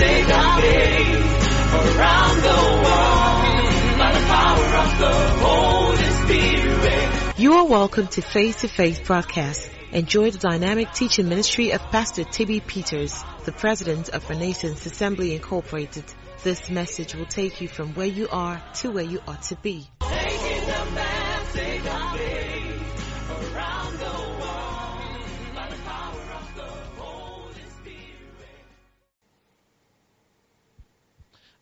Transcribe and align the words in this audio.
message 0.00 0.30
of 0.30 0.60
faith 0.60 1.74
around 1.74 2.36
the 2.42 2.60
world 2.84 3.98
by 3.98 4.12
the 4.12 4.26
power 4.26 4.68
of 4.76 4.98
the 4.98 5.12
Holy 5.44 6.08
Spirit. 6.24 7.38
You 7.38 7.52
are 7.54 7.66
welcome 7.66 8.06
to 8.08 8.22
Face 8.22 8.62
to 8.62 8.68
Face 8.68 8.98
broadcast. 8.98 9.70
Enjoy 9.92 10.30
the 10.30 10.38
dynamic 10.38 10.92
teaching 10.92 11.28
ministry 11.28 11.72
of 11.72 11.82
Pastor 11.90 12.24
Tibby 12.24 12.60
Peters, 12.60 13.22
the 13.44 13.52
president 13.52 14.08
of 14.10 14.28
Renaissance 14.30 14.86
Assembly 14.86 15.34
Incorporated. 15.34 16.04
This 16.42 16.70
message 16.70 17.14
will 17.14 17.26
take 17.26 17.60
you 17.60 17.68
from 17.68 17.92
where 17.94 18.06
you 18.06 18.28
are 18.30 18.62
to 18.76 18.90
where 18.90 19.04
you 19.04 19.20
ought 19.28 19.42
to 19.42 19.56
be. 19.56 19.86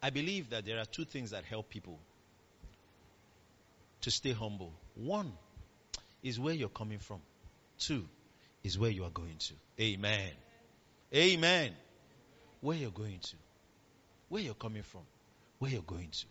I 0.02 0.10
believe 0.10 0.50
that 0.50 0.64
there 0.64 0.78
are 0.78 0.84
two 0.84 1.04
things 1.04 1.30
that 1.30 1.44
help 1.44 1.68
people 1.68 1.98
to 4.02 4.10
stay 4.10 4.32
humble. 4.32 4.72
One 4.94 5.32
is 6.22 6.38
where 6.38 6.54
you're 6.54 6.68
coming 6.68 6.98
from. 6.98 7.20
Two 7.78 8.04
is 8.62 8.78
where 8.78 8.90
you 8.90 9.04
are 9.04 9.10
going 9.10 9.36
to. 9.38 9.54
Amen. 9.80 10.30
Amen. 11.14 11.72
Where 12.60 12.76
you're 12.76 12.90
going 12.90 13.18
to. 13.18 13.36
Where 14.28 14.42
you're 14.42 14.54
coming 14.54 14.82
from. 14.82 15.02
Where 15.58 15.70
you're 15.70 15.82
going 15.82 16.10
to. 16.10 16.26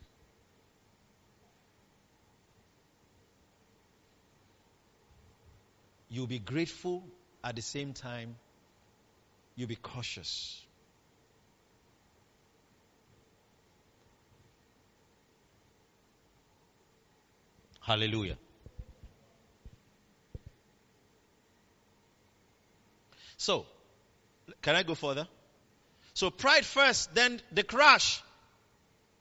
You'll 6.10 6.28
be 6.28 6.40
grateful 6.40 7.04
at 7.44 7.56
the 7.56 7.62
same 7.62 7.94
time. 7.94 8.36
You'll 9.56 9.68
be 9.68 9.76
cautious. 9.76 10.62
Hallelujah. 17.88 18.38
So, 23.38 23.66
can 24.62 24.76
I 24.76 24.84
go 24.84 24.94
further? 24.94 25.26
So, 26.14 26.30
pride 26.30 26.66
first, 26.66 27.16
then 27.16 27.40
the 27.54 27.64
crash. 27.64 28.22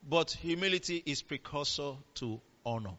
But 0.03 0.31
humility 0.31 1.01
is 1.05 1.21
precursor 1.21 1.93
to 2.15 2.41
honor. 2.65 2.97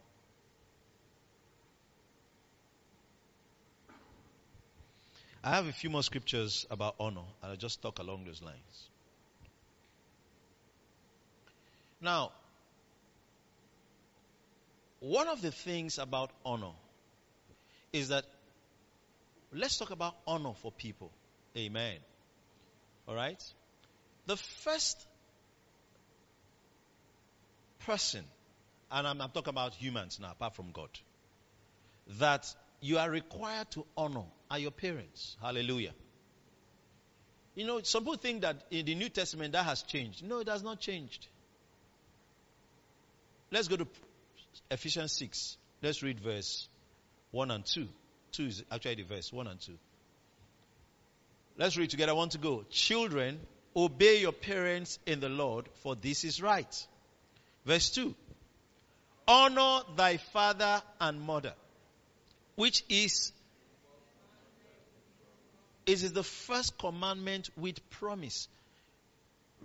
I 5.45 5.51
have 5.51 5.67
a 5.67 5.73
few 5.73 5.91
more 5.91 6.03
scriptures 6.03 6.65
about 6.71 6.95
honor, 6.99 7.29
and 7.43 7.51
I'll 7.51 7.57
just 7.57 7.83
talk 7.83 7.99
along 7.99 8.25
those 8.25 8.41
lines. 8.41 8.89
Now, 12.01 12.33
one 15.01 15.29
of 15.29 15.43
the 15.43 15.51
things 15.51 15.99
about 15.99 16.31
honor 16.45 16.73
is 17.93 18.09
that 18.09 18.25
let's 19.53 19.79
talk 19.79 19.91
about 19.91 20.15
honor 20.27 20.53
for 20.63 20.73
people. 20.73 21.11
Amen. 21.57 21.97
All 23.07 23.15
right? 23.15 23.43
The 24.27 24.37
first 24.37 25.07
person, 27.87 28.25
and 28.91 29.07
I'm, 29.07 29.21
I'm 29.21 29.31
talking 29.31 29.51
about 29.51 29.73
humans 29.75 30.19
now, 30.21 30.33
apart 30.33 30.55
from 30.55 30.73
God, 30.73 30.91
that 32.19 32.53
you 32.81 32.99
are 32.99 33.11
required 33.11 33.71
to 33.73 33.85
honor 33.97 34.25
are 34.51 34.59
your 34.59 34.71
parents. 34.71 35.37
Hallelujah. 35.41 35.93
You 37.55 37.67
know, 37.67 37.81
some 37.83 38.05
people 38.05 38.19
think 38.19 38.43
that 38.43 38.65
in 38.71 38.87
the 38.87 38.95
New 38.95 39.09
Testament 39.09 39.53
that 39.53 39.65
has 39.65 39.83
changed. 39.83 40.25
No, 40.25 40.39
it 40.39 40.49
has 40.49 40.63
not 40.63 40.81
changed. 40.81 41.27
Let's 43.51 43.69
go 43.69 43.77
to 43.77 43.87
Ephesians 44.71 45.13
6. 45.13 45.57
Let's 45.83 46.03
read 46.03 46.21
verse 46.21 46.69
1 47.31 47.51
and 47.51 47.65
2. 47.65 47.89
2 48.33 48.45
is 48.45 48.65
actually 48.71 48.97
the 48.97 49.03
verse 49.03 49.33
1 49.33 49.47
and 49.47 49.61
2. 49.61 49.73
Let's 51.57 51.77
read 51.77 51.91
together. 51.91 52.13
I 52.13 52.15
want 52.15 52.33
to 52.33 52.39
go. 52.39 52.65
Children, 52.71 53.41
obey 53.75 54.21
your 54.21 54.33
parents 54.33 54.99
in 55.07 55.21
the 55.21 55.29
Lord, 55.29 55.69
for 55.83 55.97
this 55.97 56.25
is 56.25 56.41
right. 56.41 56.87
Verse 57.65 57.91
2. 57.91 58.15
Honor 59.27 59.81
thy 59.97 60.17
father 60.17 60.83
and 61.01 61.21
mother, 61.21 61.53
which 62.55 62.85
is 62.89 63.33
it 65.85 66.03
is 66.03 66.13
the 66.13 66.23
first 66.23 66.79
commandment 66.79 67.49
with 67.57 67.89
promise. 67.91 68.49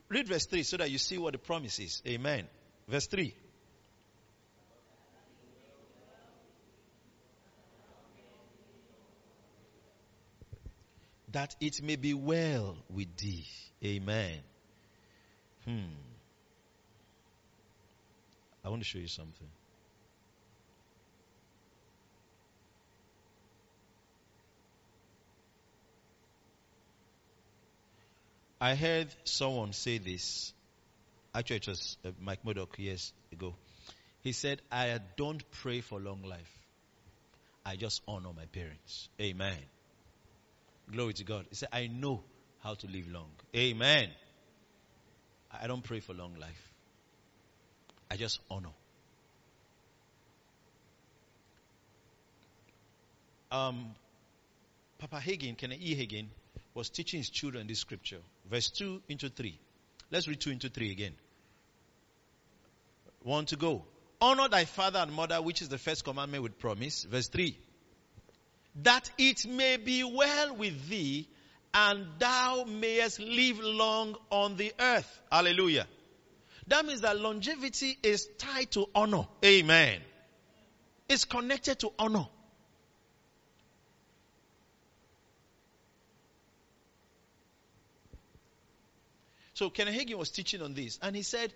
Read 0.10 0.28
verse 0.28 0.46
3 0.46 0.64
so 0.64 0.78
that 0.78 0.90
you 0.90 0.98
see 0.98 1.18
what 1.18 1.34
the 1.34 1.38
promise 1.38 1.80
is. 1.80 2.02
Amen. 2.08 2.48
Verse 2.88 3.08
3. 3.08 3.34
That 11.34 11.56
it 11.60 11.82
may 11.82 11.96
be 11.96 12.14
well 12.14 12.78
with 12.90 13.18
thee. 13.18 13.46
Amen. 13.84 14.38
Hmm. 15.66 15.96
I 18.64 18.70
want 18.70 18.82
to 18.82 18.88
show 18.88 19.00
you 19.00 19.08
something. 19.08 19.48
I 28.62 28.76
heard 28.76 29.08
someone 29.26 29.74
say 29.74 29.98
this. 29.98 30.54
Actually, 31.36 31.58
it 31.58 31.68
was 31.68 31.98
uh, 32.06 32.12
Mike 32.22 32.46
Murdock 32.46 32.78
years 32.80 33.12
ago. 33.32 33.56
He 34.22 34.32
said, 34.32 34.62
I 34.72 35.00
don't 35.18 35.44
pray 35.52 35.82
for 35.82 36.00
long 36.00 36.22
life. 36.24 36.60
I 37.66 37.76
just 37.76 38.02
honor 38.08 38.30
my 38.34 38.46
parents. 38.46 39.10
Amen. 39.20 39.58
Glory 40.92 41.14
to 41.14 41.24
God. 41.24 41.46
He 41.50 41.56
said, 41.56 41.70
I 41.72 41.88
know 41.88 42.24
how 42.60 42.76
to 42.76 42.88
live 42.88 43.12
long. 43.12 43.32
Amen. 43.56 44.10
I 45.62 45.68
don't 45.68 45.84
pray 45.84 46.00
for 46.00 46.14
long 46.14 46.36
life. 46.40 46.72
I 48.10 48.16
just 48.16 48.40
honor. 48.50 48.70
Um, 53.52 53.94
Papa 54.98 55.18
Hagin, 55.18 55.58
Kenneth 55.58 55.80
E. 55.82 55.96
Hagin, 55.96 56.28
was 56.74 56.90
teaching 56.90 57.20
his 57.20 57.30
children 57.30 57.68
this 57.68 57.80
scripture. 57.80 58.20
Verse 58.50 58.70
2 58.70 59.02
into 59.10 59.30
3. 59.30 59.60
Let's 60.12 60.28
read 60.28 60.42
2 60.42 60.52
into 60.52 60.70
3 60.70 60.92
again. 60.92 61.14
One 63.22 63.46
to 63.48 63.56
go. 63.56 63.86
Honor 64.22 64.50
thy 64.50 64.66
father 64.66 65.00
and 65.00 65.12
mother, 65.12 65.42
which 65.42 65.62
is 65.62 65.70
the 65.70 65.78
first 65.78 66.04
commandment 66.04 66.44
with 66.44 66.58
promise. 66.58 67.04
Verse 67.04 67.28
3. 67.28 67.58
That 68.82 69.10
it 69.18 69.46
may 69.46 69.78
be 69.78 70.04
well 70.04 70.56
with 70.56 70.88
thee 70.90 71.28
and 71.74 72.06
thou 72.20 72.66
mayest 72.68 73.20
live 73.20 73.60
long 73.60 74.16
on 74.30 74.58
the 74.58 74.74
earth. 74.80 75.22
Hallelujah. 75.32 75.88
That 76.68 76.86
means 76.86 77.02
that 77.02 77.20
longevity 77.20 77.98
is 78.04 78.28
tied 78.38 78.72
to 78.72 78.88
honor. 78.96 79.28
Amen. 79.44 80.02
It's 81.10 81.26
connected 81.26 81.80
to 81.80 81.92
honor. 82.00 82.28
So 89.56 89.70
Kenneth 89.70 89.96
Hagin 89.96 90.18
was 90.18 90.30
teaching 90.30 90.62
on 90.62 90.74
this, 90.74 90.98
and 91.02 91.16
he 91.16 91.22
said 91.22 91.54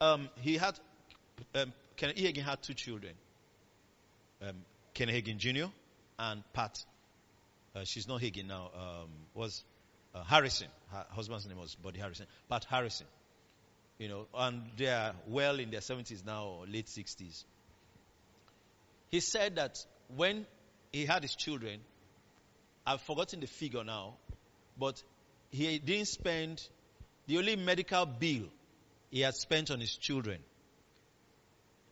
um, 0.00 0.28
he 0.40 0.56
had 0.56 0.78
um, 1.54 1.72
Hagin 1.96 2.42
had 2.42 2.62
two 2.62 2.74
children, 2.74 3.14
um, 4.42 4.54
Kenneth 4.92 5.16
Hagin 5.16 5.38
Jr. 5.38 5.66
and 6.18 6.42
Pat. 6.52 6.84
Uh, 7.74 7.84
she's 7.84 8.06
not 8.06 8.20
Hagin 8.20 8.46
now. 8.46 8.70
Um, 8.74 9.08
was 9.34 9.64
uh, 10.14 10.22
Harrison. 10.24 10.68
Her 10.90 11.06
husband's 11.10 11.46
name 11.46 11.58
was 11.58 11.74
Buddy 11.74 12.00
Harrison. 12.00 12.26
Pat 12.48 12.64
Harrison. 12.64 13.06
You 13.98 14.08
know, 14.08 14.26
and 14.34 14.62
they 14.76 14.88
are 14.88 15.14
well 15.28 15.58
in 15.58 15.70
their 15.70 15.80
70s 15.80 16.24
now 16.24 16.46
or 16.46 16.66
late 16.66 16.86
60s. 16.86 17.44
He 19.10 19.20
said 19.20 19.56
that 19.56 19.78
when 20.16 20.46
he 20.92 21.06
had 21.06 21.22
his 21.22 21.36
children, 21.36 21.80
I've 22.86 23.00
forgotten 23.02 23.40
the 23.40 23.46
figure 23.46 23.84
now, 23.84 24.14
but 24.78 25.02
he 25.50 25.78
didn't 25.78 26.08
spend 26.08 26.66
the 27.26 27.38
only 27.38 27.56
medical 27.56 28.04
bill 28.04 28.48
he 29.10 29.20
had 29.20 29.34
spent 29.34 29.70
on 29.70 29.78
his 29.78 29.96
children 29.96 30.38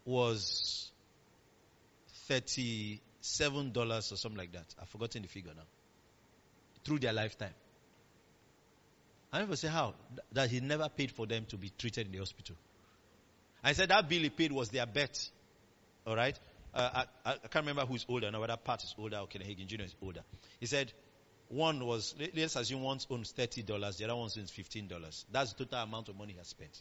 was 0.05 0.91
$37 3.23 3.89
or 3.89 4.03
something 4.17 4.39
like 4.39 4.53
that. 4.53 4.67
I've 4.81 4.89
forgotten 4.89 5.23
the 5.23 5.29
figure 5.29 5.53
now. 5.55 5.63
Through 6.85 6.99
their 7.01 7.13
lifetime. 7.13 7.55
I 9.33 9.39
never 9.39 9.57
say 9.57 9.69
how. 9.69 9.95
That 10.33 10.51
he 10.51 10.61
never 10.61 10.89
paid 10.89 11.11
for 11.13 11.27
them 11.27 11.47
to 11.49 11.57
be 11.57 11.71
treated 11.79 12.07
in 12.07 12.13
the 12.13 12.19
hospital. 12.19 12.57
I 13.65 13.73
said 13.73 13.89
that 13.91 14.09
bill 14.09 14.21
he 14.23 14.31
paid 14.31 14.53
was 14.53 14.69
their 14.71 14.87
bet. 14.87 15.29
Alright? 16.07 16.39
Uh, 16.75 17.05
I, 17.25 17.31
I, 17.31 17.35
can't 17.49 17.67
remember 17.67 17.85
who's 17.87 18.05
older 18.09 18.31
now, 18.31 18.41
whether 18.41 18.57
Pat 18.57 18.83
is 18.83 18.95
older 18.99 19.19
or 19.19 19.27
Hagin 19.27 19.67
Jr. 19.67 19.83
is 19.83 19.95
older. 20.03 20.23
He 20.59 20.67
said, 20.67 20.93
one 21.49 21.85
was, 21.85 22.15
let- 22.19 22.35
let's 22.37 22.57
assume 22.57 22.83
one 22.83 22.99
owns 23.11 23.33
$30, 23.33 23.67
the 23.99 24.05
other 24.05 24.17
one 24.17 24.31
owns 24.37 24.51
$15. 24.51 25.25
That's 25.31 25.53
the 25.53 25.65
total 25.65 25.81
amount 25.81 26.09
of 26.09 26.17
money 26.17 26.33
he 26.33 26.39
has 26.39 26.49
spent. 26.49 26.81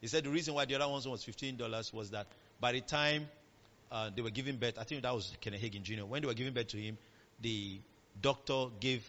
He 0.00 0.06
said 0.06 0.24
the 0.24 0.30
reason 0.30 0.54
why 0.54 0.64
the 0.64 0.76
other 0.76 0.88
one 0.88 1.02
was 1.10 1.24
$15 1.24 1.92
was 1.92 2.10
that 2.10 2.26
by 2.60 2.72
the 2.72 2.80
time 2.80 3.28
uh, 3.90 4.10
they 4.14 4.22
were 4.22 4.30
giving 4.30 4.56
birth, 4.56 4.78
I 4.78 4.84
think 4.84 5.02
that 5.02 5.14
was 5.14 5.36
Kenneth 5.40 5.60
Hagin 5.60 5.82
Jr., 5.82 6.04
when 6.04 6.22
they 6.22 6.28
were 6.28 6.34
giving 6.34 6.52
birth 6.52 6.68
to 6.68 6.76
him, 6.76 6.98
the 7.40 7.80
doctor 8.20 8.66
gave 8.80 9.06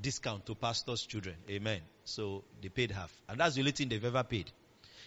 discount 0.00 0.46
to 0.46 0.54
pastors' 0.54 1.02
children. 1.02 1.36
Amen. 1.48 1.80
So 2.04 2.44
they 2.62 2.68
paid 2.68 2.90
half. 2.90 3.12
And 3.28 3.38
that's 3.38 3.54
the 3.54 3.60
only 3.60 3.72
thing 3.72 3.88
they've 3.88 4.04
ever 4.04 4.22
paid. 4.22 4.50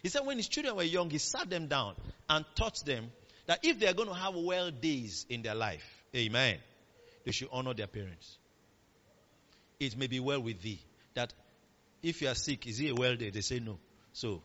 He 0.01 0.09
said 0.09 0.25
when 0.25 0.37
his 0.37 0.47
children 0.47 0.75
were 0.75 0.83
young, 0.83 1.09
he 1.09 1.17
sat 1.17 1.49
them 1.49 1.67
down 1.67 1.95
and 2.29 2.45
taught 2.55 2.83
them 2.85 3.11
that 3.45 3.59
if 3.63 3.79
they 3.79 3.87
are 3.87 3.93
going 3.93 4.09
to 4.09 4.13
have 4.13 4.35
well 4.35 4.71
days 4.71 5.25
in 5.29 5.41
their 5.41 5.55
life, 5.55 6.03
amen, 6.15 6.57
they 7.25 7.31
should 7.31 7.49
honor 7.51 7.73
their 7.73 7.87
parents. 7.87 8.37
It 9.79 9.97
may 9.97 10.07
be 10.07 10.19
well 10.19 10.41
with 10.41 10.61
thee 10.61 10.79
that 11.13 11.33
if 12.01 12.21
you 12.21 12.27
are 12.27 12.35
sick, 12.35 12.67
is 12.67 12.79
it 12.79 12.91
a 12.91 12.95
well 12.95 13.15
day? 13.15 13.29
They 13.29 13.41
say 13.41 13.59
no. 13.59 13.79
So, 14.11 14.41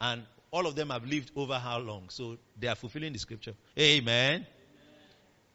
and 0.00 0.22
all 0.50 0.66
of 0.66 0.74
them 0.74 0.90
have 0.90 1.06
lived 1.06 1.30
over 1.36 1.54
how 1.54 1.78
long? 1.78 2.08
So 2.08 2.36
they 2.58 2.68
are 2.68 2.74
fulfilling 2.74 3.12
the 3.12 3.18
scripture. 3.18 3.54
Amen. 3.78 4.46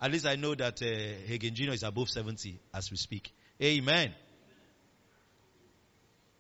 At 0.01 0.12
least 0.12 0.25
I 0.25 0.36
know 0.36 0.56
that 0.56 0.81
uh, 0.81 0.86
Hagin 0.86 1.53
Jr. 1.53 1.71
is 1.71 1.83
above 1.83 2.09
70 2.09 2.59
as 2.74 2.92
we 2.92 2.97
speak. 2.97 3.33
Amen. 3.62 4.13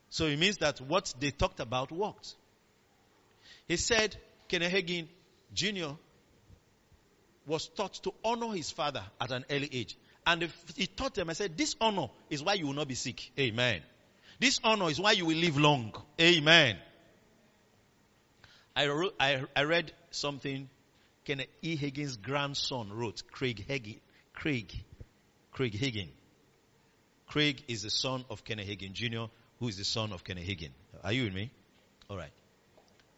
So 0.09 0.25
it 0.27 0.37
means 0.37 0.57
that 0.57 0.79
what 0.81 1.13
they 1.19 1.31
talked 1.31 1.59
about 1.59 1.91
worked. 1.91 2.35
He 3.67 3.77
said 3.77 4.15
Kenneth 4.47 4.71
Hagin 4.71 5.07
Jr. 5.53 5.95
was 7.47 7.67
taught 7.67 7.93
to 8.03 8.13
honor 8.23 8.53
his 8.53 8.71
father 8.71 9.03
at 9.19 9.31
an 9.31 9.45
early 9.49 9.69
age. 9.71 9.97
And 10.25 10.49
he 10.75 10.87
taught 10.87 11.13
them, 11.13 11.29
I 11.29 11.33
said, 11.33 11.57
this 11.57 11.75
honor 11.79 12.07
is 12.29 12.43
why 12.43 12.53
you 12.53 12.67
will 12.67 12.73
not 12.73 12.87
be 12.87 12.95
sick. 12.95 13.31
Amen. 13.39 13.81
This 14.39 14.59
honor 14.63 14.89
is 14.89 14.99
why 14.99 15.11
you 15.11 15.25
will 15.25 15.37
live 15.37 15.57
long. 15.57 15.93
Amen. 16.19 16.77
I, 18.75 19.09
I, 19.19 19.43
I 19.55 19.63
read 19.63 19.91
something 20.11 20.69
Kenneth 21.23 21.47
E. 21.61 21.77
Hagin's 21.77 22.17
grandson 22.17 22.91
wrote, 22.91 23.23
Craig 23.31 23.65
Hagin. 23.67 23.99
Craig. 24.33 24.71
Craig 25.51 25.73
Hagin. 25.73 26.09
Craig 27.27 27.63
is 27.67 27.81
the 27.81 27.89
son 27.89 28.25
of 28.29 28.43
Kenneth 28.43 28.67
Hagin 28.67 28.93
Jr., 28.93 29.31
who 29.59 29.67
is 29.67 29.77
the 29.77 29.85
son 29.85 30.13
of 30.13 30.23
Kenneth 30.23 30.45
Hagin. 30.45 30.71
Are 31.03 31.11
you 31.11 31.23
with 31.23 31.33
me? 31.33 31.51
All 32.09 32.17
right. 32.17 32.31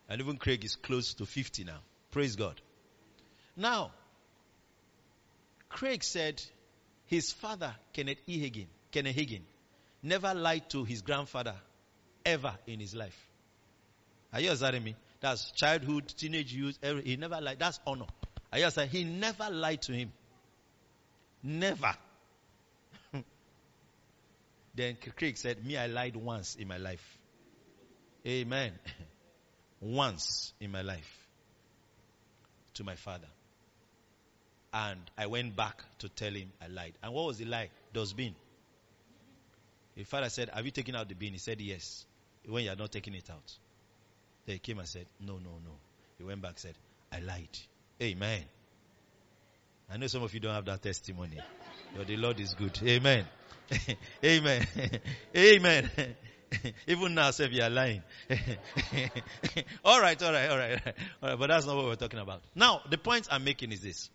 And 0.10 0.22
even 0.22 0.38
Craig 0.38 0.64
is 0.64 0.76
close 0.76 1.14
to 1.16 1.26
50 1.26 1.66
now. 1.66 1.80
Praise 2.12 2.36
God. 2.36 2.62
Now, 3.56 3.92
Craig 5.68 6.04
said 6.04 6.42
his 7.08 7.32
father, 7.34 7.76
Kenneth 7.92 8.20
E. 8.28 8.40
Hagin, 8.40 8.68
Kenneth 8.92 9.16
Hagin, 9.16 9.42
never 10.04 10.34
lied 10.34 10.70
to 10.70 10.86
his 10.86 11.02
grandfather 11.02 11.56
ever 12.26 12.54
in 12.68 12.80
his 12.80 12.96
life. 12.96 13.18
Are 14.32 14.40
you 14.40 14.50
understanding 14.50 14.84
me? 14.84 14.96
That's 15.20 15.52
childhood, 15.52 16.14
teenage 16.16 16.54
youth, 16.54 16.78
every, 16.84 17.04
he 17.04 17.16
never 17.18 17.40
lied. 17.42 17.60
That's 17.60 17.80
honor. 17.88 18.06
I 18.52 18.60
just 18.60 18.76
said 18.76 18.90
He 18.90 19.04
never 19.04 19.50
lied 19.50 19.82
to 19.84 19.94
him. 19.94 20.12
Never. 21.44 21.94
then 24.76 24.98
Craig 25.16 25.38
said, 25.38 25.66
Me, 25.66 25.78
I 25.78 25.88
lied 25.88 26.16
once 26.16 26.56
in 26.56 26.68
my 26.68 26.78
life. 26.78 27.18
Amen. 28.26 28.74
once 29.82 30.54
in 30.60 30.72
my 30.72 30.82
life 30.82 31.28
to 32.76 32.84
my 32.84 32.96
father. 32.96 33.28
And 34.74 35.00
I 35.18 35.28
went 35.28 35.56
back 35.56 35.82
to 36.00 36.10
tell 36.10 36.32
him 36.32 36.52
I 36.62 36.68
lied. 36.68 36.94
And 37.02 37.14
what 37.14 37.26
was 37.26 37.38
the 37.38 37.46
lie? 37.46 37.70
Dustbin. 37.94 38.36
His 39.96 40.08
father 40.08 40.30
said, 40.30 40.50
Have 40.54 40.66
you 40.66 40.72
taken 40.72 40.96
out 40.96 41.10
the 41.10 41.16
bin? 41.16 41.34
He 41.34 41.40
said, 41.40 41.60
Yes. 41.60 42.06
When 42.46 42.64
you 42.64 42.72
are 42.72 42.76
not 42.76 42.92
taking 42.92 43.14
it 43.14 43.30
out. 43.30 43.58
Then 44.48 44.56
he 44.56 44.60
came 44.60 44.80
and 44.80 44.88
said, 44.88 45.06
No, 45.20 45.34
no, 45.34 45.52
no. 45.64 45.72
He 46.18 46.24
went 46.24 46.42
back 46.42 46.52
and 46.52 46.60
said, 46.60 46.76
I 47.12 47.20
lied. 47.20 47.60
Amen. 48.02 48.44
I 49.92 49.98
know 49.98 50.08
some 50.08 50.24
of 50.24 50.34
you 50.34 50.40
don't 50.40 50.54
have 50.54 50.66
that 50.66 50.82
testimony. 50.82 51.38
But 51.96 52.08
the 52.08 52.18
Lord 52.18 52.40
is 52.40 52.54
good. 52.54 52.80
Amen. 52.84 53.26
Amen. 54.24 54.66
Amen. 55.36 55.90
Even 56.88 57.14
now, 57.14 57.32
say 57.32 57.50
you 57.50 57.62
are 57.62 57.70
lying. 57.70 58.02
all 59.84 60.02
right, 60.02 60.22
all 60.24 60.32
right, 60.32 60.50
all 60.50 60.58
right, 60.58 60.82
all 61.22 61.30
right. 61.30 61.40
But 61.40 61.48
that's 61.48 61.66
not 61.66 61.76
what 61.76 61.86
we're 61.86 61.96
talking 61.96 62.20
about. 62.20 62.42
Now, 62.56 62.82
the 62.90 62.98
point 62.98 63.28
I'm 63.30 63.44
making 63.44 63.74
is 63.74 63.82
this. 63.82 64.10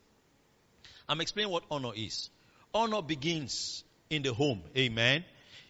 I'm 1.08 1.20
explaining 1.20 1.52
what 1.52 1.64
honor 1.70 1.92
is. 1.94 2.30
Honor 2.72 3.02
begins 3.02 3.84
in 4.08 4.22
the 4.22 4.32
home. 4.32 4.62
Amen. 4.76 5.24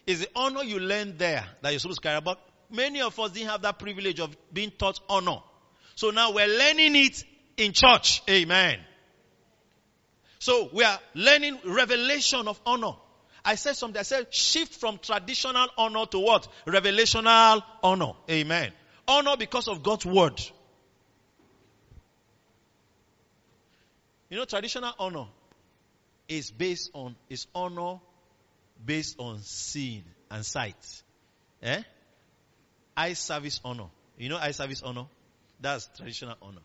Is 0.07 0.21
the 0.21 0.29
honor 0.35 0.63
you 0.63 0.79
learn 0.79 1.17
there 1.17 1.45
that 1.61 1.71
you're 1.71 1.79
supposed 1.79 2.01
to 2.01 2.07
carry 2.07 2.17
about. 2.17 2.39
Many 2.73 3.01
of 3.01 3.17
us 3.19 3.31
didn't 3.31 3.49
have 3.49 3.61
that 3.61 3.77
privilege 3.77 4.19
of 4.19 4.35
being 4.51 4.71
taught 4.71 4.99
honor. 5.07 5.37
So 5.95 6.09
now 6.09 6.31
we're 6.31 6.47
learning 6.47 6.95
it 6.95 7.23
in 7.55 7.71
church. 7.71 8.23
Amen. 8.27 8.79
So 10.39 10.69
we 10.73 10.83
are 10.83 10.99
learning 11.13 11.59
revelation 11.65 12.47
of 12.47 12.59
honor. 12.65 12.93
I 13.45 13.55
said 13.55 13.75
something. 13.75 13.99
I 13.99 14.03
said 14.03 14.33
shift 14.33 14.73
from 14.73 14.97
traditional 14.97 15.67
honor 15.77 16.07
to 16.07 16.19
what? 16.19 16.47
Revelational 16.65 17.61
honor. 17.83 18.13
Amen. 18.29 18.71
Honor 19.07 19.37
because 19.37 19.67
of 19.67 19.83
God's 19.83 20.07
word. 20.07 20.41
You 24.29 24.37
know, 24.37 24.45
traditional 24.45 24.93
honor 24.97 25.27
is 26.27 26.49
based 26.49 26.89
on, 26.95 27.15
is 27.29 27.45
honor 27.53 27.99
based 28.83 29.19
on 29.19 29.41
seeing 29.43 30.05
and 30.31 30.43
sight. 30.43 31.03
Eh? 31.61 31.83
Eye 32.95 33.13
service 33.13 33.59
honor. 33.63 33.87
You 34.17 34.29
know 34.29 34.37
eye 34.37 34.51
service 34.51 34.81
honor? 34.83 35.05
That's 35.59 35.89
traditional 35.97 36.35
honor. 36.41 36.61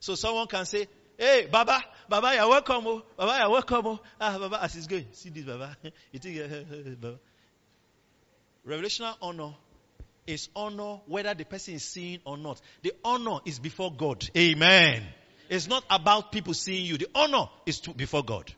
So 0.00 0.14
someone 0.14 0.46
can 0.46 0.64
say, 0.64 0.88
Hey, 1.18 1.46
Baba, 1.50 1.82
Baba, 2.08 2.34
you're 2.34 2.48
welcome. 2.48 2.86
Oh. 2.86 3.02
Baba, 3.16 3.38
you're 3.40 3.50
welcome. 3.50 3.86
Oh. 3.86 4.00
Ah, 4.20 4.38
Baba, 4.38 4.62
as 4.62 4.74
he's 4.74 4.86
going, 4.86 5.06
see 5.12 5.30
this, 5.30 5.44
Baba. 5.44 5.76
you. 6.12 7.18
Revelational 8.66 9.14
honor 9.20 9.54
is 10.26 10.48
honor 10.54 11.00
whether 11.06 11.34
the 11.34 11.44
person 11.44 11.74
is 11.74 11.84
seeing 11.84 12.20
or 12.24 12.36
not. 12.36 12.60
The 12.82 12.92
honor 13.04 13.38
is 13.44 13.58
before 13.58 13.92
God. 13.92 14.28
Amen. 14.36 15.02
It's 15.48 15.68
not 15.68 15.84
about 15.90 16.32
people 16.32 16.54
seeing 16.54 16.86
you. 16.86 16.96
The 16.96 17.08
honor 17.14 17.48
is 17.66 17.80
to, 17.80 17.92
before 17.92 18.22
God. 18.24 18.52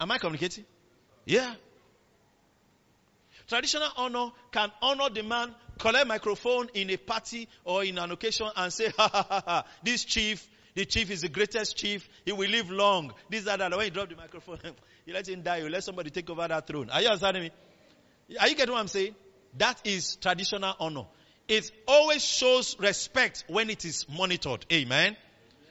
Am 0.00 0.10
I 0.10 0.18
communicating? 0.18 0.64
Yeah. 1.24 1.54
Traditional 3.48 3.88
honor 3.96 4.30
can 4.52 4.70
honor 4.82 5.08
the 5.08 5.22
man, 5.22 5.54
collect 5.78 6.06
microphone 6.06 6.68
in 6.74 6.90
a 6.90 6.98
party 6.98 7.48
or 7.64 7.82
in 7.82 7.96
an 7.96 8.10
occasion 8.10 8.46
and 8.54 8.70
say, 8.70 8.92
ha 8.96 9.08
ha 9.10 9.26
ha 9.26 9.42
ha, 9.44 9.64
this 9.82 10.04
chief, 10.04 10.46
the 10.74 10.84
chief 10.84 11.10
is 11.10 11.22
the 11.22 11.30
greatest 11.30 11.76
chief, 11.76 12.08
he 12.26 12.32
will 12.32 12.50
live 12.50 12.70
long. 12.70 13.12
This, 13.30 13.44
that, 13.44 13.58
that. 13.58 13.74
When 13.74 13.86
you 13.86 13.90
drop 13.90 14.10
the 14.10 14.16
microphone, 14.16 14.58
you 15.06 15.14
let 15.14 15.26
him 15.26 15.42
die, 15.42 15.58
you 15.58 15.70
let 15.70 15.82
somebody 15.82 16.10
take 16.10 16.28
over 16.28 16.46
that 16.46 16.66
throne. 16.66 16.90
Are 16.90 17.00
you 17.00 17.08
understanding 17.08 17.44
me? 17.44 18.36
Are 18.38 18.48
you 18.48 18.54
getting 18.54 18.72
what 18.72 18.80
I'm 18.80 18.88
saying? 18.88 19.14
That 19.56 19.80
is 19.84 20.16
traditional 20.16 20.74
honor. 20.78 21.06
It 21.48 21.70
always 21.86 22.22
shows 22.22 22.78
respect 22.78 23.44
when 23.48 23.70
it 23.70 23.86
is 23.86 24.06
monitored. 24.10 24.66
Amen. 24.70 25.16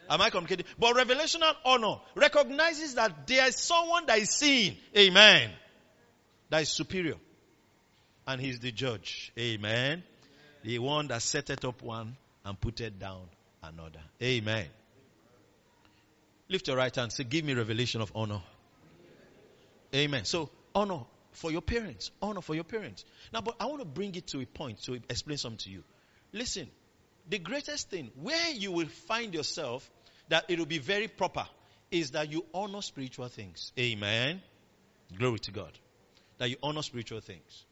Am 0.09 0.19
I 0.19 0.31
communicating? 0.31 0.65
But 0.79 0.95
revelational 0.95 1.53
honor 1.63 1.97
recognizes 2.15 2.95
that 2.95 3.27
there 3.27 3.47
is 3.47 3.55
someone 3.55 4.07
that 4.07 4.17
is 4.17 4.31
seen. 4.31 4.77
Amen. 4.97 5.51
That 6.49 6.63
is 6.63 6.69
superior. 6.69 7.15
And 8.27 8.41
he's 8.41 8.59
the 8.59 8.71
judge. 8.71 9.31
Amen. 9.39 10.03
The 10.63 10.79
one 10.79 11.07
that 11.07 11.21
set 11.21 11.49
it 11.49 11.63
up 11.63 11.81
one 11.81 12.17
and 12.43 12.59
put 12.59 12.81
it 12.81 12.99
down 12.99 13.23
another. 13.63 14.01
Amen. 14.21 14.67
Lift 16.49 16.67
your 16.67 16.77
right 16.77 16.93
hand. 16.93 17.11
Say, 17.11 17.23
give 17.23 17.45
me 17.45 17.53
revelation 17.53 18.01
of 18.01 18.11
honor. 18.15 18.41
Amen. 19.93 20.25
So, 20.25 20.49
honor 20.75 21.01
for 21.31 21.51
your 21.51 21.61
parents. 21.61 22.11
Honor 22.21 22.41
for 22.41 22.55
your 22.55 22.63
parents. 22.63 23.05
Now, 23.33 23.41
but 23.41 23.55
I 23.59 23.65
want 23.65 23.79
to 23.79 23.85
bring 23.85 24.15
it 24.15 24.27
to 24.27 24.41
a 24.41 24.45
point 24.45 24.81
to 24.83 24.95
explain 24.95 25.37
something 25.37 25.59
to 25.59 25.69
you. 25.69 25.83
Listen, 26.33 26.67
the 27.29 27.39
greatest 27.39 27.89
thing 27.89 28.11
where 28.21 28.51
you 28.51 28.71
will 28.71 28.87
find 28.87 29.33
yourself 29.33 29.89
that 30.29 30.45
it 30.49 30.59
will 30.59 30.65
be 30.65 30.79
very 30.79 31.07
proper 31.07 31.45
is 31.91 32.11
that 32.11 32.31
you 32.31 32.45
honor 32.53 32.81
spiritual 32.81 33.27
things. 33.27 33.71
Amen. 33.79 34.41
Glory 35.17 35.39
to 35.39 35.51
God. 35.51 35.71
That 36.37 36.49
you 36.49 36.57
honor 36.61 36.81
spiritual 36.81 37.21
things. 37.21 37.65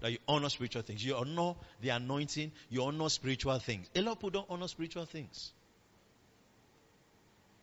That 0.00 0.12
you 0.12 0.18
honor 0.28 0.48
spiritual 0.48 0.82
things. 0.82 1.04
You 1.04 1.16
honor 1.16 1.54
the 1.80 1.90
anointing. 1.90 2.52
You 2.70 2.84
honor 2.84 3.08
spiritual 3.08 3.58
things. 3.58 3.88
A 3.94 4.02
lot 4.02 4.12
of 4.12 4.18
people 4.18 4.30
don't 4.30 4.46
honor 4.50 4.68
spiritual 4.68 5.06
things. 5.06 5.52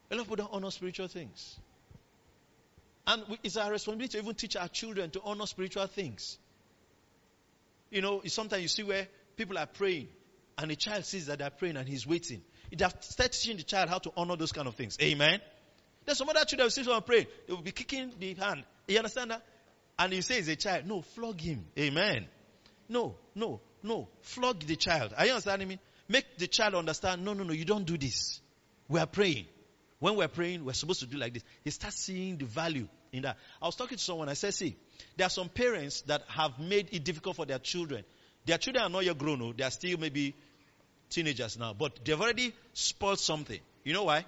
A 0.10 0.16
lot 0.16 0.22
of 0.22 0.28
people 0.28 0.46
don't 0.46 0.54
honor 0.54 0.72
spiritual 0.72 1.08
things. 1.08 1.60
And 3.06 3.24
it's 3.44 3.58
our 3.58 3.72
responsibility 3.72 4.18
to 4.18 4.24
even 4.24 4.36
teach 4.36 4.56
our 4.56 4.68
children 4.68 5.10
to 5.12 5.22
honor 5.24 5.46
spiritual 5.46 5.88
things. 5.88 6.38
You 7.92 8.02
know, 8.02 8.22
sometimes 8.26 8.62
you 8.62 8.68
see 8.68 8.84
where 8.84 9.08
people 9.36 9.58
are 9.58 9.66
praying 9.66 10.08
and 10.58 10.72
the 10.72 10.76
child 10.76 11.06
sees 11.06 11.28
that 11.28 11.40
they're 11.40 11.50
praying 11.50 11.78
and 11.78 11.88
he's 11.88 12.08
waiting. 12.08 12.42
It 12.72 12.80
has 12.82 12.94
teaching 13.16 13.58
the 13.58 13.64
child 13.64 13.90
how 13.90 14.00
to 14.00 14.12
honor 14.16 14.36
those 14.36 14.52
kind 14.52 14.68
of 14.68 14.76
things. 14.76 14.98
Amen. 15.02 15.40
There's 16.06 16.18
some 16.18 16.30
other 16.30 16.44
children 16.46 16.66
who 16.66 16.70
see 16.70 16.84
someone 16.84 17.04
praying, 17.04 17.28
they 17.48 17.54
will 17.54 17.62
be 17.62 17.72
kicking 17.72 18.12
the 18.20 18.34
hand. 18.36 18.64
You 18.88 18.98
understand 18.98 19.32
that? 19.32 19.44
And 19.98 20.14
you 20.14 20.22
say 20.22 20.36
he's 20.36 20.48
a 20.48 20.56
child, 20.56 20.86
no, 20.88 21.02
flog 21.02 21.40
him. 21.40 21.66
Amen. 21.78 22.26
No, 22.90 23.16
no, 23.36 23.62
no. 23.82 24.08
Flog 24.22 24.60
the 24.62 24.76
child. 24.76 25.14
Are 25.18 25.26
you 25.26 25.32
understanding 25.32 25.68
me? 25.68 25.80
Make 26.08 26.38
the 26.38 26.48
child 26.48 26.76
understand, 26.76 27.24
no, 27.24 27.34
no, 27.34 27.44
no, 27.44 27.54
you 27.54 27.66
don't 27.66 27.86
do 27.86 27.98
this. 27.98 28.42
We 28.90 29.00
are 29.00 29.06
praying. 29.08 29.46
When 30.00 30.16
we're 30.16 30.28
praying, 30.28 30.66
we're 30.66 30.74
supposed 30.74 31.00
to 31.00 31.06
do 31.06 31.18
like 31.18 31.34
this. 31.34 31.44
He 31.64 31.70
starts 31.70 31.98
seeing 31.98 32.38
the 32.38 32.46
value 32.46 32.88
in 33.14 33.22
that. 33.22 33.38
I 33.62 33.66
was 33.66 33.76
talking 33.76 33.98
to 33.98 34.04
someone, 34.04 34.28
I 34.28 34.34
said, 34.34 34.54
see, 34.54 34.76
there 35.16 35.28
are 35.28 35.30
some 35.30 35.48
parents 35.48 36.02
that 36.02 36.24
have 36.28 36.60
made 36.60 36.90
it 36.92 37.04
difficult 37.04 37.38
for 37.38 37.46
their 37.46 37.60
children. 37.60 38.04
Their 38.46 38.58
children 38.58 38.84
are 38.84 38.90
not 38.90 39.06
yet 39.06 39.18
grown, 39.18 39.40
no. 39.40 39.54
they 39.54 39.64
are 39.64 39.72
still 39.72 39.98
maybe 39.98 40.36
teenagers 41.10 41.58
now, 41.58 41.74
but 41.74 42.04
they've 42.04 42.20
already 42.20 42.54
spoiled 42.74 43.20
something. 43.20 43.60
You 43.86 43.94
know 43.94 44.04
why? 44.04 44.26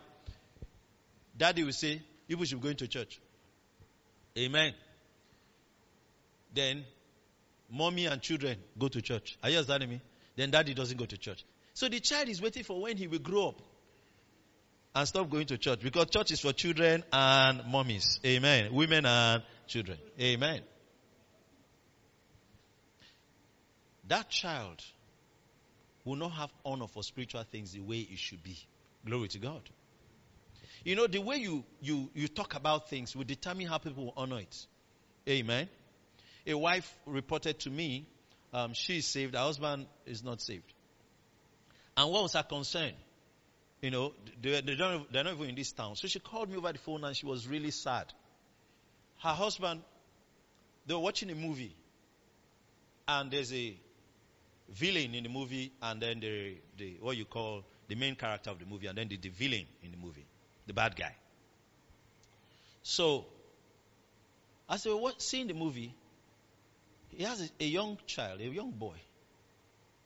Daddy 1.38 1.64
will 1.64 1.74
say, 1.74 2.02
people 2.28 2.46
should 2.46 2.62
be 2.62 2.64
going 2.64 2.78
to 2.78 2.88
church. 2.88 3.20
Amen. 4.38 4.74
Then, 6.56 6.86
mommy 7.70 8.06
and 8.06 8.22
children 8.22 8.58
go 8.80 8.88
to 8.88 9.02
church. 9.02 9.38
Are 9.44 9.50
you 9.50 9.58
understanding 9.58 9.90
me? 9.90 10.02
Then 10.36 10.52
daddy 10.52 10.74
doesn't 10.74 10.98
go 10.98 11.06
to 11.06 11.18
church. 11.18 11.44
So 11.74 11.90
the 11.90 12.00
child 12.00 12.30
is 12.30 12.42
waiting 12.42 12.64
for 12.64 12.82
when 12.82 12.96
he 12.98 13.08
will 13.08 13.20
grow 13.20 13.50
up 13.50 13.62
and 14.96 15.08
stop 15.08 15.30
going 15.30 15.46
to 15.48 15.58
church 15.58 15.82
because 15.82 16.10
church 16.10 16.32
is 16.32 16.40
for 16.40 16.54
children 16.54 17.04
and 17.12 17.62
mommies. 17.62 18.20
Amen. 18.26 18.74
Women 18.74 19.06
and 19.06 19.44
children. 19.68 19.98
Amen. 20.20 20.62
That 24.08 24.30
child 24.30 24.82
will 26.06 26.16
not 26.16 26.32
have 26.32 26.54
honor 26.64 26.88
for 26.88 27.04
spiritual 27.04 27.44
things 27.44 27.74
the 27.74 27.82
way 27.82 28.00
it 28.00 28.20
should 28.20 28.44
be. 28.44 28.58
Glory 29.06 29.28
to 29.30 29.40
God. 29.40 29.62
You 30.86 30.96
know, 30.96 31.08
the 31.08 31.20
way 31.20 31.38
you, 31.38 31.66
you, 31.82 32.10
you 32.14 32.28
talk 32.28 32.56
about 32.56 32.90
things 32.90 33.16
will 33.16 33.24
determine 33.24 33.68
how 33.68 33.80
people 33.80 34.06
will 34.06 34.14
honor 34.16 34.40
it. 34.40 34.68
Amen. 35.28 35.68
A 36.48 36.54
wife 36.54 36.92
reported 37.06 37.60
to 37.60 37.70
me, 37.70 38.06
um, 38.54 38.74
she 38.74 38.98
is 38.98 39.06
saved, 39.06 39.36
her 39.36 39.42
husband 39.42 39.88
is 40.06 40.24
not 40.24 40.42
saved. 40.42 40.74
And 41.98 42.12
what 42.12 42.24
was 42.24 42.34
her 42.34 42.44
concern? 42.44 42.92
You 43.82 43.92
know, 43.92 44.14
they, 44.42 44.62
they 44.62 44.76
don't, 44.76 45.12
they're 45.12 45.24
not 45.24 45.34
even 45.34 45.50
in 45.50 45.56
this 45.56 45.72
town. 45.72 45.96
So 45.96 46.08
she 46.08 46.20
called 46.20 46.50
me 46.50 46.58
over 46.58 46.72
the 46.72 46.78
phone 46.80 47.04
and 47.04 47.16
she 47.16 47.26
was 47.26 47.48
really 47.48 47.72
sad. 47.72 48.06
Her 49.22 49.30
husband, 49.30 49.82
they 50.86 50.94
were 50.94 51.00
watching 51.00 51.30
a 51.32 51.36
movie. 51.36 51.76
And 53.08 53.32
there's 53.32 53.54
a 53.54 53.76
villain 54.70 55.14
in 55.14 55.24
the 55.24 55.30
movie 55.30 55.72
and 55.82 56.02
then 56.02 56.20
the, 56.20 56.58
the 56.78 56.98
what 57.00 57.16
you 57.16 57.26
call 57.26 57.64
the 57.88 57.96
main 57.96 58.16
character 58.16 58.50
of 58.50 58.60
the 58.60 58.66
movie 58.66 58.88
and 58.88 58.98
then 58.98 59.08
the, 59.08 59.18
the 59.18 59.30
villain 59.30 59.66
in 59.84 59.92
the 59.92 59.98
movie, 59.98 60.26
the 60.66 60.74
bad 60.74 60.96
guy. 60.96 61.16
So, 62.82 63.26
as 64.70 64.84
they 64.84 64.92
were 64.92 65.12
seeing 65.18 65.48
the 65.48 65.54
movie, 65.54 65.94
he 67.18 67.24
has 67.24 67.42
a, 67.42 67.64
a 67.64 67.68
young 67.68 67.98
child, 68.06 68.42
a 68.42 68.46
young 68.46 68.72
boy. 68.72 68.96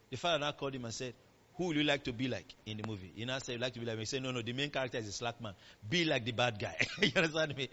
The 0.09 0.17
father 0.17 0.39
now 0.39 0.51
called 0.51 0.75
him 0.75 0.85
and 0.85 0.93
said, 0.93 1.13
who 1.59 1.65
would 1.65 1.75
you 1.75 1.83
like 1.83 2.05
to 2.05 2.13
be 2.13 2.29
like 2.29 2.55
in 2.65 2.77
the 2.77 2.87
movie? 2.87 3.11
He 3.13 3.25
know, 3.25 3.37
say 3.39 3.53
you 3.53 3.59
like 3.59 3.73
to 3.73 3.81
be 3.81 3.85
like 3.85 3.95
me. 3.95 4.03
He 4.03 4.05
said, 4.05 4.23
no, 4.23 4.31
no, 4.31 4.41
the 4.41 4.53
main 4.53 4.69
character 4.69 4.97
is 4.97 5.09
a 5.09 5.11
slack 5.11 5.41
man. 5.41 5.53
Be 5.89 6.05
like 6.05 6.23
the 6.23 6.31
bad 6.31 6.57
guy. 6.57 6.75
you 7.01 7.11
understand 7.17 7.55
me? 7.57 7.69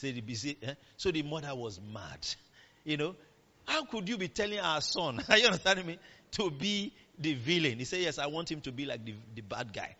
busy. 0.22 0.56
Eh? 0.62 0.74
So 0.96 1.10
the 1.10 1.22
mother 1.22 1.54
was 1.54 1.78
mad. 1.92 2.26
You 2.82 2.96
know, 2.96 3.14
how 3.66 3.84
could 3.84 4.08
you 4.08 4.16
be 4.16 4.28
telling 4.28 4.58
our 4.58 4.80
son, 4.80 5.22
are 5.28 5.36
you 5.38 5.46
understanding 5.46 5.86
me, 5.86 5.98
to 6.32 6.50
be 6.50 6.94
the 7.18 7.34
villain? 7.34 7.78
He 7.78 7.84
said, 7.84 8.00
yes, 8.00 8.18
I 8.18 8.26
want 8.26 8.50
him 8.50 8.62
to 8.62 8.72
be 8.72 8.86
like 8.86 9.04
the, 9.04 9.14
the 9.34 9.42
bad 9.42 9.72
guy. 9.74 9.96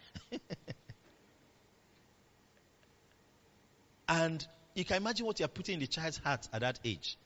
and 4.08 4.46
you 4.74 4.86
can 4.86 4.96
imagine 4.96 5.26
what 5.26 5.38
you're 5.40 5.48
putting 5.48 5.74
in 5.74 5.80
the 5.80 5.86
child's 5.86 6.16
heart 6.16 6.48
at 6.54 6.62
that 6.62 6.80
age. 6.86 7.18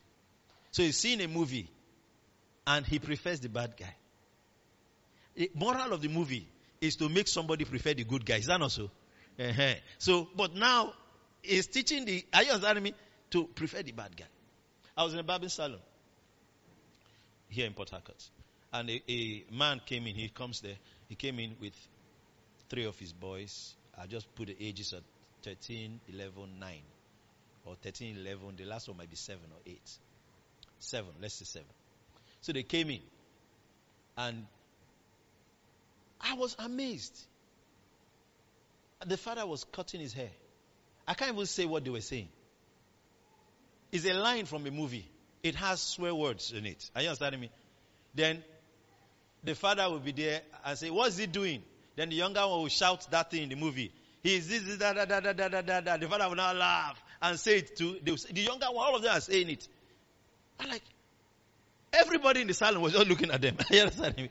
So 0.75 0.83
he's 0.83 0.97
seeing 0.97 1.21
a 1.21 1.29
movie 1.29 1.71
and 2.67 2.85
he 2.85 2.99
prefers 2.99 3.39
the 3.39 3.49
bad 3.49 3.77
guy. 3.77 3.95
The 5.37 5.49
moral 5.55 5.93
of 5.93 6.03
the 6.03 6.09
movie 6.09 6.49
is 6.81 6.97
to 6.97 7.09
make 7.09 7.29
somebody 7.29 7.65
prefer 7.65 7.95
the 7.95 8.03
good 8.03 8.27
guy. 8.27 8.39
Is 8.39 8.47
that 8.47 8.59
not 8.59 8.73
so? 8.73 8.91
Uh-huh. 9.39 9.75
So, 9.99 10.27
but 10.35 10.57
now 10.57 10.93
he's 11.43 11.69
teaching 11.69 12.05
the, 12.05 12.25
are 12.35 12.43
you 12.43 12.51
understanding 12.51 12.83
me? 12.83 12.95
To 13.31 13.45
prefer 13.45 13.85
the 13.85 13.93
bad 13.93 14.17
guy. 14.17 14.25
I 14.97 15.05
was 15.05 15.13
in 15.13 15.21
a 15.21 15.23
barbering 15.23 15.49
salon 15.49 15.79
here 17.49 17.67
in 17.67 17.73
Port 17.73 17.91
Harcourt. 17.91 18.29
And 18.73 18.91
a, 18.91 19.01
a, 19.09 19.45
man 19.53 19.81
came 19.87 20.09
in, 20.09 20.17
he 20.17 20.29
comes 20.29 20.61
there, 20.61 20.77
he 21.09 21.15
came 21.15 21.39
in 21.39 21.55
with 21.61 21.75
three 22.69 22.87
of 22.87 22.99
his 22.99 23.13
boys. 23.13 23.77
I 23.97 24.07
just 24.09 24.35
put 24.35 24.49
the 24.49 24.57
ages 24.59 24.93
at 24.93 25.05
13, 25.45 26.01
11, 26.13 26.33
9. 26.59 26.79
Or 27.65 27.77
13, 27.77 28.17
11, 28.19 28.57
the 28.57 28.65
last 28.65 28.89
one 28.89 28.97
might 28.97 29.11
be 29.11 29.15
7 29.15 29.39
or 29.53 29.61
8. 29.65 29.81
7, 30.85 31.09
let's 31.21 31.35
say 31.35 31.45
7. 31.45 31.67
So 32.41 32.53
they 32.53 32.63
came 32.63 32.91
in. 32.91 33.01
And 34.17 34.47
I 36.21 36.35
was 36.35 36.57
amazed. 36.59 37.19
The 39.05 39.17
father 39.17 39.47
was 39.47 39.65
cutting 39.65 40.01
his 40.01 40.13
hair. 40.13 40.31
I 41.07 41.15
can't 41.15 41.33
even 41.33 41.47
say 41.47 41.65
what 41.65 41.85
they 41.85 41.91
were 41.91 42.01
saying. 42.01 42.29
It's 43.93 44.07
a 44.07 44.15
line 44.15 44.47
from 44.47 44.67
a 44.67 44.71
movie. 44.71 45.09
It 45.43 45.55
has 45.57 45.81
swear 45.81 46.15
words 46.15 46.53
in 46.53 46.65
it. 46.67 46.91
Are 46.97 47.03
you 47.03 47.09
understanding 47.09 47.41
me? 47.41 47.51
Then 48.15 48.43
the 49.43 49.55
father 49.55 49.89
will 49.91 49.99
be 49.99 50.13
there 50.13 50.41
and 50.65 50.79
say, 50.79 50.91
What's 50.91 51.19
he 51.19 51.27
doing? 51.27 51.63
Then 51.97 52.09
the 52.09 52.17
younger 52.17 52.41
one 52.41 52.63
will 52.63 52.69
shout 52.69 53.11
that 53.11 53.31
thing 53.31 53.45
in 53.45 53.49
the 53.51 53.57
movie. 53.57 53.93
He 54.23 54.37
is 54.37 54.49
this, 54.49 54.63
this, 54.63 54.79
da, 54.79 54.95
da, 54.95 55.05
da, 55.05 55.21
da, 55.21 55.33
da, 55.33 55.61
da, 55.61 55.81
da. 55.81 55.97
The 55.99 56.09
father 56.09 56.29
will 56.29 56.37
now 56.37 56.55
laugh 56.55 57.03
and 57.21 57.39
say 57.39 57.59
it 57.59 57.77
to 57.77 57.99
the 58.03 58.41
younger 58.41 58.67
one. 58.67 58.87
All 58.87 58.97
of 58.97 59.03
them 59.03 59.15
are 59.15 59.21
saying 59.21 59.51
it. 59.51 59.69
I'm 60.61 60.71
like, 60.71 60.83
everybody 61.93 62.41
in 62.43 62.47
the 62.49 62.55
salon 62.55 62.81
was 62.81 62.93
just 62.93 63.07
looking 63.07 63.31
at 63.31 63.41
them. 63.41 63.57
You 63.71 63.81
understanding 63.81 64.29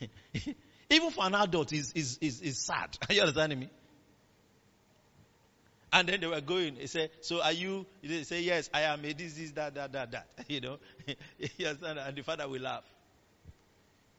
me? 0.00 0.54
Even 0.90 1.10
for 1.10 1.24
an 1.24 1.34
adult, 1.34 1.72
is 1.72 1.92
is 1.94 2.18
is 2.20 2.40
is 2.40 2.58
sad. 2.58 2.96
You 3.10 3.20
understanding 3.20 3.60
me? 3.60 3.70
And 5.92 6.08
then 6.08 6.20
they 6.20 6.26
were 6.26 6.40
going. 6.40 6.76
He 6.76 6.88
said, 6.88 7.10
"So 7.20 7.40
are 7.40 7.52
you?" 7.52 7.86
They 8.02 8.24
say, 8.24 8.42
"Yes, 8.42 8.68
I 8.74 8.82
am. 8.82 9.04
A 9.04 9.12
this, 9.12 9.34
this, 9.34 9.52
that, 9.52 9.74
that, 9.76 9.92
that, 9.92 10.10
that." 10.10 10.26
You 10.48 10.60
know, 10.60 10.78
yes, 11.56 11.76
and 11.82 12.16
the 12.16 12.22
father 12.22 12.48
will 12.48 12.60
laugh. 12.60 12.82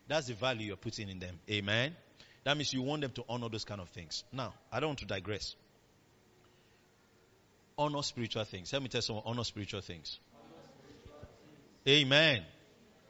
That's 0.07 0.27
the 0.27 0.35
value 0.35 0.67
you're 0.67 0.77
putting 0.77 1.09
in 1.09 1.19
them. 1.19 1.39
Amen. 1.49 1.95
That 2.45 2.55
means 2.57 2.71
you 2.73 2.81
want 2.83 3.01
them 3.01 3.11
to 3.11 3.25
honor 3.27 3.49
those 3.49 3.65
kind 3.65 3.81
of 3.81 3.89
things. 3.89 4.23
Now, 4.31 4.53
I 4.71 4.79
don't 4.79 4.89
want 4.89 4.99
to 4.99 5.05
digress. 5.05 5.55
Honor 7.77 8.03
spiritual 8.03 8.43
things. 8.45 8.71
Let 8.71 8.81
me 8.83 8.87
tell 8.87 9.01
someone, 9.01 9.23
honor 9.25 9.43
spiritual 9.43 9.81
things. 9.81 10.19
Amen. 11.87 12.43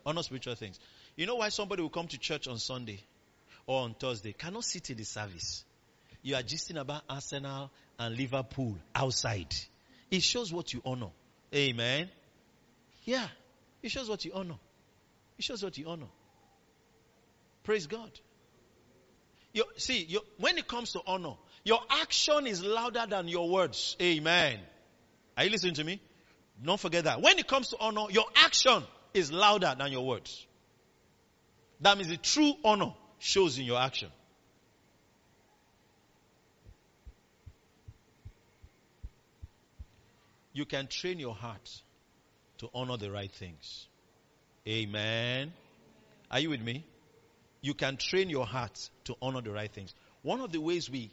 Honor 0.06 0.24
spiritual 0.24 0.56
things. 0.56 0.80
You 1.16 1.26
know 1.26 1.36
why 1.36 1.50
somebody 1.50 1.82
will 1.82 1.90
come 1.90 2.08
to 2.08 2.18
church 2.18 2.48
on 2.48 2.58
Sunday 2.60 3.04
or 3.68 3.82
on 3.82 3.96
Thursday, 3.96 4.34
cannot 4.34 4.64
sit 4.64 4.90
in 4.90 4.98
the 4.98 5.06
service. 5.06 5.64
You 6.22 6.36
are 6.36 6.44
gisting 6.44 6.80
about 6.80 7.04
Arsenal 7.10 7.72
and 7.98 8.18
Liverpool 8.18 8.78
outside. 8.94 9.54
It 10.12 10.22
shows 10.22 10.52
what 10.52 10.74
you 10.74 10.82
honor. 10.86 11.10
Amen. 11.54 12.10
Yeah. 13.06 13.28
It 13.82 13.90
shows 13.90 14.10
what 14.10 14.26
you 14.26 14.32
honor. 14.34 14.58
It 15.38 15.44
shows 15.44 15.64
what 15.64 15.78
you 15.78 15.88
honor. 15.88 16.08
Praise 17.64 17.88
God. 17.88 18.12
You, 19.54 19.64
see, 19.78 20.04
you, 20.04 20.22
when 20.38 20.58
it 20.58 20.68
comes 20.68 20.92
to 20.94 21.02
honor, 21.08 21.36
your 21.64 21.80
action 21.90 22.46
is 22.46 22.64
louder 22.64 23.06
than 23.10 23.28
your 23.28 23.50
words. 23.50 23.96
Amen. 24.02 24.60
Are 25.38 25.44
you 25.44 25.50
listening 25.50 25.76
to 25.76 25.84
me? 25.84 26.02
Don't 26.64 26.80
forget 26.80 27.04
that. 27.04 27.22
When 27.22 27.38
it 27.38 27.48
comes 27.48 27.70
to 27.70 27.78
honor, 27.80 28.06
your 28.10 28.26
action 28.36 28.84
is 29.14 29.32
louder 29.32 29.76
than 29.78 29.92
your 29.92 30.06
words. 30.06 30.46
That 31.82 31.98
means 31.98 32.10
the 32.10 32.18
true 32.18 32.54
honor 32.64 32.94
shows 33.20 33.58
in 33.58 33.66
your 33.66 33.80
action. 33.80 34.10
You 40.54 40.66
can 40.66 40.88
train 40.88 41.20
your 41.20 41.36
heart 41.36 41.70
to 42.60 42.70
honor 42.74 42.96
the 42.96 43.12
right 43.12 43.32
things. 43.32 43.88
Amen. 44.68 45.52
Are 46.32 46.40
you 46.40 46.50
with 46.50 46.62
me? 46.62 46.86
You 47.62 47.74
can 47.74 47.98
train 47.98 48.30
your 48.30 48.46
heart 48.46 48.90
to 49.06 49.16
honor 49.22 49.42
the 49.42 49.52
right 49.52 49.72
things. 49.72 49.94
One 50.22 50.40
of 50.40 50.54
the 50.54 50.62
ways 50.62 50.90
we 50.90 51.12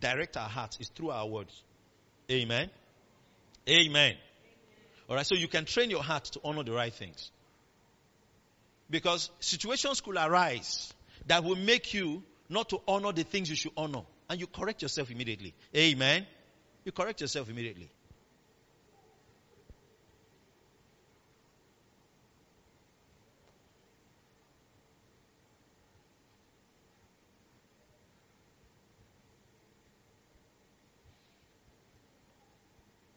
direct 0.00 0.36
our 0.38 0.48
hearts 0.48 0.78
is 0.80 0.88
through 0.88 1.10
our 1.10 1.26
words. 1.26 1.62
Amen. 2.30 2.70
Amen. 3.68 4.16
All 5.08 5.16
right, 5.16 5.26
so 5.26 5.34
you 5.34 5.48
can 5.48 5.64
train 5.64 5.88
your 5.88 6.02
heart 6.02 6.24
to 6.24 6.40
honor 6.44 6.62
the 6.62 6.72
right 6.72 6.92
things. 6.92 7.30
Because 8.90 9.30
situations 9.40 10.00
could 10.00 10.16
arise 10.16 10.92
that 11.26 11.44
will 11.44 11.56
make 11.56 11.94
you 11.94 12.22
not 12.48 12.68
to 12.70 12.80
honor 12.86 13.12
the 13.12 13.24
things 13.24 13.48
you 13.48 13.56
should 13.56 13.72
honor. 13.76 14.02
And 14.28 14.38
you 14.38 14.46
correct 14.46 14.82
yourself 14.82 15.10
immediately. 15.10 15.54
Amen. 15.74 16.26
You 16.84 16.92
correct 16.92 17.20
yourself 17.22 17.48
immediately. 17.48 17.90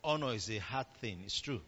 Honor 0.03 0.33
is 0.33 0.49
a 0.49 0.57
hard 0.57 0.87
thing. 0.99 1.21
It's 1.25 1.39
true. 1.39 1.61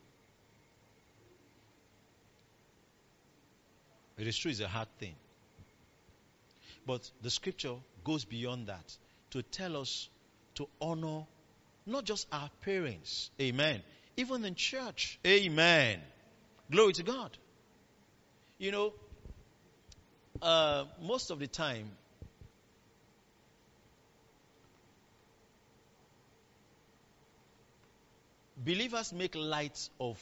It 4.17 4.27
is 4.27 4.37
true, 4.37 4.51
it's 4.51 4.59
a 4.59 4.67
hard 4.67 4.87
thing. 4.99 5.15
But 6.85 7.09
the 7.21 7.29
scripture 7.29 7.75
goes 8.03 8.25
beyond 8.25 8.67
that 8.67 8.97
to 9.31 9.41
tell 9.41 9.77
us 9.77 10.09
to 10.55 10.67
honor 10.81 11.25
not 11.85 12.05
just 12.05 12.27
our 12.31 12.49
parents. 12.61 13.31
Amen. 13.41 13.81
Even 14.17 14.45
in 14.45 14.55
church. 14.55 15.19
Amen. 15.25 15.99
Glory 16.69 16.93
to 16.93 17.03
God. 17.03 17.37
You 18.57 18.71
know, 18.71 18.93
uh, 20.41 20.85
most 21.01 21.31
of 21.31 21.39
the 21.39 21.47
time, 21.47 21.89
believers 28.63 29.11
make 29.11 29.35
light 29.35 29.89
of 29.99 30.21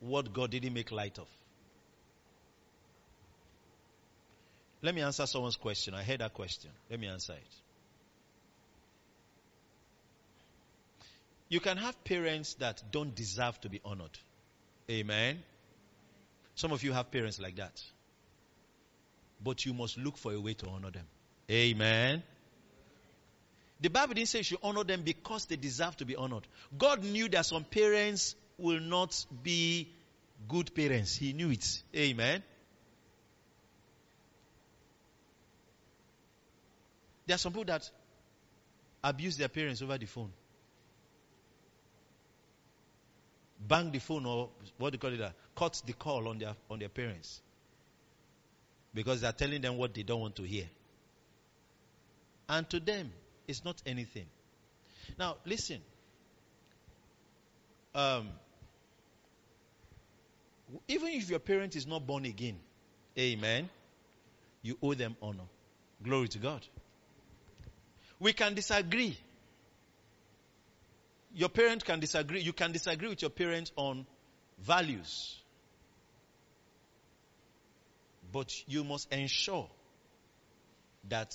what 0.00 0.32
God 0.32 0.50
didn't 0.50 0.74
make 0.74 0.92
light 0.92 1.18
of. 1.18 1.28
Let 4.82 4.94
me 4.94 5.02
answer 5.02 5.26
someone's 5.26 5.56
question. 5.56 5.94
I 5.94 6.02
heard 6.02 6.20
that 6.20 6.32
question. 6.32 6.70
Let 6.88 6.98
me 7.00 7.06
answer 7.06 7.34
it. 7.34 7.54
You 11.48 11.60
can 11.60 11.76
have 11.76 12.02
parents 12.04 12.54
that 12.54 12.82
don't 12.90 13.14
deserve 13.14 13.60
to 13.62 13.68
be 13.68 13.80
honored. 13.84 14.16
Amen. 14.88 15.42
Some 16.54 16.72
of 16.72 16.82
you 16.82 16.92
have 16.92 17.10
parents 17.10 17.40
like 17.40 17.56
that. 17.56 17.82
But 19.42 19.66
you 19.66 19.74
must 19.74 19.98
look 19.98 20.16
for 20.16 20.32
a 20.32 20.40
way 20.40 20.54
to 20.54 20.68
honor 20.68 20.90
them. 20.90 21.06
Amen. 21.50 22.22
The 23.80 23.88
Bible 23.88 24.14
didn't 24.14 24.28
say 24.28 24.38
you 24.38 24.44
should 24.44 24.58
honor 24.62 24.84
them 24.84 25.02
because 25.02 25.46
they 25.46 25.56
deserve 25.56 25.96
to 25.96 26.04
be 26.04 26.14
honored. 26.14 26.46
God 26.76 27.02
knew 27.02 27.28
that 27.30 27.46
some 27.46 27.64
parents 27.64 28.36
will 28.58 28.80
not 28.80 29.24
be 29.42 29.88
good 30.48 30.74
parents. 30.74 31.16
He 31.16 31.32
knew 31.32 31.50
it. 31.50 31.82
Amen. 31.96 32.42
There 37.30 37.36
are 37.36 37.38
some 37.38 37.52
people 37.52 37.66
that 37.66 37.88
abuse 39.04 39.36
their 39.36 39.46
parents 39.46 39.80
over 39.82 39.96
the 39.96 40.06
phone. 40.06 40.32
Bang 43.68 43.92
the 43.92 44.00
phone 44.00 44.26
or 44.26 44.48
what 44.78 44.90
do 44.90 44.96
you 44.96 44.98
call 44.98 45.12
it? 45.12 45.20
Uh, 45.20 45.30
cut 45.54 45.80
the 45.86 45.92
call 45.92 46.26
on 46.26 46.40
their 46.40 46.56
on 46.68 46.80
their 46.80 46.88
parents. 46.88 47.40
Because 48.92 49.20
they 49.20 49.28
are 49.28 49.32
telling 49.32 49.60
them 49.60 49.76
what 49.76 49.94
they 49.94 50.02
don't 50.02 50.20
want 50.20 50.34
to 50.36 50.42
hear. 50.42 50.64
And 52.48 52.68
to 52.68 52.80
them, 52.80 53.12
it's 53.46 53.64
not 53.64 53.80
anything. 53.86 54.26
Now, 55.16 55.36
listen. 55.46 55.80
Um, 57.94 58.28
even 60.88 61.10
if 61.10 61.30
your 61.30 61.38
parent 61.38 61.76
is 61.76 61.86
not 61.86 62.04
born 62.04 62.24
again, 62.24 62.58
amen, 63.16 63.70
you 64.62 64.76
owe 64.82 64.94
them 64.94 65.14
honor. 65.22 65.46
Glory 66.02 66.26
to 66.26 66.38
God. 66.38 66.66
We 68.20 68.34
can 68.34 68.54
disagree. 68.54 69.16
Your 71.34 71.48
parent 71.48 71.84
can 71.84 72.00
disagree. 72.00 72.40
You 72.40 72.52
can 72.52 72.72
disagree 72.72 73.08
with 73.08 73.22
your 73.22 73.30
parent 73.30 73.72
on 73.76 74.06
values. 74.58 75.38
But 78.32 78.52
you 78.68 78.84
must 78.84 79.12
ensure 79.12 79.68
that 81.08 81.34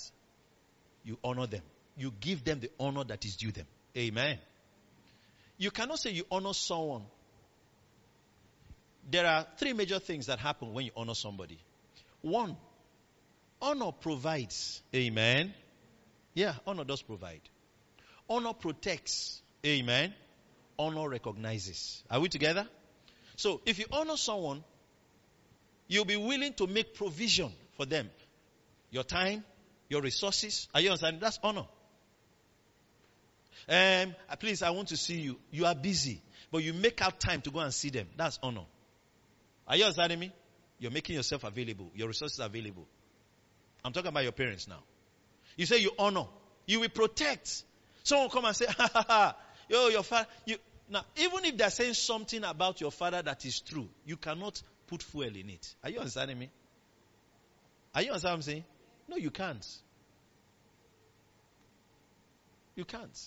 you 1.03 1.17
honor 1.23 1.47
them. 1.47 1.61
You 1.97 2.11
give 2.19 2.43
them 2.43 2.59
the 2.59 2.69
honor 2.79 3.03
that 3.05 3.25
is 3.25 3.35
due 3.35 3.51
them. 3.51 3.65
Amen. 3.97 4.37
You 5.57 5.71
cannot 5.71 5.99
say 5.99 6.11
you 6.11 6.25
honor 6.29 6.53
someone. 6.53 7.03
There 9.09 9.25
are 9.25 9.45
three 9.57 9.73
major 9.73 9.99
things 9.99 10.27
that 10.27 10.39
happen 10.39 10.73
when 10.73 10.85
you 10.85 10.91
honor 10.95 11.13
somebody. 11.13 11.59
One, 12.21 12.57
honor 13.61 13.91
provides. 13.91 14.81
Amen. 14.93 15.53
Yeah, 16.35 16.53
honor 16.67 16.83
does 16.83 17.01
provide. 17.01 17.41
Honor 18.29 18.53
protects. 18.53 19.41
Amen. 19.65 20.13
Honor 20.77 21.09
recognizes. 21.09 22.03
Are 22.11 22.19
we 22.19 22.29
together? 22.29 22.67
So, 23.37 23.61
if 23.65 23.79
you 23.79 23.85
honor 23.91 24.17
someone, 24.17 24.63
you'll 25.87 26.05
be 26.05 26.17
willing 26.17 26.53
to 26.55 26.67
make 26.67 26.93
provision 26.93 27.51
for 27.77 27.85
them. 27.85 28.09
Your 28.91 29.03
time, 29.03 29.43
your 29.89 30.01
resources. 30.01 30.67
Are 30.73 30.81
you 30.81 30.89
understanding? 30.89 31.21
That's 31.21 31.39
honor. 31.41 31.65
Um, 33.67 34.13
please, 34.39 34.61
I 34.61 34.69
want 34.71 34.89
to 34.89 34.97
see 34.97 35.19
you. 35.19 35.37
You 35.51 35.65
are 35.65 35.75
busy, 35.75 36.21
but 36.51 36.63
you 36.63 36.73
make 36.73 37.01
out 37.01 37.19
time 37.19 37.41
to 37.41 37.51
go 37.51 37.59
and 37.59 37.73
see 37.73 37.89
them. 37.89 38.07
That's 38.17 38.37
honor. 38.43 38.65
Are 39.67 39.75
you 39.77 39.85
understanding 39.85 40.19
me? 40.19 40.31
You're 40.79 40.91
making 40.91 41.15
yourself 41.15 41.45
available. 41.45 41.91
Your 41.95 42.09
resources 42.09 42.39
are 42.41 42.47
available. 42.47 42.85
I'm 43.83 43.93
talking 43.93 44.09
about 44.09 44.23
your 44.23 44.33
parents 44.33 44.67
now. 44.67 44.83
You 45.55 45.65
say 45.65 45.79
you 45.79 45.91
honor. 45.97 46.25
You 46.65 46.79
will 46.79 46.89
protect. 46.89 47.63
Someone 48.03 48.29
come 48.29 48.45
and 48.45 48.55
say, 48.55 48.65
ha 48.69 48.89
ha 48.91 49.05
ha, 49.07 49.35
yo, 49.69 49.87
your 49.87 50.03
father. 50.03 50.27
You, 50.45 50.57
now, 50.89 51.03
even 51.17 51.45
if 51.45 51.57
they're 51.57 51.69
saying 51.69 51.95
something 51.95 52.43
about 52.43 52.81
your 52.81 52.91
father 52.91 53.21
that 53.21 53.45
is 53.45 53.59
true, 53.61 53.87
you 54.05 54.17
cannot 54.17 54.61
put 54.87 55.01
fuel 55.01 55.35
in 55.35 55.49
it. 55.49 55.75
Are 55.83 55.89
you 55.89 55.97
understanding 55.99 56.37
me? 56.37 56.49
Are 57.93 58.01
you 58.01 58.09
understanding 58.09 58.33
what 58.33 58.37
I'm 58.37 58.41
saying? 58.43 58.63
No, 59.07 59.17
you 59.17 59.31
can't. 59.31 59.65
You 62.75 62.85
can't. 62.85 63.19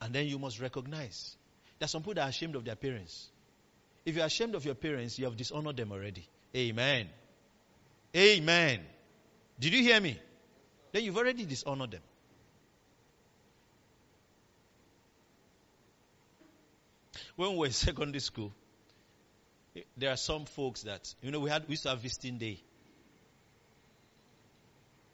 And 0.00 0.12
then 0.12 0.26
you 0.26 0.38
must 0.38 0.60
recognize. 0.60 1.36
There 1.78 1.84
are 1.84 1.88
some 1.88 2.02
people 2.02 2.14
that 2.14 2.22
are 2.22 2.28
ashamed 2.28 2.56
of 2.56 2.64
their 2.64 2.76
parents. 2.76 3.28
If 4.04 4.16
you're 4.16 4.26
ashamed 4.26 4.56
of 4.56 4.64
your 4.64 4.74
parents, 4.74 5.18
you 5.18 5.26
have 5.26 5.36
dishonored 5.36 5.76
them 5.76 5.92
already. 5.92 6.26
Amen. 6.56 7.08
Amen. 8.16 8.80
Did 9.62 9.74
you 9.74 9.82
hear 9.84 10.00
me? 10.00 10.18
Then 10.90 11.04
you've 11.04 11.16
already 11.16 11.44
dishonored 11.44 11.92
them. 11.92 12.00
When 17.36 17.52
we 17.52 17.56
were 17.58 17.66
in 17.66 17.72
secondary 17.88 18.18
school, 18.18 18.52
there 19.96 20.10
are 20.10 20.16
some 20.16 20.46
folks 20.46 20.82
that, 20.82 21.14
you 21.22 21.30
know, 21.30 21.38
we 21.38 21.48
had, 21.48 21.68
we 21.68 21.74
used 21.74 21.84
to 21.84 21.90
have 21.90 22.00
visiting 22.00 22.38
day. 22.38 22.60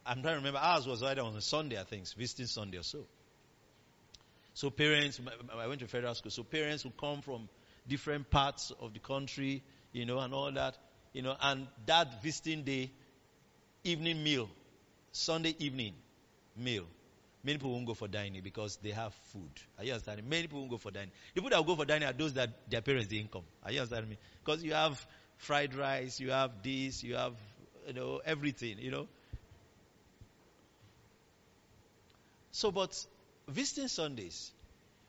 I'm 0.07 0.23
trying 0.23 0.33
to 0.33 0.39
remember, 0.39 0.61
ours 0.61 0.87
was 0.87 1.03
either 1.03 1.21
on 1.21 1.37
a 1.37 1.43
Sunday, 1.43 1.79
I 1.79 1.85
think, 1.85 2.09
visiting 2.15 2.47
Sunday 2.47 2.79
or 2.79 2.85
so. 2.85 3.05
So 4.55 4.71
parents, 4.71 5.21
I 5.55 5.67
went 5.67 5.81
to 5.81 5.87
federal 5.89 6.15
school, 6.15 6.31
so 6.31 6.43
parents 6.43 6.85
would 6.85 6.97
come 6.97 7.21
from 7.21 7.51
different 7.87 8.31
parts 8.31 8.73
of 8.81 8.95
the 8.95 8.99
country, 8.99 9.63
you 9.93 10.07
know, 10.07 10.19
and 10.21 10.33
all 10.33 10.51
that, 10.51 10.79
you 11.13 11.21
know, 11.21 11.37
and 11.39 11.67
that 11.85 12.23
visiting 12.23 12.65
day, 12.65 12.91
evening 13.85 14.23
meal, 14.23 14.49
Sunday 15.13 15.55
evening 15.59 15.95
meal, 16.57 16.85
many 17.43 17.59
people 17.59 17.73
won't 17.73 17.87
go 17.87 17.95
for 17.95 18.09
dining 18.09 18.43
because 18.43 18.77
they 18.83 18.91
have 18.91 19.15
food. 19.33 19.51
Are 19.79 19.85
you 19.85 19.93
understanding? 19.93 20.29
Many 20.29 20.43
people 20.43 20.61
won't 20.61 20.71
go 20.71 20.79
for 20.79 20.91
dining. 20.91 21.11
The 21.35 21.41
people 21.41 21.51
that 21.51 21.57
will 21.59 21.75
go 21.75 21.77
for 21.77 21.87
dining 21.87 22.09
are 22.09 22.13
those 22.13 22.35
that 22.35 22.71
their 22.71 22.81
parents 22.81 23.09
didn't 23.09 23.31
come. 23.31 23.45
Are 23.65 23.73
you 23.73 23.81
understanding 23.81 24.11
me? 24.11 24.19
Because 24.45 24.63
you 24.63 24.73
have 24.75 25.05
fried 25.39 25.75
rice, 25.75 26.21
you 26.21 26.31
have 26.31 26.63
this, 26.63 27.03
you 27.03 27.15
have, 27.15 27.35
you 27.87 27.95
know, 27.95 28.21
everything, 28.25 28.79
you 28.79 28.91
know. 28.91 29.09
So, 32.51 32.73
but 32.73 33.05
visiting 33.47 33.89
Sundays, 33.89 34.51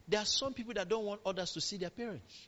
there 0.08 0.20
are 0.20 0.26
some 0.26 0.54
people 0.54 0.74
that 0.76 0.88
don't 0.88 1.06
want 1.06 1.22
others 1.26 1.52
to 1.54 1.62
see 1.62 1.78
their 1.78 1.90
parents. 1.90 2.48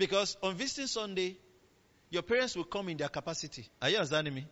Because 0.00 0.38
on 0.42 0.54
visiting 0.54 0.86
Sunday, 0.86 1.36
your 2.08 2.22
parents 2.22 2.56
will 2.56 2.64
come 2.64 2.88
in 2.88 2.96
their 2.96 3.10
capacity. 3.10 3.68
Are 3.82 3.90
you 3.90 3.96
understanding 3.98 4.32
me? 4.34 4.46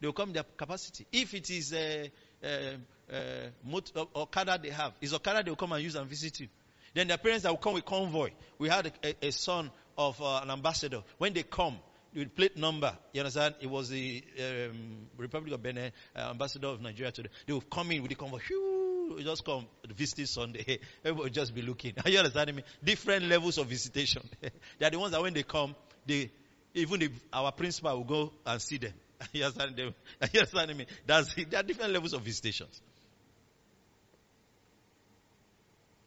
They 0.00 0.06
will 0.06 0.14
come 0.14 0.30
in 0.30 0.32
their 0.32 0.44
capacity. 0.56 1.06
If 1.12 1.34
it 1.34 1.50
is 1.50 1.74
a, 1.74 2.10
a, 2.42 2.76
a 3.12 3.20
motor, 3.62 4.04
Okada 4.16 4.58
they 4.60 4.70
have, 4.70 4.94
is 5.02 5.12
Okada 5.12 5.42
they 5.44 5.50
will 5.50 5.56
come 5.56 5.72
and 5.72 5.84
use 5.84 5.96
and 5.96 6.08
visit 6.08 6.40
you. 6.40 6.48
Then 6.94 7.08
their 7.08 7.18
parents 7.18 7.42
that 7.42 7.50
will 7.50 7.58
come 7.58 7.74
with 7.74 7.84
convoy. 7.84 8.30
We 8.58 8.70
had 8.70 8.90
a, 9.04 9.26
a 9.26 9.30
son 9.32 9.70
of 9.98 10.20
uh, 10.22 10.40
an 10.42 10.50
ambassador. 10.50 11.02
When 11.18 11.34
they 11.34 11.42
come, 11.42 11.76
with 12.14 12.34
plate 12.34 12.56
number. 12.56 12.96
You 13.12 13.20
understand? 13.20 13.56
It 13.60 13.68
was 13.68 13.90
the 13.90 14.24
um, 14.40 15.08
Republic 15.18 15.52
of 15.52 15.62
Benin 15.62 15.92
uh, 16.16 16.30
ambassador 16.30 16.68
of 16.68 16.80
Nigeria 16.80 17.12
today. 17.12 17.28
They 17.46 17.52
will 17.52 17.60
come 17.60 17.92
in 17.92 18.00
with 18.02 18.08
the 18.08 18.14
convoy. 18.16 18.38
Whew, 18.48 18.89
just 19.18 19.44
come 19.44 19.66
visiting 19.88 20.26
Sunday. 20.26 20.78
Everybody 21.04 21.24
will 21.24 21.30
just 21.30 21.54
be 21.54 21.62
looking. 21.62 21.94
Are 22.04 22.10
you 22.10 22.18
understanding 22.18 22.56
me? 22.56 22.62
Different 22.82 23.24
levels 23.24 23.58
of 23.58 23.66
visitation. 23.66 24.22
they 24.78 24.86
are 24.86 24.90
the 24.90 24.98
ones 24.98 25.12
that 25.12 25.22
when 25.22 25.34
they 25.34 25.42
come, 25.42 25.74
they 26.06 26.30
even 26.74 27.10
our 27.32 27.52
principal 27.52 27.96
will 27.96 28.04
go 28.04 28.32
and 28.46 28.60
see 28.62 28.78
them. 28.78 28.92
Are 29.20 29.26
you 29.32 29.44
understanding 29.44 29.76
them? 29.76 29.94
Are 30.20 30.28
you 30.32 30.40
understanding 30.40 30.76
me? 30.76 30.86
That's. 31.06 31.34
There 31.34 31.60
are 31.60 31.62
different 31.62 31.92
levels 31.92 32.12
of 32.12 32.22
visitations. 32.22 32.80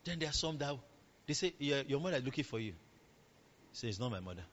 Then 0.03 0.19
there 0.19 0.29
are 0.29 0.33
some 0.33 0.57
that 0.57 0.75
they 1.25 1.33
say, 1.33 1.53
yeah, 1.59 1.83
your 1.87 1.99
mother 1.99 2.17
is 2.17 2.23
looking 2.23 2.43
for 2.43 2.59
you. 2.59 2.73
Say, 3.71 3.87
it's 3.87 3.99
not 3.99 4.11
my 4.11 4.19
mother. 4.19 4.43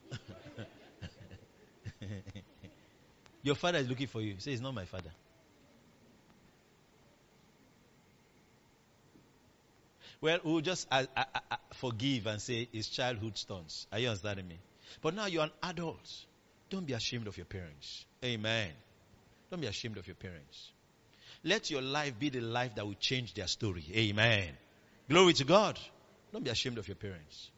Your 3.43 3.55
father 3.55 3.79
is 3.79 3.89
looking 3.89 4.07
for 4.07 4.21
you. 4.21 4.35
Say, 4.39 4.53
it's 4.53 4.61
not 4.61 4.75
my 4.75 4.85
father. 4.85 5.11
Well, 10.21 10.39
we'll 10.45 10.61
just 10.61 10.87
uh, 10.91 11.05
uh, 11.17 11.25
uh, 11.51 11.57
forgive 11.75 12.27
and 12.27 12.41
say 12.41 12.69
it's 12.73 12.89
childhood 12.89 13.39
stunts. 13.39 13.87
Are 13.91 13.99
you 13.99 14.09
understanding 14.09 14.49
me? 14.49 14.59
But 15.01 15.15
now 15.15 15.27
you're 15.27 15.45
an 15.45 15.51
adult. 15.63 16.11
Don't 16.69 16.87
be 16.87 16.93
ashamed 16.93 17.27
of 17.27 17.37
your 17.37 17.47
parents. 17.47 18.05
Amen. 18.25 18.71
Don't 19.51 19.61
be 19.61 19.67
ashamed 19.67 19.97
of 19.97 20.07
your 20.07 20.17
parents. 20.17 20.71
Let 21.43 21.71
your 21.71 21.81
life 21.81 22.19
be 22.19 22.29
the 22.29 22.41
life 22.41 22.75
that 22.75 22.87
will 22.87 22.95
change 22.95 23.33
their 23.35 23.47
story. 23.47 23.85
Amen. 23.95 24.49
Glory 25.09 25.33
to 25.35 25.45
God. 25.45 25.79
Don't 26.33 26.45
be 26.45 26.51
ashamed 26.51 26.79
of 26.79 26.87
your 26.87 26.97
parents. 26.97 27.51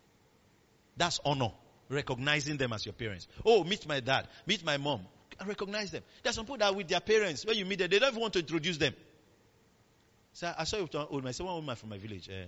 That's 0.96 1.20
honor. 1.25 1.51
Recognizing 1.88 2.57
them 2.57 2.72
as 2.72 2.87
your 2.87 2.92
parents. 2.94 3.27
Oh, 3.44 3.64
meet 3.64 3.87
my 3.88 4.01
dad. 4.01 4.29
Meet 4.46 4.64
my 4.64 4.77
mom. 4.77 5.01
Recognize 5.44 5.90
them. 5.90 6.03
There's 6.22 6.37
some 6.37 6.44
people 6.44 6.59
that 6.59 6.72
are 6.72 6.75
with 6.75 6.88
their 6.88 7.01
parents. 7.01 7.44
When 7.44 7.57
you 7.57 7.64
meet 7.66 7.81
them, 7.81 7.90
they 7.90 7.98
don't 7.98 8.11
even 8.11 8.20
want 8.20 8.35
to 8.35 8.38
introduce 8.38 8.79
them. 8.79 8.94
So 10.35 10.53
I 10.57 10.64
saw 10.64 10.79
you 10.79 10.88
old 10.95 11.25
man. 11.25 11.35
Old 11.40 11.66
man 11.66 11.77
from 11.77 11.90
my 11.90 11.99
village. 11.99 12.29
eh. 12.31 12.47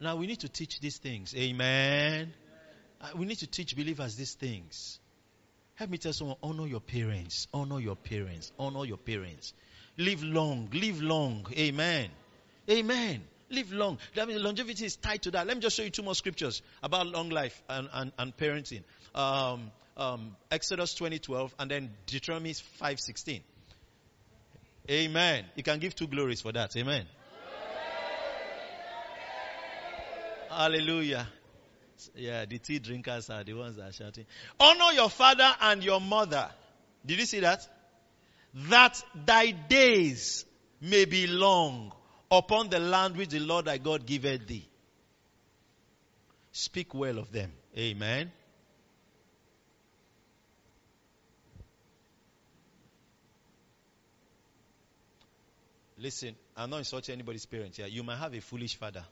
Now 0.00 0.16
we 0.16 0.26
need 0.26 0.40
to 0.40 0.48
teach 0.48 0.80
these 0.80 0.98
things. 0.98 1.34
Amen. 1.34 2.32
Uh, 3.00 3.10
We 3.16 3.26
need 3.26 3.38
to 3.38 3.46
teach 3.46 3.74
believers 3.76 4.16
these 4.16 4.34
things. 4.34 4.98
Help 5.76 5.90
me 5.90 5.98
tell 5.98 6.12
someone, 6.12 6.36
honor 6.42 6.66
your 6.66 6.80
parents. 6.80 7.48
Honor 7.52 7.80
your 7.80 7.96
parents. 7.96 8.52
Honor 8.58 8.84
your 8.84 8.96
parents. 8.98 9.52
Live 9.96 10.22
long. 10.22 10.68
Live 10.72 11.00
long. 11.02 11.46
Amen. 11.56 12.10
Amen. 12.70 13.22
Live 13.50 13.72
long. 13.72 13.98
That 14.14 14.28
means 14.28 14.42
longevity 14.42 14.86
is 14.86 14.96
tied 14.96 15.22
to 15.22 15.30
that. 15.32 15.46
Let 15.46 15.56
me 15.56 15.60
just 15.60 15.76
show 15.76 15.82
you 15.82 15.90
two 15.90 16.02
more 16.02 16.14
scriptures 16.14 16.62
about 16.82 17.06
long 17.06 17.28
life 17.30 17.62
and, 17.68 17.88
and, 17.92 18.12
and 18.18 18.36
parenting. 18.36 18.82
Um, 19.14 19.70
um, 19.96 20.36
Exodus 20.50 20.94
20:12 20.94 21.52
and 21.58 21.70
then 21.70 21.90
Deuteronomy 22.06 22.52
5:16. 22.52 23.42
Amen. 24.90 25.44
You 25.54 25.62
can 25.62 25.78
give 25.78 25.94
two 25.94 26.06
glories 26.06 26.40
for 26.40 26.52
that. 26.52 26.76
Amen. 26.76 27.06
Hallelujah. 30.50 31.26
Yeah, 32.14 32.44
the 32.44 32.58
tea 32.58 32.78
drinkers 32.78 33.30
are 33.30 33.42
the 33.44 33.54
ones 33.54 33.76
that 33.76 33.88
are 33.88 33.92
shouting. 33.92 34.26
Honor 34.60 34.92
your 34.92 35.08
father 35.08 35.50
and 35.60 35.82
your 35.82 36.00
mother. 36.00 36.50
Did 37.06 37.18
you 37.18 37.26
see 37.26 37.40
that? 37.40 37.66
That 38.68 39.02
thy 39.14 39.50
days 39.52 40.44
may 40.80 41.06
be 41.06 41.26
long 41.26 41.92
upon 42.38 42.68
the 42.68 42.78
land 42.78 43.16
which 43.16 43.30
the 43.30 43.40
Lord 43.40 43.66
thy 43.66 43.78
God 43.78 44.06
giveth 44.06 44.46
thee. 44.46 44.68
Speak 46.52 46.94
well 46.94 47.18
of 47.18 47.32
them. 47.32 47.52
Amen. 47.76 48.30
Listen, 55.98 56.36
I'm 56.56 56.70
not 56.70 56.78
insulting 56.78 57.14
anybody's 57.14 57.46
parents 57.46 57.78
here. 57.78 57.86
You 57.86 58.02
might 58.02 58.18
have 58.18 58.34
a 58.34 58.40
foolish 58.40 58.76
father. 58.76 59.04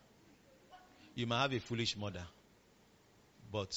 You 1.14 1.26
might 1.26 1.42
have 1.42 1.52
a 1.52 1.58
foolish 1.58 1.96
mother. 1.96 2.24
But 3.50 3.76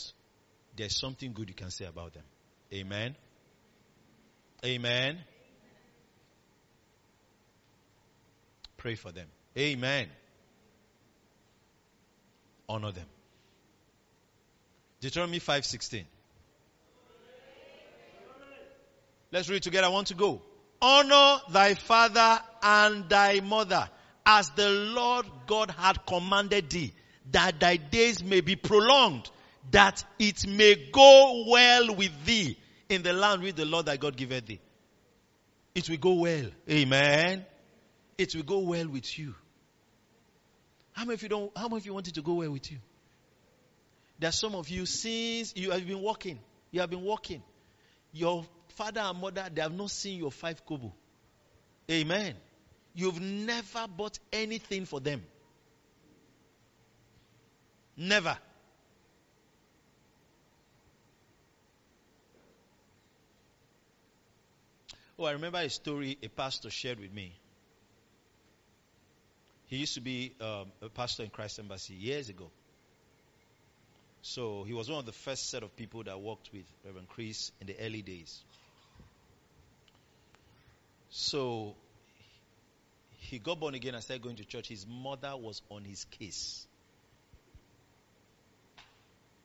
there's 0.75 0.99
something 0.99 1.33
good 1.33 1.49
you 1.49 1.55
can 1.55 1.71
say 1.71 1.85
about 1.85 2.13
them. 2.13 2.23
Amen. 2.73 3.15
Amen. 4.65 5.19
Pray 8.77 8.95
for 8.95 9.11
them. 9.11 9.27
Amen. 9.57 10.07
Honor 12.67 12.91
them. 12.91 13.05
Deuteronomy 15.01 15.39
5:16. 15.39 16.05
Let's 19.31 19.49
read 19.49 19.63
together. 19.63 19.87
I 19.87 19.89
want 19.89 20.07
to 20.07 20.13
go. 20.13 20.41
Honor 20.81 21.41
thy 21.49 21.73
father 21.73 22.39
and 22.61 23.09
thy 23.09 23.39
mother 23.39 23.89
as 24.25 24.49
the 24.51 24.69
Lord 24.69 25.25
God 25.47 25.71
had 25.71 26.05
commanded 26.05 26.69
thee, 26.69 26.93
that 27.31 27.59
thy 27.59 27.77
days 27.77 28.23
may 28.23 28.41
be 28.41 28.55
prolonged, 28.55 29.29
that 29.71 30.03
it 30.19 30.47
may 30.47 30.89
go 30.91 31.45
well 31.47 31.95
with 31.95 32.25
thee 32.25 32.57
in 32.89 33.03
the 33.03 33.13
land 33.13 33.41
which 33.41 33.55
the 33.55 33.65
Lord 33.65 33.85
thy 33.85 33.97
God 33.97 34.15
giveth 34.15 34.45
thee. 34.47 34.59
It 35.75 35.89
will 35.89 35.97
go 35.97 36.13
well. 36.13 36.49
Amen. 36.69 37.45
It 38.17 38.33
will 38.35 38.43
go 38.43 38.59
well 38.59 38.87
with 38.87 39.17
you. 39.19 39.35
How 40.95 41.03
many 41.03 41.15
of 41.15 41.23
you 41.23 41.29
don't, 41.29 41.57
how 41.57 41.67
many 41.67 41.79
of 41.79 41.85
you 41.85 41.93
want 41.93 42.07
it 42.07 42.13
to 42.13 42.21
go 42.21 42.35
well 42.35 42.51
with 42.51 42.71
you? 42.71 42.77
There 44.17 44.29
are 44.29 44.31
some 44.31 44.55
of 44.55 44.69
you, 44.69 44.85
since 44.85 45.53
you 45.57 45.71
have 45.71 45.85
been 45.85 46.01
working, 46.01 46.39
you 46.71 46.79
have 46.79 46.89
been 46.89 47.03
working, 47.03 47.43
your 48.13 48.45
father 48.69 49.01
and 49.01 49.19
mother, 49.19 49.45
they 49.53 49.61
have 49.61 49.73
not 49.73 49.91
seen 49.91 50.19
your 50.19 50.31
five 50.31 50.65
kobo. 50.65 50.93
Amen. 51.91 52.33
You've 52.93 53.19
never 53.19 53.87
bought 53.89 54.17
anything 54.31 54.85
for 54.85 55.01
them. 55.01 55.21
Never. 57.97 58.37
Oh, 65.19 65.25
I 65.25 65.31
remember 65.31 65.59
a 65.59 65.69
story 65.69 66.17
a 66.23 66.29
pastor 66.29 66.69
shared 66.69 67.01
with 67.01 67.11
me. 67.11 67.33
He 69.67 69.77
used 69.77 69.95
to 69.95 70.01
be 70.01 70.33
um, 70.39 70.71
a 70.81 70.89
pastor 70.89 71.23
in 71.23 71.29
Christ 71.29 71.59
Embassy 71.59 71.93
years 71.93 72.29
ago. 72.29 72.51
So 74.21 74.63
he 74.63 74.73
was 74.73 74.89
one 74.89 74.99
of 74.99 75.05
the 75.05 75.11
first 75.11 75.49
set 75.49 75.63
of 75.63 75.75
people 75.75 76.03
that 76.03 76.19
worked 76.19 76.49
with 76.51 76.65
Reverend 76.83 77.09
Chris 77.09 77.51
in 77.61 77.67
the 77.67 77.75
early 77.79 78.01
days. 78.01 78.43
So 81.09 81.75
he 83.11 83.39
got 83.39 83.59
born 83.59 83.75
again 83.75 83.95
and 83.95 84.03
started 84.03 84.23
going 84.23 84.35
to 84.37 84.45
church. 84.45 84.67
His 84.67 84.85
mother 84.87 85.35
was 85.35 85.61
on 85.69 85.83
his 85.83 86.05
case. 86.05 86.67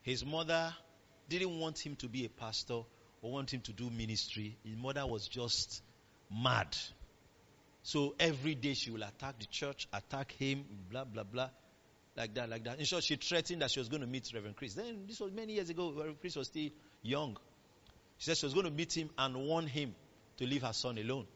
His 0.02 0.24
mother 0.24 0.74
didn't 1.28 1.58
want 1.58 1.78
him 1.78 1.96
to 1.96 2.08
be 2.08 2.24
a 2.24 2.28
pastor 2.28 2.80
or 3.22 3.32
want 3.32 3.52
him 3.52 3.60
to 3.62 3.72
do 3.72 3.90
ministry. 3.90 4.56
His 4.64 4.76
mother 4.76 5.06
was 5.06 5.28
just 5.28 5.82
mad. 6.30 6.76
So 7.82 8.14
every 8.18 8.54
day 8.54 8.74
she 8.74 8.90
will 8.90 9.02
attack 9.02 9.38
the 9.38 9.46
church, 9.46 9.88
attack 9.92 10.32
him, 10.32 10.64
blah, 10.90 11.04
blah, 11.04 11.24
blah. 11.24 11.48
Like 12.16 12.34
that, 12.34 12.50
like 12.50 12.64
that. 12.64 12.78
In 12.78 12.84
short, 12.84 13.04
she 13.04 13.16
threatened 13.16 13.62
that 13.62 13.70
she 13.70 13.80
was 13.80 13.88
going 13.88 14.02
to 14.02 14.06
meet 14.06 14.30
Reverend 14.34 14.56
Chris. 14.56 14.74
Then, 14.74 15.04
this 15.06 15.20
was 15.20 15.32
many 15.32 15.54
years 15.54 15.70
ago. 15.70 15.92
Reverend 15.92 16.20
Chris 16.20 16.36
was 16.36 16.48
still 16.48 16.68
young. 17.02 17.36
She 18.18 18.26
said 18.26 18.36
she 18.36 18.46
was 18.46 18.52
going 18.52 18.66
to 18.66 18.72
meet 18.72 18.96
him 18.96 19.10
and 19.16 19.36
warn 19.36 19.66
him 19.66 19.94
to 20.36 20.46
leave 20.46 20.62
her 20.62 20.72
son 20.72 20.98
alone. 20.98 21.26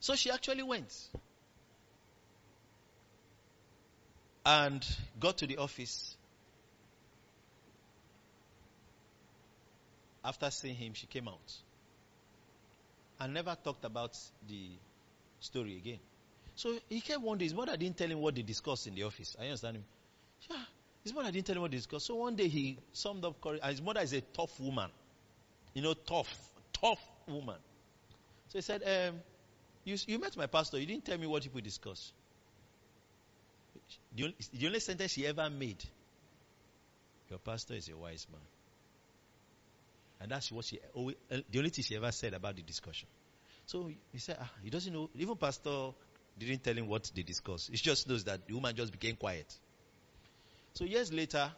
So 0.00 0.14
she 0.14 0.30
actually 0.30 0.62
went. 0.62 0.92
And 4.44 4.84
got 5.20 5.38
to 5.38 5.46
the 5.46 5.58
office. 5.58 6.16
After 10.24 10.50
seeing 10.50 10.74
him, 10.74 10.94
she 10.94 11.06
came 11.06 11.28
out. 11.28 11.52
And 13.20 13.34
never 13.34 13.56
talked 13.62 13.84
about 13.84 14.16
the 14.46 14.70
story 15.40 15.76
again. 15.76 15.98
So 16.54 16.76
he 16.88 17.00
came 17.00 17.22
one 17.22 17.38
day. 17.38 17.44
His 17.44 17.54
mother 17.54 17.76
didn't 17.76 17.96
tell 17.96 18.08
him 18.08 18.20
what 18.20 18.34
they 18.34 18.42
discussed 18.42 18.86
in 18.86 18.94
the 18.94 19.02
office. 19.04 19.36
I 19.40 19.44
understand 19.46 19.76
him. 19.78 19.84
Yeah, 20.50 20.56
his 21.02 21.14
mother 21.14 21.30
didn't 21.30 21.46
tell 21.46 21.56
him 21.56 21.62
what 21.62 21.70
they 21.70 21.76
discussed. 21.76 22.06
So 22.06 22.16
one 22.16 22.36
day 22.36 22.48
he 22.48 22.78
summed 22.92 23.24
up. 23.24 23.40
courage- 23.40 23.60
And 23.62 23.70
his 23.70 23.82
mother 23.82 24.00
is 24.00 24.12
a 24.12 24.20
tough 24.20 24.58
woman. 24.60 24.90
You 25.74 25.82
know, 25.82 25.94
tough, 25.94 26.28
tough 26.72 27.00
woman. 27.26 27.56
So 28.48 28.58
he 28.58 28.62
said, 28.62 28.82
um, 28.82 29.20
you, 29.84 29.96
you 30.06 30.18
met 30.18 30.36
my 30.36 30.46
pastor. 30.46 30.78
You 30.78 30.86
didn't 30.86 31.04
tell 31.04 31.18
me 31.18 31.26
what 31.26 31.42
people 31.42 31.60
discussed. 31.60 32.12
The 34.14 34.24
only, 34.24 34.36
the 34.52 34.66
only 34.66 34.80
sentence 34.80 35.12
she 35.12 35.26
ever 35.26 35.48
made. 35.50 35.82
Your 37.30 37.38
pastor 37.38 37.74
is 37.74 37.88
a 37.88 37.96
wise 37.96 38.26
man. 38.30 38.40
And 40.20 40.30
that's 40.30 40.50
what 40.50 40.64
she 40.64 40.78
always, 40.94 41.16
uh, 41.30 41.38
the 41.50 41.58
only 41.58 41.70
thing 41.70 41.84
she 41.84 41.96
ever 41.96 42.10
said 42.10 42.34
about 42.34 42.56
the 42.56 42.62
discussion. 42.62 43.08
So 43.66 43.90
he 44.12 44.18
said, 44.18 44.38
ah, 44.40 44.50
he 44.62 44.70
doesn't 44.70 44.92
know. 44.92 45.10
Even 45.14 45.36
pastor 45.36 45.90
didn't 46.38 46.64
tell 46.64 46.74
him 46.74 46.88
what 46.88 47.10
they 47.14 47.22
discussed. 47.22 47.70
He 47.70 47.76
just 47.76 48.08
knows 48.08 48.24
that 48.24 48.46
the 48.46 48.54
woman 48.54 48.74
just 48.74 48.92
became 48.92 49.16
quiet. 49.16 49.52
So 50.74 50.84
years 50.84 51.12
later, 51.12 51.50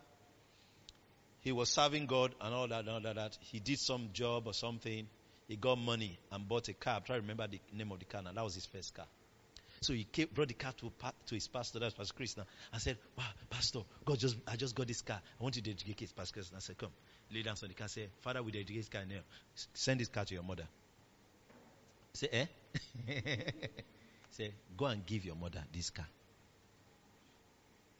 he 1.40 1.52
was 1.52 1.70
serving 1.70 2.06
God 2.06 2.34
and 2.40 2.54
all 2.54 2.68
that 2.68 2.80
and 2.80 3.06
all 3.06 3.14
that. 3.14 3.38
He 3.40 3.60
did 3.60 3.78
some 3.78 4.10
job 4.12 4.46
or 4.46 4.54
something. 4.54 5.06
He 5.48 5.56
got 5.56 5.78
money 5.78 6.18
and 6.30 6.48
bought 6.48 6.68
a 6.68 6.74
car. 6.74 6.96
I'm 6.96 7.02
trying 7.02 7.18
to 7.18 7.22
remember 7.22 7.46
the 7.46 7.60
name 7.72 7.90
of 7.92 7.98
the 7.98 8.04
car 8.04 8.22
now. 8.22 8.32
That 8.32 8.44
was 8.44 8.54
his 8.54 8.66
first 8.66 8.94
car. 8.94 9.06
So 9.80 9.94
he 9.94 10.04
came, 10.04 10.28
brought 10.34 10.48
the 10.48 10.54
car 10.54 10.72
to, 10.72 10.92
to 11.26 11.34
his 11.34 11.48
pastor, 11.48 11.78
that's 11.78 11.94
Pastor 11.94 12.14
now, 12.36 12.44
and 12.72 12.82
said, 12.82 12.98
Wow, 13.16 13.24
Pastor, 13.48 13.80
God 14.04 14.18
just 14.18 14.36
I 14.46 14.56
just 14.56 14.74
got 14.74 14.86
this 14.86 15.00
car. 15.00 15.20
I 15.38 15.42
want 15.42 15.56
you 15.56 15.62
to 15.62 15.70
dedicate 15.70 16.10
it, 16.10 16.14
Pastor 16.14 16.34
Chris. 16.34 16.48
And 16.48 16.58
I 16.58 16.60
said, 16.60 16.76
Come. 16.76 16.90
Lay 17.32 17.42
down 17.42 17.54
on 17.62 17.68
the 17.68 17.74
car, 17.74 17.88
say, 17.88 18.08
Father, 18.20 18.42
we 18.42 18.50
dedicate 18.50 18.76
this 18.76 18.88
car 18.88 19.02
now. 19.08 19.20
Send 19.74 20.00
this 20.00 20.08
car 20.08 20.24
to 20.24 20.34
your 20.34 20.42
mother. 20.42 20.66
Say, 22.12 22.28
eh? 22.32 22.46
say, 24.30 24.52
go 24.76 24.86
and 24.86 25.06
give 25.06 25.24
your 25.24 25.36
mother 25.36 25.62
this 25.72 25.90
car. 25.90 26.06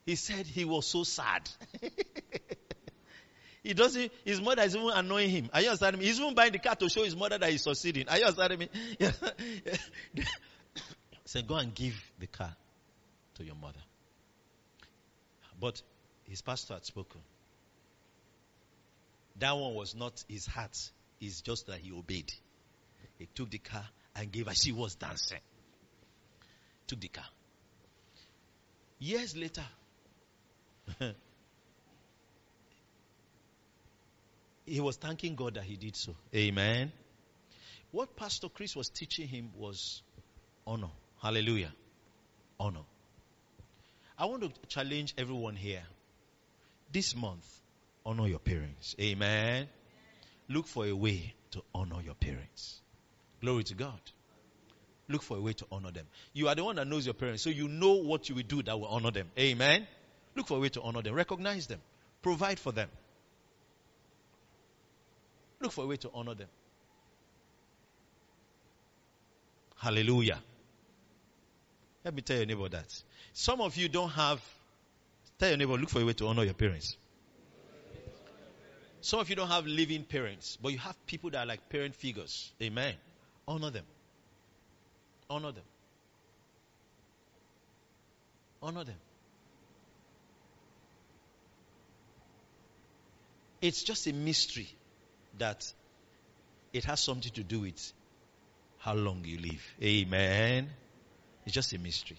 He 0.04 0.16
said 0.16 0.46
he 0.46 0.64
was 0.64 0.86
so 0.86 1.04
sad. 1.04 1.48
he 3.62 3.74
doesn't, 3.74 4.10
his 4.24 4.40
mother 4.40 4.62
is 4.62 4.74
even 4.74 4.90
annoying 4.90 5.30
him. 5.30 5.50
Are 5.52 5.60
you 5.60 5.68
understanding 5.68 6.00
me? 6.00 6.06
He's 6.06 6.18
even 6.18 6.34
buying 6.34 6.52
the 6.52 6.58
car 6.58 6.74
to 6.74 6.88
show 6.88 7.04
his 7.04 7.14
mother 7.14 7.38
that 7.38 7.50
he's 7.50 7.62
succeeding. 7.62 8.08
Are 8.08 8.18
you 8.18 8.24
understanding 8.24 8.58
me? 8.58 8.68
said, 11.24 11.46
Go 11.46 11.54
and 11.54 11.72
give 11.72 11.94
the 12.18 12.26
car 12.26 12.52
to 13.36 13.44
your 13.44 13.54
mother. 13.54 13.78
But 15.60 15.80
his 16.24 16.42
pastor 16.42 16.74
had 16.74 16.84
spoken. 16.84 17.20
That 19.38 19.52
one 19.52 19.74
was 19.74 19.94
not 19.94 20.22
his 20.28 20.46
heart, 20.46 20.76
it's 21.20 21.40
just 21.40 21.66
that 21.66 21.78
he 21.78 21.92
obeyed. 21.92 22.32
He 23.18 23.26
took 23.26 23.50
the 23.50 23.58
car 23.58 23.84
and 24.16 24.32
gave 24.32 24.46
her. 24.46 24.54
She 24.54 24.72
was 24.72 24.94
dancing. 24.94 25.40
Took 26.86 27.00
the 27.00 27.08
car. 27.08 27.24
Years 28.98 29.36
later, 29.36 29.64
he 34.66 34.80
was 34.80 34.96
thanking 34.96 35.34
God 35.34 35.54
that 35.54 35.64
he 35.64 35.76
did 35.76 35.96
so. 35.96 36.14
Amen. 36.34 36.92
What 37.90 38.16
Pastor 38.16 38.48
Chris 38.48 38.76
was 38.76 38.88
teaching 38.88 39.26
him 39.28 39.50
was 39.56 40.02
honor. 40.66 40.90
Hallelujah. 41.22 41.72
Honor. 42.58 42.84
I 44.18 44.26
want 44.26 44.42
to 44.42 44.52
challenge 44.68 45.14
everyone 45.18 45.56
here. 45.56 45.82
This 46.92 47.14
month, 47.16 47.46
honor 48.10 48.26
your 48.26 48.40
parents. 48.40 48.96
Amen. 49.00 49.68
Look 50.48 50.66
for 50.66 50.84
a 50.84 50.92
way 50.92 51.34
to 51.52 51.62
honor 51.72 52.02
your 52.04 52.14
parents. 52.14 52.80
Glory 53.40 53.62
to 53.64 53.74
God. 53.74 54.00
Look 55.08 55.22
for 55.22 55.36
a 55.36 55.40
way 55.40 55.52
to 55.54 55.66
honor 55.70 55.92
them. 55.92 56.06
You 56.32 56.48
are 56.48 56.54
the 56.54 56.64
one 56.64 56.76
that 56.76 56.86
knows 56.86 57.06
your 57.06 57.14
parents, 57.14 57.42
so 57.42 57.50
you 57.50 57.68
know 57.68 57.94
what 57.94 58.28
you 58.28 58.34
will 58.34 58.42
do 58.42 58.62
that 58.64 58.78
will 58.78 58.88
honor 58.88 59.12
them. 59.12 59.30
Amen. 59.38 59.86
Look 60.34 60.48
for 60.48 60.56
a 60.56 60.60
way 60.60 60.68
to 60.70 60.82
honor 60.82 61.02
them. 61.02 61.14
Recognize 61.14 61.68
them. 61.68 61.80
Provide 62.22 62.58
for 62.58 62.72
them. 62.72 62.88
Look 65.60 65.72
for 65.72 65.84
a 65.84 65.86
way 65.86 65.96
to 65.96 66.10
honor 66.12 66.34
them. 66.34 66.48
Hallelujah. 69.76 70.38
Let 72.04 72.14
me 72.14 72.22
tell 72.22 72.36
your 72.36 72.46
neighbor 72.46 72.68
that. 72.68 73.02
Some 73.32 73.60
of 73.60 73.76
you 73.76 73.88
don't 73.88 74.10
have, 74.10 74.42
tell 75.38 75.48
your 75.48 75.58
neighbor, 75.58 75.74
look 75.74 75.90
for 75.90 76.00
a 76.00 76.04
way 76.04 76.12
to 76.14 76.26
honor 76.26 76.44
your 76.44 76.54
parents. 76.54 76.96
Some 79.02 79.20
of 79.20 79.30
you 79.30 79.36
don't 79.36 79.48
have 79.48 79.66
living 79.66 80.04
parents, 80.04 80.58
but 80.60 80.72
you 80.72 80.78
have 80.78 80.94
people 81.06 81.30
that 81.30 81.38
are 81.38 81.46
like 81.46 81.68
parent 81.68 81.94
figures. 81.94 82.52
Amen. 82.62 82.94
Honor 83.48 83.70
them. 83.70 83.84
Honor 85.28 85.52
them. 85.52 85.64
Honor 88.62 88.84
them. 88.84 88.96
It's 93.62 93.82
just 93.82 94.06
a 94.06 94.12
mystery 94.12 94.68
that 95.38 95.72
it 96.72 96.84
has 96.84 97.00
something 97.00 97.32
to 97.32 97.42
do 97.42 97.60
with 97.60 97.92
how 98.78 98.94
long 98.94 99.22
you 99.24 99.38
live. 99.38 99.74
Amen. 99.82 100.68
It's 101.44 101.54
just 101.54 101.72
a 101.72 101.78
mystery. 101.78 102.18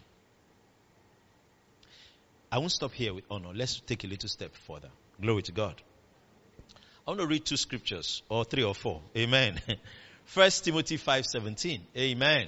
I 2.52 2.58
won't 2.58 2.72
stop 2.72 2.92
here 2.92 3.14
with 3.14 3.24
honor. 3.32 3.52
Let's 3.54 3.80
take 3.80 4.04
a 4.04 4.08
little 4.08 4.30
step 4.30 4.56
further. 4.56 4.90
Glory 5.20 5.42
to 5.44 5.52
God. 5.52 5.82
I 7.08 7.12
want 7.12 7.22
to 7.22 7.28
read 7.28 7.46
two 7.46 7.58
scriptures, 7.58 8.22
or 8.30 8.46
three 8.46 8.64
or 8.64 8.76
four. 8.76 9.02
Amen. 9.18 9.60
First 10.26 10.64
Timothy 10.66 10.98
5.17. 10.98 11.82
Amen. 11.98 12.48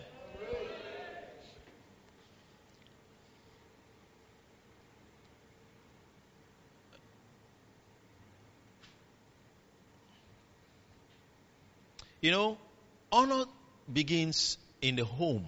You 12.22 12.32
know, 12.32 12.58
honor 13.12 13.44
begins 13.92 14.58
in 14.82 14.96
the 14.96 15.04
home. 15.04 15.46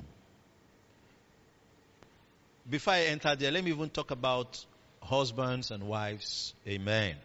Before 2.69 2.95
I 2.95 3.03
enter 3.03 3.33
there, 3.35 3.51
let 3.51 3.63
me 3.63 3.71
even 3.71 3.89
talk 3.89 4.11
about 4.11 4.65
husbands 5.01 5.71
and 5.71 5.87
wives. 5.87 6.53
Amen. 6.67 7.15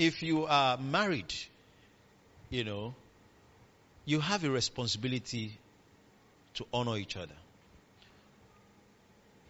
If 0.00 0.22
you 0.22 0.46
are 0.46 0.78
married, 0.78 1.34
you 2.48 2.64
know, 2.64 2.94
you 4.06 4.18
have 4.20 4.44
a 4.44 4.50
responsibility 4.50 5.58
to 6.54 6.64
honor 6.72 6.96
each 6.96 7.18
other. 7.18 7.34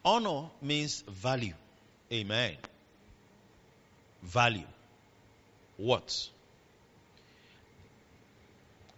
Honor 0.05 0.49
means 0.61 1.05
value. 1.07 1.55
Amen. 2.13 2.57
Value. 4.25 4.67
What? 5.77 6.29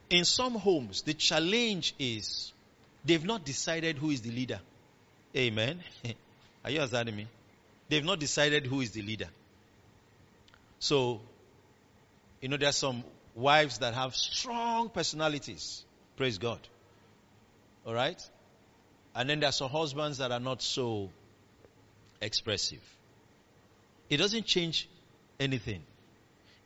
In 0.08 0.24
some 0.24 0.54
homes, 0.54 1.02
the 1.02 1.12
challenge 1.12 1.94
is 1.98 2.50
they've 3.04 3.26
not 3.26 3.44
decided 3.44 3.98
who 3.98 4.08
is 4.08 4.22
the 4.22 4.30
leader. 4.30 4.60
Amen. 5.36 5.80
Are 6.64 6.70
you 6.70 6.78
understanding 6.78 7.14
me? 7.14 7.26
They've 7.90 8.02
not 8.02 8.20
decided 8.20 8.64
who 8.64 8.80
is 8.80 8.92
the 8.92 9.02
leader. 9.02 9.28
So, 10.78 11.20
you 12.42 12.48
know, 12.48 12.58
there 12.58 12.68
are 12.68 12.72
some 12.72 13.04
wives 13.34 13.78
that 13.78 13.94
have 13.94 14.14
strong 14.14 14.90
personalities. 14.90 15.84
Praise 16.16 16.36
God. 16.36 16.58
All 17.86 17.94
right? 17.94 18.20
And 19.14 19.30
then 19.30 19.40
there 19.40 19.48
are 19.48 19.52
some 19.52 19.70
husbands 19.70 20.18
that 20.18 20.32
are 20.32 20.40
not 20.40 20.60
so 20.60 21.08
expressive. 22.20 22.82
It 24.10 24.18
doesn't 24.18 24.44
change 24.44 24.88
anything. 25.40 25.82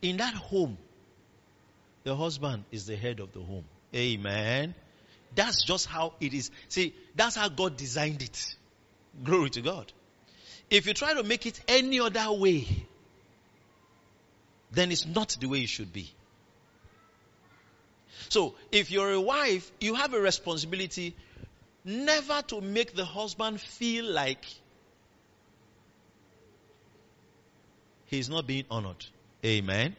In 0.02 0.16
that 0.16 0.34
home, 0.34 0.78
the 2.04 2.16
husband 2.16 2.64
is 2.72 2.86
the 2.86 2.96
head 2.96 3.20
of 3.20 3.32
the 3.32 3.40
home. 3.40 3.64
Amen. 3.94 4.74
That's 5.34 5.64
just 5.64 5.86
how 5.86 6.14
it 6.20 6.32
is. 6.32 6.50
See, 6.68 6.94
that's 7.14 7.36
how 7.36 7.48
God 7.48 7.76
designed 7.76 8.22
it. 8.22 8.54
Glory 9.22 9.50
to 9.50 9.60
God. 9.60 9.92
If 10.70 10.86
you 10.86 10.94
try 10.94 11.14
to 11.14 11.22
make 11.22 11.46
it 11.46 11.60
any 11.68 12.00
other 12.00 12.32
way, 12.32 12.66
then 14.70 14.90
it's 14.92 15.06
not 15.06 15.36
the 15.40 15.46
way 15.46 15.60
it 15.60 15.68
should 15.68 15.92
be. 15.92 16.10
So, 18.28 18.54
if 18.72 18.90
you're 18.90 19.12
a 19.12 19.20
wife, 19.20 19.70
you 19.80 19.94
have 19.94 20.12
a 20.14 20.20
responsibility 20.20 21.14
never 21.84 22.42
to 22.48 22.60
make 22.60 22.94
the 22.94 23.04
husband 23.04 23.60
feel 23.60 24.04
like 24.04 24.44
he's 28.06 28.28
not 28.28 28.46
being 28.46 28.64
honored. 28.70 29.04
Amen. 29.44 29.94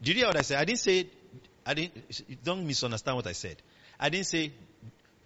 Did 0.00 0.08
you 0.08 0.14
hear 0.14 0.26
what 0.28 0.38
I 0.38 0.42
said? 0.42 0.58
I 0.58 0.64
didn't 0.64 0.80
say, 0.80 1.06
I 1.66 1.74
didn't, 1.74 2.42
don't 2.42 2.66
misunderstand 2.66 3.16
what 3.16 3.26
I 3.26 3.32
said. 3.32 3.56
I 4.00 4.08
didn't 4.08 4.26
say, 4.26 4.52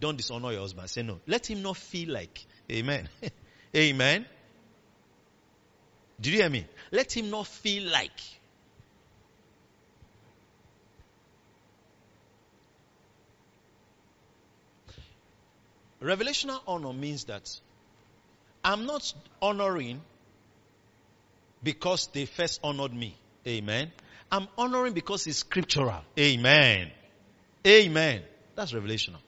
don't 0.00 0.16
dishonor 0.16 0.52
your 0.52 0.60
husband. 0.60 0.90
Say 0.90 1.02
no. 1.02 1.20
Let 1.26 1.48
him 1.48 1.62
not 1.62 1.76
feel 1.76 2.12
like, 2.12 2.44
amen. 2.70 3.08
amen. 3.76 4.26
Did 6.20 6.33
you 6.33 6.40
hear 6.40 6.50
me? 6.50 6.66
Let 6.90 7.16
him 7.16 7.31
not 7.31 7.46
feel 7.46 7.90
like. 7.90 8.20
Revelational 16.00 16.61
honor 16.66 16.92
means 16.92 17.24
that 17.24 17.48
I'm 18.64 18.87
not 18.87 19.12
honoring 19.40 20.00
because 21.62 22.09
they 22.12 22.26
first 22.26 22.61
honored 22.62 22.92
me. 22.92 23.16
Amen. 23.46 23.90
I'm 24.31 24.48
honoring 24.59 24.92
because 24.92 25.26
it's 25.26 25.38
scriptural. 25.38 26.02
Amen. 26.18 26.90
Amen. 27.66 28.22
That's 28.55 28.72
revelational. 28.72 29.20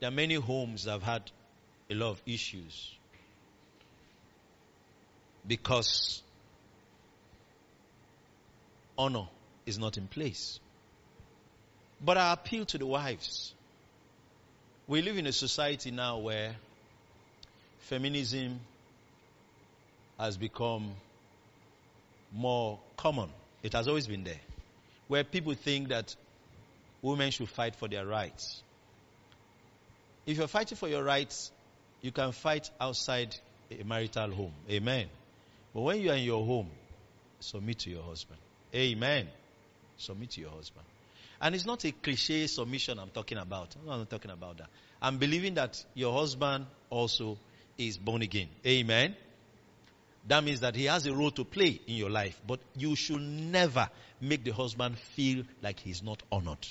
There 0.00 0.08
are 0.08 0.12
many 0.12 0.34
homes 0.34 0.84
have 0.84 1.02
had 1.02 1.30
a 1.94 1.96
lot 1.96 2.10
of 2.10 2.22
issues 2.26 2.90
because 5.46 6.22
honor 8.98 9.26
is 9.64 9.78
not 9.78 9.96
in 9.96 10.06
place. 10.08 10.58
But 12.04 12.16
I 12.16 12.32
appeal 12.32 12.64
to 12.66 12.78
the 12.78 12.86
wives. 12.86 13.54
We 14.88 15.02
live 15.02 15.16
in 15.16 15.26
a 15.26 15.32
society 15.32 15.90
now 15.90 16.18
where 16.18 16.54
feminism 17.78 18.60
has 20.18 20.36
become 20.36 20.92
more 22.32 22.78
common. 22.96 23.30
It 23.62 23.72
has 23.72 23.88
always 23.88 24.06
been 24.06 24.24
there. 24.24 24.40
Where 25.08 25.22
people 25.22 25.54
think 25.54 25.88
that 25.88 26.14
women 27.02 27.30
should 27.30 27.48
fight 27.48 27.76
for 27.76 27.88
their 27.88 28.04
rights. 28.04 28.62
If 30.26 30.38
you're 30.38 30.48
fighting 30.48 30.76
for 30.76 30.88
your 30.88 31.04
rights, 31.04 31.52
you 32.04 32.12
can 32.12 32.32
fight 32.32 32.70
outside 32.78 33.34
a 33.70 33.82
marital 33.82 34.30
home. 34.30 34.52
Amen. 34.70 35.06
But 35.72 35.80
when 35.80 36.02
you 36.02 36.10
are 36.10 36.16
in 36.16 36.24
your 36.24 36.44
home, 36.44 36.68
submit 37.40 37.78
to 37.80 37.90
your 37.90 38.02
husband. 38.02 38.38
Amen. 38.74 39.26
Submit 39.96 40.32
to 40.32 40.42
your 40.42 40.50
husband. 40.50 40.84
And 41.40 41.54
it's 41.54 41.64
not 41.64 41.82
a 41.86 41.92
cliche 41.92 42.46
submission 42.46 42.98
I'm 42.98 43.08
talking 43.08 43.38
about. 43.38 43.74
I'm 43.80 44.00
not 44.00 44.10
talking 44.10 44.30
about 44.30 44.58
that. 44.58 44.68
I'm 45.00 45.16
believing 45.16 45.54
that 45.54 45.82
your 45.94 46.12
husband 46.12 46.66
also 46.90 47.38
is 47.78 47.96
born 47.96 48.20
again. 48.20 48.48
Amen. 48.66 49.16
That 50.28 50.44
means 50.44 50.60
that 50.60 50.76
he 50.76 50.84
has 50.84 51.06
a 51.06 51.14
role 51.14 51.30
to 51.30 51.44
play 51.44 51.80
in 51.86 51.94
your 51.94 52.10
life, 52.10 52.38
but 52.46 52.60
you 52.76 52.96
should 52.96 53.22
never 53.22 53.88
make 54.20 54.44
the 54.44 54.50
husband 54.50 54.98
feel 54.98 55.44
like 55.62 55.80
he's 55.80 56.02
not 56.02 56.22
honored. 56.30 56.66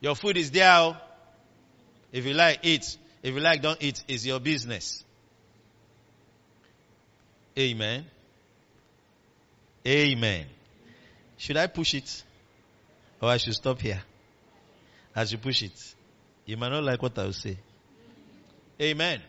Your 0.00 0.16
food 0.16 0.36
is 0.36 0.50
there. 0.50 0.68
Oh. 0.68 0.96
If 2.12 2.26
you 2.26 2.34
like, 2.34 2.60
eat. 2.62 2.96
If 3.22 3.34
you 3.34 3.40
like, 3.40 3.62
don't 3.62 3.82
eat. 3.82 4.04
It's 4.06 4.26
your 4.26 4.38
business. 4.38 5.02
Amen. 7.58 8.04
Amen. 9.86 10.46
Should 11.38 11.56
I 11.56 11.66
push 11.66 11.94
it? 11.94 12.22
Or 13.20 13.30
I 13.30 13.38
should 13.38 13.54
stop 13.54 13.80
here? 13.80 14.02
As 15.14 15.32
you 15.32 15.38
push 15.38 15.62
it. 15.62 15.94
You 16.44 16.56
might 16.56 16.70
not 16.70 16.82
like 16.82 17.00
what 17.02 17.18
I 17.18 17.24
will 17.24 17.32
say. 17.32 17.56
Amen. 18.80 19.20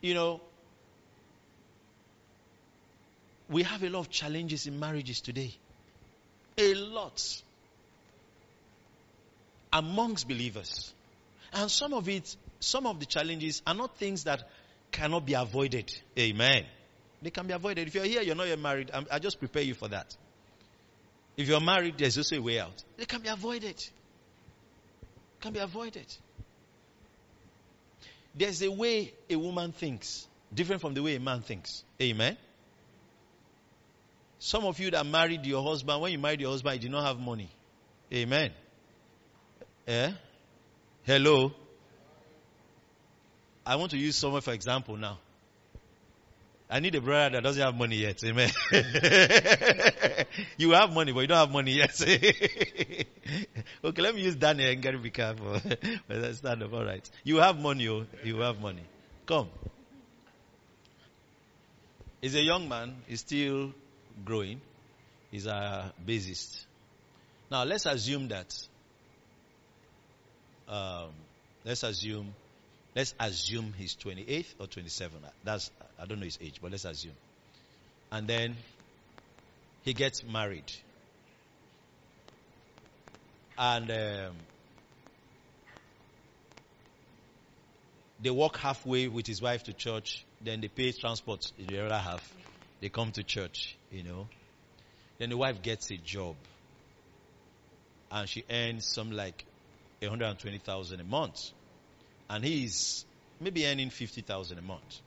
You 0.00 0.14
know, 0.14 0.40
we 3.48 3.62
have 3.62 3.82
a 3.82 3.88
lot 3.88 4.00
of 4.00 4.10
challenges 4.10 4.66
in 4.66 4.78
marriages 4.78 5.20
today. 5.20 5.54
A 6.56 6.74
lot. 6.74 7.42
Amongst 9.72 10.26
believers. 10.28 10.92
And 11.52 11.70
some 11.70 11.94
of 11.94 12.08
it, 12.08 12.36
some 12.60 12.86
of 12.86 13.00
the 13.00 13.06
challenges 13.06 13.62
are 13.66 13.74
not 13.74 13.96
things 13.96 14.24
that 14.24 14.48
cannot 14.90 15.26
be 15.26 15.34
avoided. 15.34 15.92
Amen. 16.18 16.64
They 17.22 17.30
can 17.30 17.46
be 17.46 17.52
avoided. 17.52 17.86
If 17.88 17.94
you're 17.94 18.04
here, 18.04 18.22
you're 18.22 18.34
not 18.34 18.48
yet 18.48 18.58
married, 18.58 18.90
I'm, 18.92 19.06
I 19.10 19.18
just 19.18 19.38
prepare 19.38 19.62
you 19.62 19.74
for 19.74 19.88
that. 19.88 20.16
If 21.36 21.48
you're 21.48 21.60
married, 21.60 21.98
there's 21.98 22.18
also 22.18 22.36
a 22.36 22.42
way 22.42 22.60
out. 22.60 22.82
They 22.96 23.04
can 23.04 23.20
be 23.22 23.28
avoided. 23.28 23.82
Can 25.40 25.52
be 25.52 25.60
avoided. 25.60 26.06
There's 28.34 28.62
a 28.62 28.70
way 28.70 29.12
a 29.28 29.36
woman 29.36 29.72
thinks, 29.72 30.26
different 30.52 30.80
from 30.80 30.94
the 30.94 31.02
way 31.02 31.16
a 31.16 31.20
man 31.20 31.42
thinks. 31.42 31.84
Amen. 32.00 32.36
Some 34.38 34.64
of 34.64 34.78
you 34.78 34.90
that 34.92 35.04
married 35.04 35.44
your 35.44 35.62
husband, 35.62 36.00
when 36.00 36.12
you 36.12 36.18
married 36.18 36.40
your 36.40 36.50
husband, 36.50 36.76
you 36.76 36.80
did 36.88 36.92
not 36.92 37.04
have 37.04 37.18
money. 37.18 37.50
Amen. 38.12 38.52
Eh? 39.86 40.12
Hello. 41.04 41.52
I 43.64 43.76
want 43.76 43.90
to 43.92 43.98
use 43.98 44.16
someone 44.16 44.40
for 44.40 44.52
example 44.52 44.96
now. 44.96 45.18
I 46.72 46.78
need 46.78 46.94
a 46.94 47.00
brother 47.00 47.36
that 47.36 47.42
doesn't 47.42 47.60
have 47.60 47.74
money 47.74 47.96
yet. 47.96 48.22
Amen. 48.22 48.48
you 50.56 50.70
have 50.70 50.92
money, 50.92 51.10
but 51.10 51.20
you 51.20 51.26
don't 51.26 51.38
have 51.38 51.50
money 51.50 51.72
yet. 51.72 52.00
okay, 53.84 54.02
let 54.02 54.14
me 54.14 54.22
use 54.22 54.36
Daniel 54.36 54.70
and 54.70 54.80
Gary 54.80 54.98
be 54.98 55.10
careful. 55.10 55.60
but 55.64 56.16
let's 56.16 56.38
stand 56.38 56.62
up. 56.62 56.72
All 56.72 56.84
right. 56.84 57.08
You 57.24 57.38
have 57.38 57.58
money, 57.58 57.88
oh. 57.88 58.06
You 58.22 58.38
have 58.38 58.60
money. 58.60 58.84
Come. 59.26 59.48
He's 62.22 62.36
a 62.36 62.42
young 62.42 62.68
man. 62.68 62.94
He's 63.08 63.20
still 63.20 63.72
growing. 64.24 64.60
He's 65.32 65.46
a 65.46 65.92
bassist. 66.06 66.66
Now, 67.50 67.64
let's 67.64 67.86
assume 67.86 68.28
that. 68.28 68.54
Um, 70.70 71.10
let's 71.64 71.82
assume 71.82 72.34
Let's 72.94 73.14
assume 73.20 73.72
he's 73.76 73.94
28 73.94 74.54
or 74.58 74.66
27. 74.66 75.18
That's 75.44 75.70
I 75.98 76.06
don't 76.06 76.18
know 76.18 76.24
his 76.24 76.38
age, 76.40 76.58
but 76.60 76.72
let's 76.72 76.84
assume. 76.84 77.14
And 78.10 78.26
then 78.26 78.56
he 79.82 79.92
gets 79.94 80.24
married. 80.24 80.72
And 83.56 83.90
um, 83.90 84.36
they 88.20 88.30
walk 88.30 88.56
halfway 88.56 89.06
with 89.06 89.26
his 89.26 89.40
wife 89.40 89.62
to 89.64 89.72
church. 89.72 90.24
Then 90.40 90.60
they 90.60 90.68
pay 90.68 90.90
transport 90.92 91.52
in 91.58 91.68
the 91.68 91.84
other 91.84 91.98
half. 91.98 92.34
They 92.80 92.88
come 92.88 93.12
to 93.12 93.22
church, 93.22 93.76
you 93.92 94.02
know. 94.02 94.26
Then 95.18 95.30
the 95.30 95.36
wife 95.36 95.62
gets 95.62 95.90
a 95.92 95.96
job. 95.96 96.34
And 98.10 98.28
she 98.28 98.42
earns 98.50 98.86
some 98.86 99.12
like 99.12 99.44
120,000 100.08 101.00
a 101.00 101.04
month 101.04 101.50
and 102.28 102.44
he's 102.44 103.04
maybe 103.40 103.66
earning 103.66 103.90
50,000 103.90 104.58
a 104.58 104.62
month. 104.62 105.00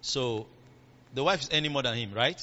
So 0.00 0.46
the 1.14 1.24
wife 1.24 1.42
is 1.42 1.48
earning 1.52 1.72
more 1.72 1.82
than 1.82 1.96
him, 1.96 2.12
right? 2.12 2.40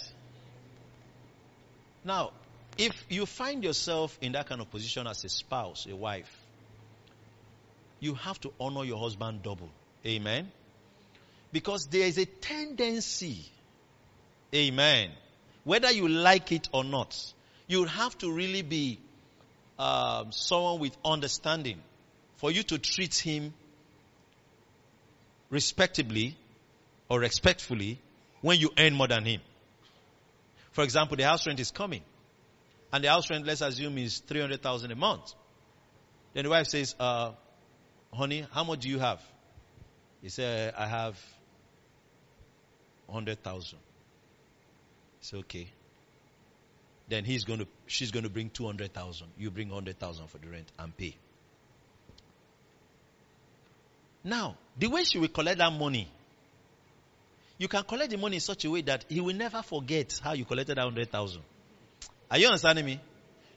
Now, 2.03 2.31
if 2.77 3.05
you 3.09 3.25
find 3.25 3.63
yourself 3.63 4.17
in 4.21 4.33
that 4.33 4.47
kind 4.47 4.59
of 4.61 4.69
position 4.69 5.07
as 5.07 5.23
a 5.23 5.29
spouse, 5.29 5.87
a 5.89 5.95
wife, 5.95 6.35
you 7.99 8.15
have 8.15 8.39
to 8.41 8.51
honor 8.59 8.83
your 8.83 8.99
husband 8.99 9.43
double. 9.43 9.69
Amen. 10.05 10.51
Because 11.51 11.85
there 11.87 12.05
is 12.07 12.17
a 12.17 12.25
tendency, 12.25 13.45
amen, 14.53 15.11
whether 15.63 15.91
you 15.91 16.09
like 16.09 16.51
it 16.51 16.67
or 16.73 16.83
not, 16.83 17.15
you 17.67 17.85
have 17.85 18.17
to 18.17 18.31
really 18.31 18.63
be 18.63 18.99
um, 19.79 20.31
someone 20.31 20.79
with 20.79 20.95
understanding 21.03 21.79
for 22.37 22.51
you 22.51 22.63
to 22.63 22.77
treat 22.77 23.15
him 23.15 23.53
respectably 25.49 26.35
or 27.09 27.19
respectfully 27.19 27.99
when 28.41 28.59
you 28.59 28.71
earn 28.77 28.93
more 28.93 29.07
than 29.07 29.25
him. 29.25 29.41
For 30.71 30.83
example, 30.83 31.15
the 31.15 31.23
house 31.23 31.45
rent 31.45 31.59
is 31.59 31.71
coming. 31.71 32.01
And 32.91 33.03
the 33.03 33.09
house 33.09 33.29
rent, 33.29 33.45
let's 33.45 33.61
assume, 33.61 33.97
is 33.97 34.19
300,000 34.19 34.91
a 34.91 34.95
month. 34.95 35.33
Then 36.33 36.43
the 36.43 36.49
wife 36.49 36.67
says, 36.67 36.95
uh, 36.99 37.31
honey, 38.11 38.45
how 38.51 38.63
much 38.63 38.81
do 38.81 38.89
you 38.89 38.99
have? 38.99 39.21
He 40.21 40.29
said, 40.29 40.73
I 40.75 40.87
have 40.87 41.19
100,000. 43.07 43.79
It's 45.19 45.33
okay. 45.33 45.71
Then 47.13 47.25
he's 47.25 47.43
going 47.43 47.59
to, 47.59 47.67
she's 47.85 48.09
going 48.09 48.23
to 48.23 48.29
bring 48.31 48.49
200,000. 48.49 49.27
You 49.37 49.51
bring 49.51 49.69
100,000 49.69 50.25
for 50.29 50.39
the 50.39 50.47
rent 50.47 50.65
and 50.79 50.97
pay. 50.97 51.15
Now, 54.23 54.57
the 54.79 54.87
way 54.87 55.03
she 55.03 55.19
will 55.19 55.27
collect 55.27 55.59
that 55.59 55.71
money, 55.71 56.07
you 57.59 57.67
can 57.67 57.83
collect 57.83 58.09
the 58.09 58.17
money 58.17 58.37
in 58.37 58.41
such 58.41 58.65
a 58.65 58.71
way 58.71 58.81
that 58.81 59.05
he 59.09 59.21
will 59.21 59.35
never 59.35 59.61
forget 59.61 60.19
how 60.23 60.33
you 60.33 60.43
collected 60.43 60.77
that 60.77 60.81
hundred 60.81 61.11
thousand. 61.11 61.43
Are 62.31 62.39
you 62.39 62.47
understanding 62.47 62.83
me? 62.83 62.99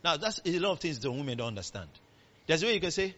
Now, 0.04 0.18
that's 0.18 0.38
a 0.44 0.58
lot 0.58 0.72
of 0.72 0.80
things 0.80 0.98
the 0.98 1.10
women 1.10 1.38
don't 1.38 1.48
understand. 1.48 1.88
There's 2.46 2.62
a 2.62 2.66
way 2.66 2.74
you 2.74 2.80
can 2.80 2.90
say, 2.90 3.14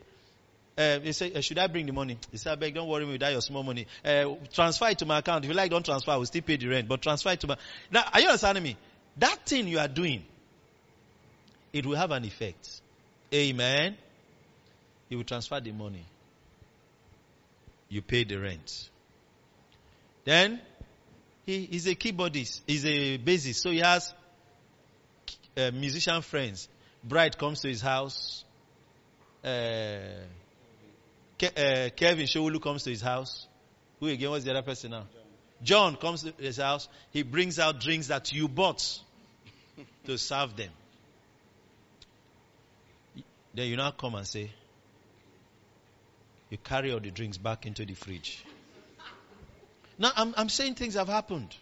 uh, 0.77 1.01
they 1.01 1.11
say, 1.11 1.33
uh, 1.33 1.41
should 1.41 1.59
I 1.59 1.67
bring 1.67 1.87
the 1.87 1.93
money? 1.93 2.17
He 2.31 2.37
said, 2.37 2.61
beg, 2.61 2.77
don't 2.77 2.87
worry 2.87 3.07
with 3.07 3.19
that, 3.23 3.33
your 3.33 3.41
small 3.41 3.65
money. 3.65 3.89
Uh, 4.05 4.37
transfer 4.53 4.91
it 4.91 4.99
to 4.99 5.07
my 5.07 5.19
account. 5.19 5.45
If 5.45 5.51
you 5.51 5.57
like, 5.57 5.73
don't 5.73 5.85
transfer, 5.85 6.13
I 6.13 6.17
will 6.17 6.27
still 6.27 6.43
pay 6.43 6.59
the 6.59 6.69
rent, 6.69 6.87
but 6.87 7.03
transfer 7.03 7.31
it 7.31 7.41
to 7.41 7.49
my, 7.49 7.57
now, 7.91 8.05
are 8.13 8.21
you 8.21 8.29
understanding 8.29 8.63
me? 8.63 8.77
That 9.19 9.47
thing 9.47 9.69
you 9.69 9.79
are 9.79 9.89
doing, 9.89 10.25
it 11.73 11.85
will 11.85 11.97
have 11.97 12.11
an 12.11 12.25
effect. 12.25 12.81
Amen. 13.33 13.97
He 15.09 15.17
will 15.17 15.25
transfer 15.25 15.61
the 15.61 15.73
money 15.73 16.05
you 17.89 18.03
pay 18.03 18.25
the 18.25 18.37
rent. 18.37 18.91
Then 20.25 20.61
he 21.47 21.65
is 21.65 21.87
a 21.87 21.95
keyboardist, 21.95 22.61
he's 22.67 22.85
a 22.85 23.19
bassist, 23.19 23.57
so 23.57 23.71
he 23.71 23.79
has 23.79 24.13
uh, 25.57 25.71
musician 25.73 26.21
friends. 26.23 26.69
Bride 27.03 27.39
comes 27.39 27.61
to 27.63 27.69
his 27.69 27.81
house. 27.81 28.45
Uh, 29.43 29.99
Ke- 31.39 31.57
uh, 31.57 31.89
Kevin 31.97 32.27
Showulu 32.27 32.61
comes 32.61 32.83
to 32.83 32.91
his 32.91 33.01
house. 33.01 33.47
Who 34.01 34.09
again? 34.09 34.31
What's 34.31 34.45
the 34.45 34.51
other 34.51 34.63
person 34.63 34.91
now? 34.91 35.07
John 35.63 35.97
comes 35.97 36.25
to 36.25 36.33
his 36.39 36.59
house. 36.59 36.89
He 37.13 37.23
brings 37.23 37.59
out 37.59 37.81
drinks 37.81 38.09
that 38.09 38.33
you 38.33 38.49
bought 38.49 39.01
to 40.05 40.19
serve 40.19 40.57
them. 40.57 40.71
Then 43.55 43.69
you 43.69 43.77
now 43.77 43.91
come 43.91 44.15
and 44.15 44.27
say, 44.27 44.51
you 46.51 46.59
carry 46.59 46.93
all 46.93 47.01
the 47.01 47.11
drinks 47.11 47.37
back 47.37 47.67
into 47.67 47.85
the 47.85 47.95
fridge. 47.95 48.45
Now, 49.99 50.13
I'm, 50.17 50.35
I'm 50.37 50.49
saying 50.49 50.77
things 50.77 50.95
have 50.95 51.09
happened. 51.09 51.55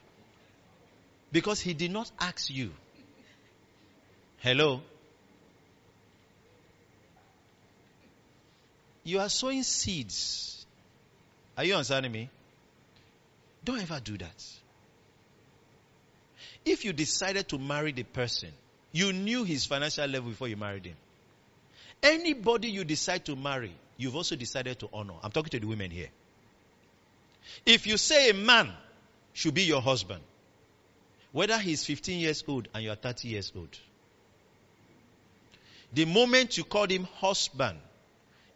Because 1.32 1.60
he 1.60 1.74
did 1.74 1.90
not 1.90 2.10
ask 2.20 2.50
you. 2.50 2.70
Hello? 4.38 4.82
You 9.02 9.20
are 9.20 9.28
sowing 9.28 9.62
seeds. 9.62 10.66
Are 11.56 11.64
you 11.64 11.74
understanding 11.74 12.12
me? 12.12 12.30
Don't 13.64 13.80
ever 13.80 14.00
do 14.00 14.18
that. 14.18 14.44
If 16.66 16.84
you 16.84 16.92
decided 16.92 17.48
to 17.50 17.58
marry 17.58 17.92
the 17.92 18.02
person, 18.02 18.50
you 18.90 19.12
knew 19.12 19.44
his 19.44 19.64
financial 19.64 20.04
level 20.06 20.30
before 20.30 20.48
you 20.48 20.56
married 20.56 20.84
him. 20.84 20.96
Anybody 22.02 22.68
you 22.68 22.84
decide 22.84 23.24
to 23.26 23.36
marry, 23.36 23.72
you've 23.96 24.16
also 24.16 24.34
decided 24.34 24.80
to 24.80 24.88
honor. 24.92 25.14
I'm 25.22 25.30
talking 25.30 25.50
to 25.50 25.60
the 25.60 25.66
women 25.66 25.92
here. 25.92 26.08
If 27.64 27.86
you 27.86 27.96
say 27.96 28.30
a 28.30 28.34
man 28.34 28.72
should 29.32 29.54
be 29.54 29.62
your 29.62 29.80
husband, 29.80 30.22
whether 31.30 31.56
he's 31.56 31.84
15 31.84 32.18
years 32.18 32.42
old 32.48 32.68
and 32.74 32.82
you 32.82 32.90
are 32.90 32.96
30 32.96 33.28
years 33.28 33.52
old, 33.54 33.78
the 35.92 36.04
moment 36.04 36.58
you 36.58 36.64
call 36.64 36.88
him 36.88 37.04
husband, 37.20 37.78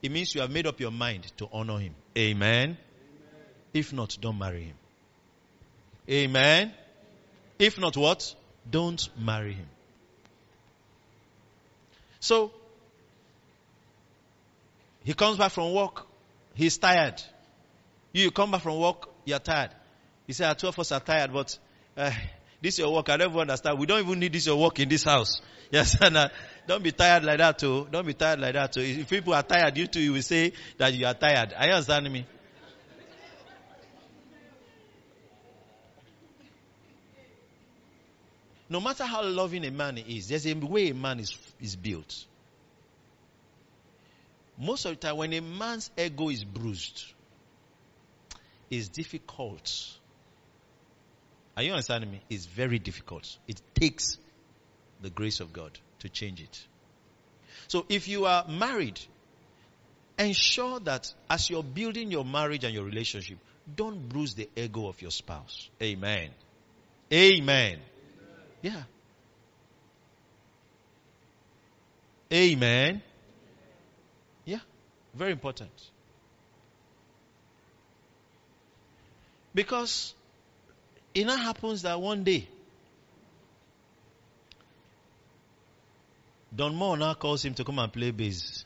it 0.02 0.10
means 0.10 0.34
you 0.34 0.40
have 0.40 0.50
made 0.50 0.66
up 0.66 0.80
your 0.80 0.90
mind 0.90 1.30
to 1.36 1.48
honor 1.52 1.78
him. 1.78 1.94
Amen. 2.18 2.76
If 3.72 3.92
not, 3.92 4.18
don't 4.20 4.38
marry 4.38 4.64
him. 4.64 4.76
Amen. 6.08 6.72
If 7.60 7.78
not, 7.78 7.94
what? 7.94 8.34
Don't 8.68 9.06
marry 9.18 9.52
him. 9.52 9.68
So, 12.18 12.52
he 15.04 15.12
comes 15.12 15.36
back 15.36 15.52
from 15.52 15.74
work. 15.74 16.06
He's 16.54 16.78
tired. 16.78 17.22
You, 18.12 18.30
come 18.30 18.50
back 18.50 18.62
from 18.62 18.78
work, 18.80 19.08
you're 19.26 19.38
tired. 19.38 19.70
He 20.26 20.32
said, 20.32 20.58
two 20.58 20.68
of 20.68 20.78
us 20.78 20.90
are 20.92 21.00
tired, 21.00 21.32
but 21.34 21.58
uh, 21.98 22.10
this 22.62 22.78
your 22.78 22.92
work. 22.94 23.10
I 23.10 23.18
don't 23.18 23.28
even 23.30 23.42
understand. 23.42 23.78
We 23.78 23.86
don't 23.86 24.06
even 24.06 24.18
need 24.18 24.32
this 24.32 24.46
your 24.46 24.56
work 24.56 24.80
in 24.80 24.88
this 24.88 25.04
house. 25.04 25.40
Yes, 25.72 25.96
and 26.00 26.16
uh, 26.16 26.28
don't 26.66 26.82
be 26.82 26.90
tired 26.90 27.22
like 27.22 27.38
that 27.38 27.60
too. 27.60 27.86
Don't 27.92 28.04
be 28.04 28.14
tired 28.14 28.40
like 28.40 28.54
that 28.54 28.72
too. 28.72 28.80
If 28.80 29.08
people 29.08 29.34
are 29.34 29.42
tired, 29.44 29.78
you 29.78 29.86
too, 29.86 30.00
you 30.00 30.12
will 30.12 30.22
say 30.22 30.52
that 30.78 30.92
you 30.94 31.06
are 31.06 31.14
tired. 31.14 31.54
Are 31.56 31.64
you 31.64 31.72
understanding 31.74 32.12
me? 32.12 32.26
No 38.70 38.80
matter 38.80 39.04
how 39.04 39.24
loving 39.24 39.66
a 39.66 39.70
man 39.72 39.98
is, 39.98 40.28
there's 40.28 40.46
a 40.46 40.54
way 40.54 40.90
a 40.90 40.94
man 40.94 41.18
is, 41.18 41.36
is 41.60 41.74
built. 41.74 42.24
Most 44.56 44.84
of 44.84 44.92
the 44.92 44.96
time, 44.96 45.16
when 45.16 45.32
a 45.32 45.40
man's 45.40 45.90
ego 45.98 46.28
is 46.28 46.44
bruised, 46.44 47.04
it's 48.70 48.88
difficult. 48.88 49.98
Are 51.56 51.64
you 51.64 51.72
understanding 51.72 52.12
me? 52.12 52.22
It's 52.30 52.46
very 52.46 52.78
difficult. 52.78 53.36
It 53.48 53.60
takes 53.74 54.18
the 55.02 55.10
grace 55.10 55.40
of 55.40 55.52
God 55.52 55.76
to 55.98 56.08
change 56.08 56.40
it. 56.40 56.66
So 57.66 57.86
if 57.88 58.06
you 58.06 58.26
are 58.26 58.46
married, 58.46 59.00
ensure 60.16 60.78
that 60.80 61.12
as 61.28 61.50
you're 61.50 61.64
building 61.64 62.12
your 62.12 62.24
marriage 62.24 62.62
and 62.62 62.72
your 62.72 62.84
relationship, 62.84 63.38
don't 63.74 64.08
bruise 64.08 64.34
the 64.34 64.48
ego 64.54 64.86
of 64.86 65.02
your 65.02 65.10
spouse. 65.10 65.68
Amen. 65.82 66.30
Amen. 67.12 67.80
Yeah. 68.62 68.82
Amen. 72.32 73.02
Yeah. 74.44 74.60
Very 75.14 75.32
important. 75.32 75.70
Because 79.54 80.14
it 81.14 81.24
now 81.24 81.36
happens 81.36 81.82
that 81.82 82.00
one 82.00 82.22
day, 82.22 82.46
Don 86.54 86.74
Moore 86.74 86.96
now 86.96 87.14
calls 87.14 87.44
him 87.44 87.54
to 87.54 87.64
come 87.64 87.78
and 87.78 87.92
play 87.92 88.10
bass. 88.10 88.64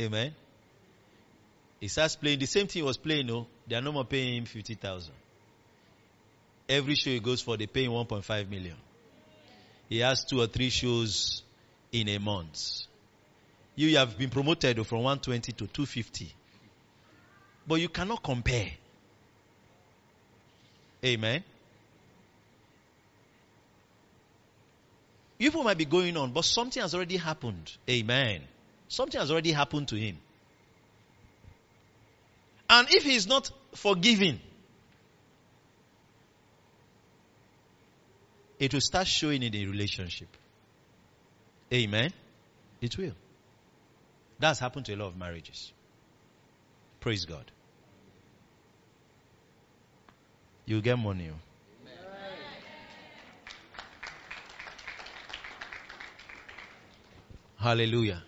Amen. 0.00 0.34
He 1.80 1.88
starts 1.88 2.16
playing 2.16 2.38
the 2.38 2.46
same 2.46 2.66
thing 2.66 2.82
he 2.82 2.86
was 2.86 2.96
playing, 2.96 3.26
no, 3.26 3.46
they 3.66 3.76
are 3.76 3.82
no 3.82 3.92
more 3.92 4.04
paying 4.04 4.38
him 4.38 4.44
50,000. 4.44 5.12
Every 6.72 6.94
show 6.94 7.10
he 7.10 7.20
goes 7.20 7.42
for, 7.42 7.58
they 7.58 7.66
pay 7.66 7.84
him 7.84 7.92
1.5 7.92 8.48
million. 8.48 8.76
He 9.90 9.98
has 9.98 10.24
two 10.24 10.40
or 10.40 10.46
three 10.46 10.70
shows 10.70 11.42
in 11.92 12.08
a 12.08 12.18
month. 12.18 12.86
You 13.76 13.98
have 13.98 14.16
been 14.16 14.30
promoted 14.30 14.86
from 14.86 15.02
120 15.02 15.52
to 15.52 15.66
250. 15.66 16.32
But 17.68 17.74
you 17.74 17.90
cannot 17.90 18.22
compare. 18.22 18.70
Amen. 21.04 21.44
People 25.38 25.64
might 25.64 25.76
be 25.76 25.84
going 25.84 26.16
on, 26.16 26.32
but 26.32 26.46
something 26.46 26.80
has 26.80 26.94
already 26.94 27.18
happened. 27.18 27.70
Amen. 27.90 28.40
Something 28.88 29.20
has 29.20 29.30
already 29.30 29.52
happened 29.52 29.88
to 29.88 29.96
him. 29.96 30.16
And 32.70 32.88
if 32.90 33.02
he 33.02 33.14
is 33.14 33.26
not 33.26 33.50
forgiving, 33.74 34.40
it 38.62 38.72
will 38.72 38.80
start 38.80 39.08
showing 39.08 39.42
in 39.42 39.50
the 39.50 39.66
relationship. 39.66 40.28
Amen. 41.72 42.12
It 42.80 42.96
will. 42.96 43.16
That's 44.38 44.60
happened 44.60 44.86
to 44.86 44.94
a 44.94 44.96
lot 44.96 45.06
of 45.06 45.16
marriages. 45.16 45.72
Praise 47.00 47.24
God. 47.24 47.50
You 50.64 50.80
get 50.80 50.96
money. 50.96 51.30
oh. 51.32 51.40
Hallelujah. 57.58 58.22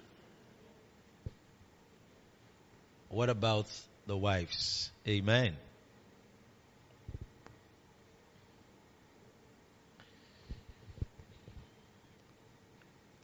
What 3.08 3.30
about 3.30 3.66
the 4.08 4.16
wives? 4.16 4.90
Amen. 5.06 5.54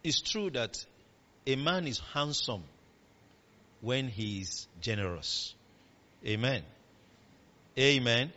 It's 0.02 0.20
true 0.20 0.50
that 0.50 0.84
a 1.46 1.56
man 1.56 1.86
is 1.86 2.00
handsome 2.14 2.62
when 3.80 4.08
he 4.08 4.40
is 4.40 4.66
generous. 4.80 5.54
Amen. 6.26 6.62
Amen. 7.78 8.32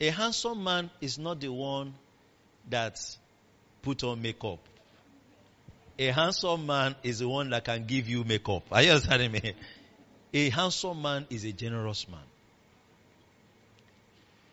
A 0.00 0.10
handsome 0.10 0.62
man 0.64 0.90
is 1.00 1.18
not 1.18 1.40
the 1.40 1.52
one 1.52 1.94
that 2.70 2.98
put 3.82 4.02
on 4.04 4.22
makeup. 4.22 4.58
A 5.98 6.06
handsome 6.06 6.66
man 6.66 6.96
is 7.02 7.20
the 7.20 7.28
one 7.28 7.50
that 7.50 7.64
can 7.64 7.84
give 7.86 8.08
you 8.08 8.24
makeup. 8.24 8.64
Are 8.72 8.82
you 8.82 8.90
understanding 8.90 9.32
me? 9.32 9.54
A 10.32 10.50
handsome 10.50 11.02
man 11.02 11.26
is 11.30 11.44
a 11.44 11.52
generous 11.52 12.08
man. 12.08 12.24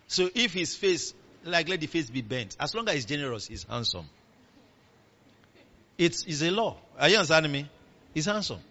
So 0.07 0.29
if 0.35 0.53
his 0.53 0.75
face, 0.75 1.13
like 1.43 1.69
let 1.69 1.79
the 1.79 1.87
face 1.87 2.09
be 2.09 2.21
bent, 2.21 2.57
as 2.59 2.75
long 2.75 2.87
as 2.89 2.95
he's 2.95 3.05
generous, 3.05 3.47
he's 3.47 3.63
handsome. 3.63 4.09
It's, 5.99 6.23
it's 6.23 6.41
a 6.41 6.49
law. 6.49 6.77
Are 6.97 7.09
you 7.09 7.17
understanding 7.17 7.51
me? 7.51 7.69
He's 8.13 8.25
handsome. 8.25 8.61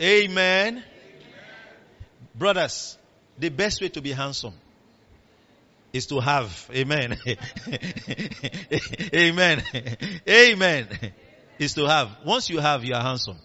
Amen. 0.00 0.82
Brothers, 2.34 2.96
the 3.38 3.50
best 3.50 3.82
way 3.82 3.90
to 3.90 4.00
be 4.00 4.12
handsome 4.12 4.54
is 5.92 6.06
to 6.06 6.20
have. 6.20 6.70
Amen. 6.74 7.18
Amen. 9.14 9.62
Amen. 10.26 10.88
Is 11.58 11.74
to 11.74 11.86
have. 11.86 12.08
Once 12.24 12.48
you 12.48 12.58
have, 12.58 12.82
you 12.82 12.94
are 12.94 13.02
handsome. 13.02 13.36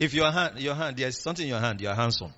If 0.00 0.14
your 0.14 0.32
hand, 0.32 0.58
your 0.58 0.74
hand, 0.74 0.96
there's 0.96 1.16
something 1.16 1.44
in 1.44 1.50
your 1.50 1.60
hand, 1.60 1.80
you 1.80 1.88
are 1.88 1.94
handsome. 1.94 2.34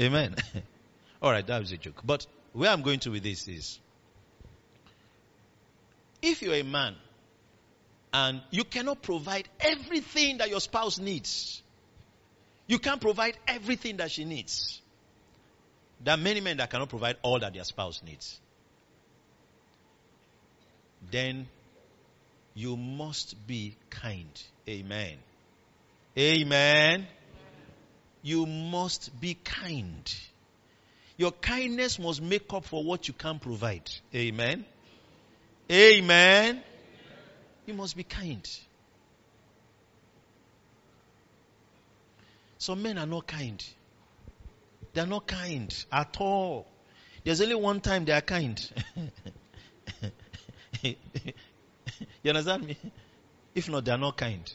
Amen. 0.00 0.36
All 1.22 1.30
right, 1.30 1.46
that 1.46 1.60
was 1.60 1.70
a 1.70 1.76
joke. 1.76 2.00
But 2.02 2.26
where 2.54 2.70
I'm 2.70 2.80
going 2.80 3.00
to 3.00 3.10
with 3.10 3.24
this 3.24 3.46
is, 3.46 3.78
if 6.22 6.42
you're 6.42 6.54
a 6.54 6.62
man 6.62 6.94
and 8.12 8.40
you 8.50 8.64
cannot 8.64 9.02
provide 9.02 9.48
everything 9.60 10.38
that 10.38 10.50
your 10.50 10.60
spouse 10.60 10.98
needs, 10.98 11.62
you 12.66 12.78
can't 12.78 13.00
provide 13.00 13.36
everything 13.46 13.96
that 13.98 14.10
she 14.10 14.24
needs. 14.24 14.80
There 16.02 16.14
are 16.14 16.18
many 16.18 16.40
men 16.40 16.58
that 16.58 16.70
cannot 16.70 16.88
provide 16.88 17.16
all 17.22 17.38
that 17.40 17.54
their 17.54 17.64
spouse 17.64 18.02
needs. 18.04 18.38
Then 21.10 21.48
you 22.54 22.76
must 22.76 23.46
be 23.46 23.76
kind. 23.90 24.42
Amen. 24.68 25.16
Amen. 26.16 27.06
You 28.22 28.46
must 28.46 29.18
be 29.20 29.34
kind. 29.34 30.14
Your 31.16 31.32
kindness 31.32 31.98
must 31.98 32.20
make 32.22 32.52
up 32.52 32.64
for 32.64 32.82
what 32.84 33.08
you 33.08 33.14
can't 33.14 33.40
provide. 33.40 33.88
Amen. 34.14 34.64
Amen. 35.70 36.62
You 37.66 37.74
must 37.74 37.96
be 37.96 38.02
kind. 38.02 38.48
Some 42.58 42.82
men 42.82 42.98
are 42.98 43.06
not 43.06 43.26
kind. 43.26 43.64
They 44.94 45.00
are 45.02 45.06
not 45.06 45.26
kind 45.26 45.84
at 45.92 46.16
all. 46.20 46.66
There's 47.24 47.40
only 47.40 47.54
one 47.54 47.80
time 47.80 48.04
they 48.04 48.12
are 48.12 48.20
kind. 48.20 48.58
you 50.82 50.94
understand 52.26 52.66
me? 52.66 52.76
If 53.54 53.68
not, 53.68 53.84
they 53.84 53.92
are 53.92 53.98
not 53.98 54.16
kind. 54.16 54.50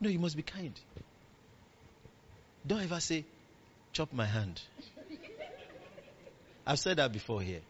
no, 0.00 0.08
you 0.08 0.18
must 0.18 0.36
be 0.36 0.42
kind. 0.42 0.72
Don't 2.66 2.82
ever 2.82 3.00
say, 3.00 3.24
chop 3.92 4.12
my 4.12 4.26
hand. 4.26 4.60
I've 6.66 6.78
said 6.78 6.98
that 6.98 7.12
before 7.12 7.40
here. 7.40 7.60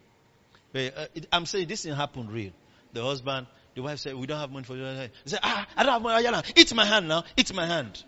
But, 0.71 0.97
uh, 0.97 1.05
it, 1.15 1.27
I'm 1.31 1.45
saying 1.45 1.67
this 1.67 1.83
thing 1.83 1.93
happened 1.93 2.31
real. 2.31 2.51
The 2.93 3.03
husband, 3.03 3.47
the 3.75 3.81
wife 3.81 3.99
said, 3.99 4.15
we 4.15 4.27
don't 4.27 4.39
have 4.39 4.51
money 4.51 4.65
for 4.65 4.75
you. 4.75 4.85
He 4.85 5.29
said, 5.29 5.39
ah, 5.43 5.67
I 5.75 5.83
don't 5.83 5.93
have 5.93 6.01
money. 6.01 6.43
Eat 6.55 6.73
my 6.73 6.85
hand 6.85 7.07
now. 7.07 7.23
Eat 7.37 7.53
my 7.53 7.65
hand. 7.65 8.03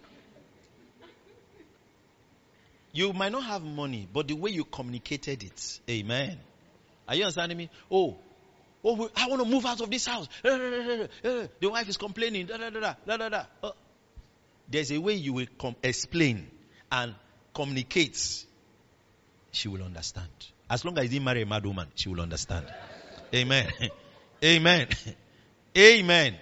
You 2.91 3.11
might 3.13 3.31
not 3.31 3.43
have 3.43 3.63
money, 3.63 4.07
but 4.11 4.27
the 4.27 4.35
way 4.35 4.51
you 4.51 4.63
communicated 4.63 5.43
it. 5.43 5.79
Amen. 5.89 6.37
Are 7.07 7.15
you 7.15 7.23
understanding 7.23 7.57
me? 7.57 7.69
Oh, 7.91 8.17
Oh, 8.87 9.09
I 9.15 9.27
want 9.27 9.41
to 9.41 9.49
move 9.49 9.65
out 9.65 9.81
of 9.81 9.89
this 9.89 10.05
house. 10.05 10.27
The 10.43 11.49
wife 11.63 11.89
is 11.89 11.97
complaining. 11.97 12.45
Da, 12.45 12.57
da, 12.57 12.69
da, 12.69 12.93
da, 13.07 13.17
da, 13.17 13.29
da. 13.29 13.45
Uh, 13.63 13.71
There's 14.69 14.91
a 14.91 14.99
way 14.99 15.15
you 15.15 15.33
will 15.33 15.47
com- 15.57 15.75
explain 15.81 16.47
and 16.91 17.15
communicate. 17.55 18.45
She 19.51 19.67
will 19.69 19.81
understand. 19.81 20.29
As 20.69 20.83
long 20.83 20.97
as 20.97 21.03
you 21.05 21.09
didn't 21.09 21.25
marry 21.25 21.43
a 21.43 21.45
mad 21.45 21.65
woman, 21.65 21.87
she 21.95 22.09
will 22.09 22.21
understand. 22.21 22.65
Amen. 23.33 23.71
Amen. 24.43 24.87
Amen. 25.77 26.35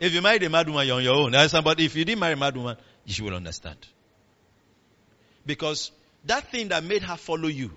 If 0.00 0.14
you 0.14 0.22
married 0.22 0.42
a 0.42 0.50
mad 0.50 0.68
woman, 0.68 0.86
you're 0.86 0.96
on 0.96 1.02
your 1.02 1.14
own. 1.14 1.32
But 1.32 1.80
if 1.80 1.94
you 1.94 2.04
didn't 2.04 2.20
marry 2.20 2.34
a 2.34 2.36
mad 2.36 2.56
woman, 2.56 2.76
she 3.06 3.22
will 3.22 3.34
understand. 3.34 3.76
Because 5.44 5.90
that 6.24 6.50
thing 6.50 6.68
that 6.68 6.84
made 6.84 7.02
her 7.02 7.16
follow 7.16 7.48
you 7.48 7.70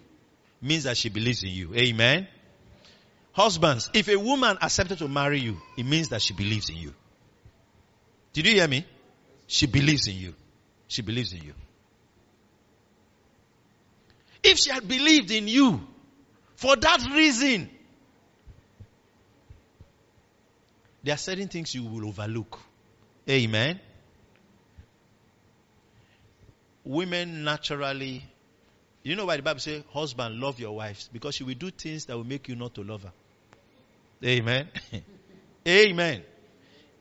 means 0.62 0.84
that 0.84 0.98
she 0.98 1.10
believes 1.10 1.44
in 1.44 1.50
you. 1.50 1.74
Amen. 1.76 2.28
Husbands, 3.34 3.90
if 3.94 4.08
a 4.08 4.16
woman 4.16 4.58
accepted 4.62 4.98
to 5.00 5.08
marry 5.08 5.40
you, 5.40 5.58
it 5.78 5.86
means 5.86 6.10
that 6.10 6.22
she 6.22 6.34
believes 6.34 6.70
in 6.70 6.78
you. 6.78 6.94
Did 8.34 8.48
you 8.48 8.54
hear 8.54 8.68
me? 8.68 8.86
She 9.48 9.66
believes 9.66 10.08
in 10.08 10.16
you. 10.16 10.34
She 10.88 11.02
believes 11.02 11.34
in 11.34 11.44
you. 11.44 11.54
If 14.48 14.60
she 14.60 14.70
had 14.70 14.88
believed 14.88 15.32
in 15.32 15.48
you 15.48 15.82
for 16.56 16.76
that 16.76 17.04
reason, 17.12 17.68
there 21.04 21.16
are 21.16 21.18
certain 21.18 21.48
things 21.48 21.74
you 21.74 21.84
will 21.84 22.08
overlook. 22.08 22.60
Amen. 23.28 23.80
Women 26.84 27.44
naturally, 27.44 28.24
you 29.02 29.16
know 29.16 29.26
why 29.26 29.38
the 29.38 29.42
Bible 29.42 29.60
says, 29.60 29.82
husband, 29.92 30.40
love 30.40 30.60
your 30.60 30.76
wives? 30.76 31.10
Because 31.12 31.34
she 31.34 31.44
will 31.44 31.56
do 31.56 31.72
things 31.72 32.06
that 32.06 32.16
will 32.16 32.24
make 32.24 32.48
you 32.48 32.56
not 32.56 32.76
to 32.76 32.84
love 32.84 33.02
her. 33.02 33.14
Amen. 34.24 34.70
Amen. 35.68 36.22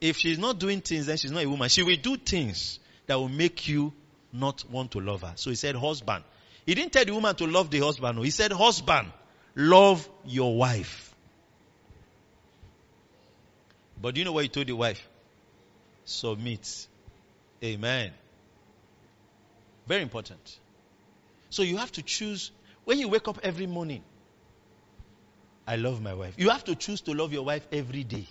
If 0.01 0.17
she's 0.17 0.39
not 0.39 0.59
doing 0.59 0.81
things, 0.81 1.05
then 1.05 1.19
she's 1.19 1.31
not 1.31 1.45
a 1.45 1.49
woman. 1.49 1.69
She 1.69 1.83
will 1.83 1.97
do 2.01 2.17
things 2.17 2.79
that 3.07 3.17
will 3.17 3.29
make 3.29 3.69
you 3.69 3.93
not 4.33 4.65
want 4.71 4.93
to 4.93 5.01
love 5.01 5.21
her. 5.21 5.35
So 5.37 5.51
he 5.51 5.57
said, 5.57 5.77
husband. 5.77 6.25
He 6.67 6.75
didn't 6.75 6.93
tell 6.93 7.05
the 7.05 7.13
woman 7.13 7.35
to 7.37 7.47
love 7.47 7.71
the 7.71 7.81
husband. 7.81 8.17
No. 8.17 8.23
He 8.23 8.31
said, 8.31 8.53
husband, 8.53 9.09
love 9.55 10.09
your 10.25 10.57
wife. 10.57 11.15
But 14.01 14.15
do 14.15 14.21
you 14.21 14.25
know 14.25 14.33
what 14.33 14.45
he 14.45 14.49
told 14.49 14.67
the 14.67 14.77
wife? 14.77 15.07
Submit. 16.05 16.87
Amen. 17.63 18.13
Very 19.87 20.03
important. 20.03 20.59
So 21.51 21.63
you 21.63 21.77
have 21.77 21.93
to 21.93 22.03
choose 22.03 22.51
when 22.85 22.99
you 22.99 23.09
wake 23.09 23.29
up 23.29 23.41
every 23.43 23.67
morning. 23.67 24.03
I 25.67 25.77
love 25.77 26.03
my 26.03 26.15
wife. 26.15 26.35
You 26.37 26.51
have 26.51 26.65
to 26.65 26.75
choose 26.75 27.01
to 27.03 27.13
love 27.13 27.33
your 27.33 27.45
wife 27.45 27.67
every 27.73 28.05
day. 28.05 28.27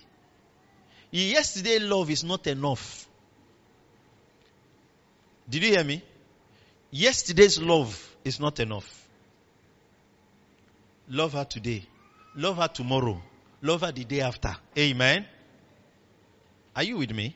Yesterday 1.10 1.80
love 1.80 2.10
is 2.10 2.24
not 2.24 2.46
enough. 2.48 3.08
Did 5.50 5.64
you 5.64 5.70
hear 5.72 5.84
me? 5.84 6.04
Yesterday's 6.92 7.60
love 7.60 8.13
is 8.26 8.40
not 8.40 8.60
enough. 8.60 9.08
Love 11.10 11.34
her 11.34 11.46
today. 11.46 11.84
Love 12.36 12.58
her 12.58 12.68
tomorrow. 12.68 13.22
Love 13.62 13.82
her 13.82 13.92
the 13.92 14.06
day 14.06 14.22
after. 14.22 14.56
Amen. 14.78 15.26
Are 16.76 16.84
you 16.84 16.98
with 16.98 17.12
me? 17.12 17.36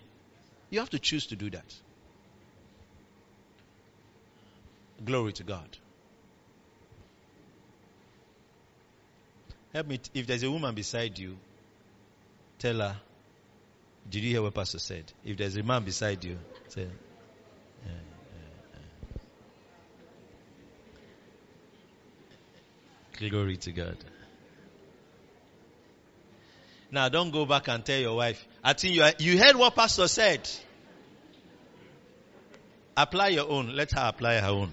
You 0.70 0.80
have 0.80 0.90
to 0.92 1.00
choose 1.00 1.28
to 1.28 1.36
do 1.36 1.50
that. 1.52 1.74
Glory 5.04 5.34
to 5.34 5.44
God. 5.44 5.78
Help 9.74 9.88
me. 9.88 9.98
t- 10.00 10.12
If 10.14 10.28
there's 10.28 10.44
a 10.44 10.52
woman 10.52 10.74
beside 10.74 11.18
you, 11.20 11.38
tell 12.60 12.80
her, 12.80 12.98
Did 14.10 14.24
you 14.24 14.30
hear 14.32 14.42
what 14.42 14.54
Pastor 14.56 14.80
said? 14.80 15.12
If 15.24 15.38
there's 15.38 15.58
a 15.58 15.64
man 15.64 15.84
beside 15.84 16.24
you, 16.24 16.40
say, 16.68 16.88
"Yeah, 17.86 17.92
yeah, 17.92 18.40
yeah." 18.74 18.80
Glory 23.20 23.57
to 23.57 23.72
God. 23.72 23.97
Now 26.91 27.09
don't 27.09 27.32
go 27.32 27.45
back 27.45 27.68
and 27.68 27.84
tell 27.84 27.99
your 27.99 28.15
wife. 28.15 28.45
I 28.63 28.74
think 28.74 28.93
you, 28.93 29.03
are, 29.03 29.13
you 29.20 29.38
heard 29.38 29.55
what 29.55 29.76
Pastor 29.76 30.07
said. 30.07 30.47
Apply 32.95 33.30
your 33.30 33.49
own. 33.49 33.76
Let 33.76 33.91
her 33.91 34.09
apply 34.09 34.39
her 34.39 34.47
own. 34.47 34.72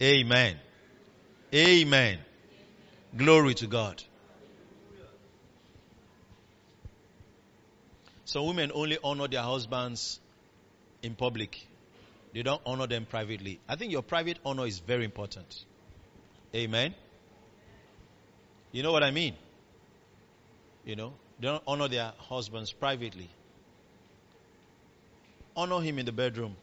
Amen. 0.00 0.56
Amen. 1.54 2.18
Glory 3.16 3.54
to 3.54 3.66
God. 3.66 4.02
Some 8.24 8.46
women 8.46 8.70
only 8.74 8.98
honor 9.02 9.26
their 9.26 9.42
husbands 9.42 10.20
in 11.02 11.14
public. 11.14 11.66
They 12.34 12.42
don't 12.42 12.60
honor 12.66 12.86
them 12.86 13.06
privately. 13.06 13.58
I 13.68 13.76
think 13.76 13.90
your 13.90 14.02
private 14.02 14.38
honor 14.44 14.66
is 14.66 14.80
very 14.80 15.04
important. 15.04 15.64
Amen. 16.54 16.94
You 18.78 18.84
know 18.84 18.92
what 18.92 19.02
I 19.02 19.10
mean? 19.10 19.34
You 20.84 20.94
know, 20.94 21.12
they 21.40 21.48
don't 21.48 21.64
honor 21.66 21.88
their 21.88 22.12
husbands 22.16 22.72
privately. 22.72 23.28
Honor 25.56 25.80
him 25.80 25.98
in 25.98 26.06
the 26.06 26.12
bedroom. 26.12 26.54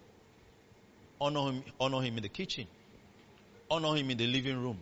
Honor 1.19 1.41
him, 1.41 1.63
honor 1.77 1.99
him 1.99 2.15
in 2.15 2.23
the 2.23 2.29
kitchen. 2.29 2.67
Honor 3.69 3.97
him 3.97 4.09
in 4.11 4.17
the 4.17 4.27
living 4.27 4.63
room. 4.63 4.77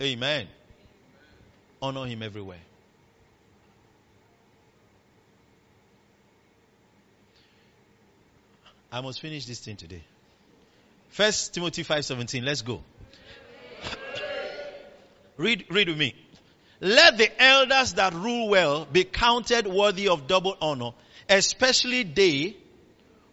Amen. 0.00 0.46
Honor 1.82 2.06
him 2.06 2.22
everywhere. 2.22 2.62
I 8.92 9.00
must 9.00 9.20
finish 9.20 9.44
this 9.44 9.58
thing 9.58 9.74
today. 9.74 10.04
First 11.08 11.52
Timothy 11.52 11.82
5:17. 11.82 12.44
Let's 12.44 12.62
go. 12.62 12.80
read 15.36 15.64
read 15.68 15.88
with 15.88 15.98
me. 15.98 16.14
Let 16.80 17.18
the 17.18 17.42
elders 17.42 17.94
that 17.94 18.14
rule 18.14 18.48
well 18.48 18.86
be 18.86 19.04
counted 19.04 19.66
worthy 19.66 20.08
of 20.08 20.26
double 20.26 20.56
honor, 20.60 20.92
especially 21.28 22.04
they 22.04 22.56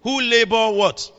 who 0.01 0.21
labor 0.21 0.71
what? 0.71 1.11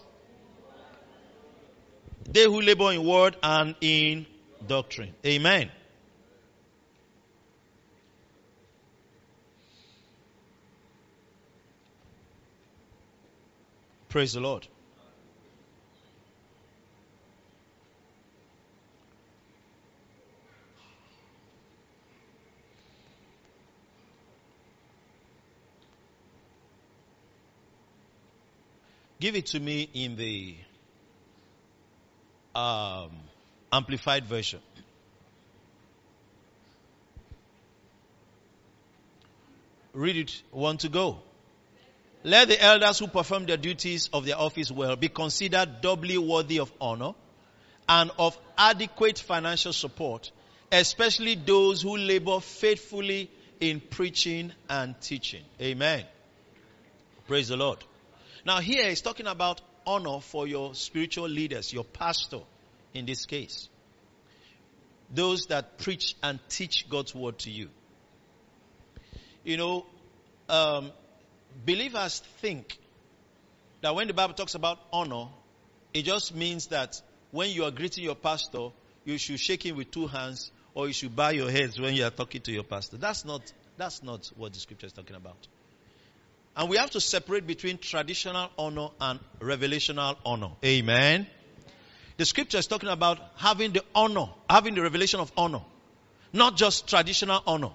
They 2.30 2.44
who 2.44 2.60
labor 2.60 2.92
in 2.92 3.06
word 3.06 3.36
and 3.42 3.74
in 3.80 4.26
doctrine. 4.66 5.14
Amen. 5.24 5.70
Praise 14.10 14.34
the 14.34 14.40
Lord. 14.40 14.66
Give 29.20 29.34
it 29.34 29.46
to 29.46 29.60
me 29.60 29.88
in 29.94 30.16
the 30.16 30.54
um, 32.54 33.10
amplified 33.72 34.26
version. 34.26 34.60
Read 39.92 40.16
it. 40.16 40.42
Want 40.52 40.80
to 40.80 40.88
go? 40.88 41.18
Let 42.22 42.48
the 42.48 42.62
elders 42.62 42.98
who 42.98 43.08
perform 43.08 43.46
their 43.46 43.56
duties 43.56 44.10
of 44.12 44.24
their 44.24 44.38
office 44.38 44.70
well 44.70 44.96
be 44.96 45.08
considered 45.08 45.80
doubly 45.80 46.18
worthy 46.18 46.58
of 46.58 46.72
honor 46.80 47.14
and 47.88 48.10
of 48.18 48.38
adequate 48.56 49.18
financial 49.18 49.72
support, 49.72 50.30
especially 50.70 51.34
those 51.36 51.82
who 51.82 51.96
labor 51.96 52.40
faithfully 52.40 53.30
in 53.60 53.80
preaching 53.80 54.52
and 54.68 55.00
teaching. 55.00 55.42
Amen. 55.60 56.04
Praise 57.26 57.48
the 57.48 57.56
Lord. 57.56 57.78
Now 58.44 58.60
here 58.60 58.88
he's 58.88 59.02
talking 59.02 59.26
about 59.26 59.60
honor 59.86 60.20
for 60.20 60.46
your 60.46 60.74
spiritual 60.74 61.28
leaders, 61.28 61.72
your 61.72 61.84
pastor 61.84 62.40
in 62.94 63.06
this 63.06 63.26
case. 63.26 63.68
Those 65.14 65.46
that 65.46 65.78
preach 65.78 66.14
and 66.22 66.38
teach 66.48 66.88
God's 66.88 67.14
word 67.14 67.38
to 67.40 67.50
you. 67.50 67.70
You 69.44 69.56
know, 69.56 69.86
um, 70.48 70.92
believers 71.64 72.20
think 72.40 72.78
that 73.80 73.94
when 73.94 74.06
the 74.06 74.14
Bible 74.14 74.34
talks 74.34 74.54
about 74.54 74.78
honor, 74.92 75.28
it 75.94 76.02
just 76.02 76.34
means 76.34 76.66
that 76.68 77.00
when 77.30 77.50
you 77.50 77.64
are 77.64 77.70
greeting 77.70 78.04
your 78.04 78.14
pastor, 78.14 78.68
you 79.04 79.16
should 79.16 79.40
shake 79.40 79.64
him 79.64 79.76
with 79.76 79.90
two 79.90 80.06
hands 80.06 80.50
or 80.74 80.86
you 80.86 80.92
should 80.92 81.16
bow 81.16 81.30
your 81.30 81.50
heads 81.50 81.80
when 81.80 81.94
you 81.94 82.04
are 82.04 82.10
talking 82.10 82.42
to 82.42 82.52
your 82.52 82.62
pastor. 82.62 82.98
That's 82.98 83.24
not, 83.24 83.40
that's 83.76 84.02
not 84.02 84.30
what 84.36 84.52
the 84.52 84.60
scripture 84.60 84.86
is 84.86 84.92
talking 84.92 85.16
about. 85.16 85.46
And 86.58 86.68
we 86.68 86.76
have 86.76 86.90
to 86.90 87.00
separate 87.00 87.46
between 87.46 87.78
traditional 87.78 88.50
honor 88.58 88.88
and 89.00 89.20
revelational 89.38 90.16
honor. 90.26 90.50
Amen. 90.64 91.28
The 92.16 92.24
scripture 92.24 92.58
is 92.58 92.66
talking 92.66 92.88
about 92.88 93.20
having 93.36 93.72
the 93.72 93.84
honor, 93.94 94.26
having 94.50 94.74
the 94.74 94.82
revelation 94.82 95.20
of 95.20 95.30
honor, 95.36 95.60
not 96.32 96.56
just 96.56 96.88
traditional 96.88 97.40
honor. 97.46 97.70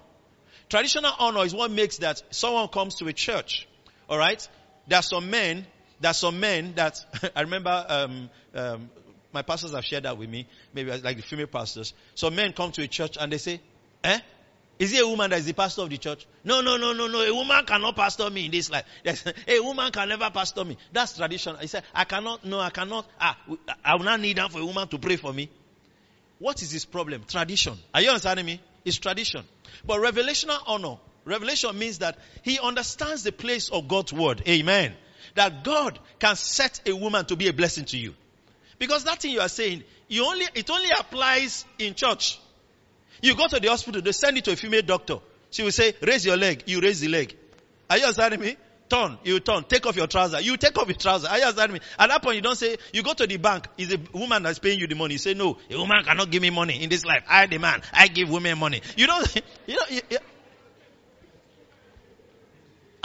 Traditional 0.67 1.13
honor 1.17 1.45
is 1.45 1.55
what 1.55 1.71
makes 1.71 1.99
that 1.99 2.21
someone 2.31 2.67
comes 2.67 2.95
to 2.95 3.07
a 3.07 3.13
church. 3.13 3.69
All 4.09 4.17
right. 4.17 4.45
There 4.89 4.99
are 4.99 5.03
some 5.03 5.29
men. 5.29 5.65
There 6.01 6.11
are 6.11 6.13
some 6.13 6.41
men 6.41 6.73
that 6.75 6.99
I 7.37 7.41
remember. 7.43 7.85
Um, 7.87 8.29
um, 8.53 8.89
my 9.31 9.43
pastors 9.43 9.71
have 9.71 9.85
shared 9.85 10.03
that 10.03 10.17
with 10.17 10.29
me. 10.29 10.45
Maybe 10.73 10.91
like 10.91 11.15
the 11.15 11.23
female 11.23 11.47
pastors. 11.47 11.93
Some 12.15 12.35
men 12.35 12.51
come 12.51 12.73
to 12.73 12.83
a 12.83 12.87
church 12.87 13.15
and 13.17 13.31
they 13.31 13.37
say, 13.37 13.61
"Eh, 14.03 14.19
is 14.83 14.91
he 14.91 14.99
a 14.99 15.07
woman 15.07 15.29
that 15.29 15.39
is 15.39 15.45
the 15.45 15.53
pastor 15.53 15.83
of 15.83 15.89
the 15.89 15.97
church? 15.97 16.27
No, 16.43 16.61
no, 16.61 16.75
no, 16.75 16.91
no, 16.91 17.07
no. 17.07 17.21
A 17.21 17.33
woman 17.33 17.65
cannot 17.65 17.95
pastor 17.95 18.29
me 18.29 18.45
in 18.45 18.51
this 18.51 18.69
life. 18.69 18.83
There's, 19.03 19.23
a 19.47 19.59
woman 19.61 19.91
can 19.93 20.09
never 20.09 20.29
pastor 20.29 20.65
me. 20.65 20.77
That's 20.91 21.15
tradition. 21.17 21.55
He 21.61 21.67
said, 21.67 21.83
I 21.93 22.03
cannot, 22.03 22.43
no, 22.43 22.59
I 22.59 22.69
cannot. 22.69 23.07
Ah, 23.19 23.37
I 23.83 23.95
will 23.95 24.03
not 24.03 24.19
need 24.19 24.37
that 24.37 24.51
for 24.51 24.59
a 24.59 24.65
woman 24.65 24.87
to 24.89 24.99
pray 24.99 25.15
for 25.15 25.31
me. 25.31 25.49
What 26.39 26.61
is 26.61 26.71
his 26.71 26.83
problem? 26.83 27.23
Tradition. 27.25 27.77
Are 27.93 28.01
you 28.01 28.09
understanding 28.09 28.45
me? 28.45 28.59
It's 28.83 28.97
tradition. 28.97 29.45
But 29.85 30.01
revelational 30.01 30.59
honor, 30.67 30.97
revelation 31.23 31.79
means 31.79 31.99
that 31.99 32.17
he 32.41 32.59
understands 32.59 33.23
the 33.23 33.31
place 33.31 33.69
of 33.69 33.87
God's 33.87 34.11
word. 34.11 34.43
Amen. 34.47 34.93
That 35.35 35.63
God 35.63 35.97
can 36.19 36.35
set 36.35 36.81
a 36.85 36.93
woman 36.93 37.25
to 37.27 37.37
be 37.37 37.47
a 37.47 37.53
blessing 37.53 37.85
to 37.85 37.97
you. 37.97 38.15
Because 38.79 39.05
that 39.05 39.21
thing 39.21 39.31
you 39.31 39.39
are 39.39 39.47
saying, 39.47 39.83
you 40.09 40.25
only, 40.25 40.45
it 40.53 40.69
only 40.69 40.89
applies 40.89 41.63
in 41.79 41.93
church. 41.93 42.39
You 43.23 43.35
go 43.35 43.47
to 43.47 43.57
the 43.57 43.69
hospital, 43.69 44.01
they 44.01 44.11
send 44.11 44.35
you 44.35 44.41
to 44.43 44.51
a 44.51 44.55
female 44.57 44.81
doctor. 44.81 45.19
She 45.49 45.63
will 45.63 45.71
say, 45.71 45.93
raise 46.01 46.25
your 46.25 46.35
leg. 46.35 46.63
You 46.65 46.81
raise 46.81 46.99
the 46.99 47.07
leg. 47.07 47.33
Are 47.89 47.97
you 47.97 48.03
understanding 48.03 48.41
me? 48.41 48.57
Turn, 48.89 49.17
you 49.23 49.39
turn. 49.39 49.63
Take 49.63 49.85
off 49.85 49.95
your 49.95 50.07
trouser. 50.07 50.41
You 50.41 50.57
take 50.57 50.77
off 50.77 50.87
your 50.87 50.97
trouser. 50.97 51.29
Are 51.29 51.37
you 51.37 51.45
understanding 51.45 51.75
me? 51.75 51.79
At 51.97 52.09
that 52.09 52.21
point, 52.21 52.35
you 52.35 52.41
don't 52.41 52.57
say, 52.57 52.75
you 52.91 53.01
go 53.01 53.13
to 53.13 53.25
the 53.25 53.37
bank. 53.37 53.67
Is 53.77 53.93
a 53.93 53.99
woman 54.11 54.43
that's 54.43 54.59
paying 54.59 54.77
you 54.77 54.87
the 54.87 54.95
money. 54.95 55.13
You 55.13 55.19
say, 55.19 55.35
no, 55.35 55.57
a 55.71 55.77
woman 55.77 56.03
cannot 56.03 56.31
give 56.31 56.41
me 56.41 56.49
money 56.49 56.83
in 56.83 56.89
this 56.89 57.05
life. 57.05 57.23
I 57.29 57.47
the 57.47 57.59
man. 57.59 57.81
I 57.93 58.09
give 58.09 58.29
women 58.29 58.59
money. 58.59 58.81
You 58.97 59.07
don't, 59.07 59.41
you 59.67 59.75
know, 59.75 60.17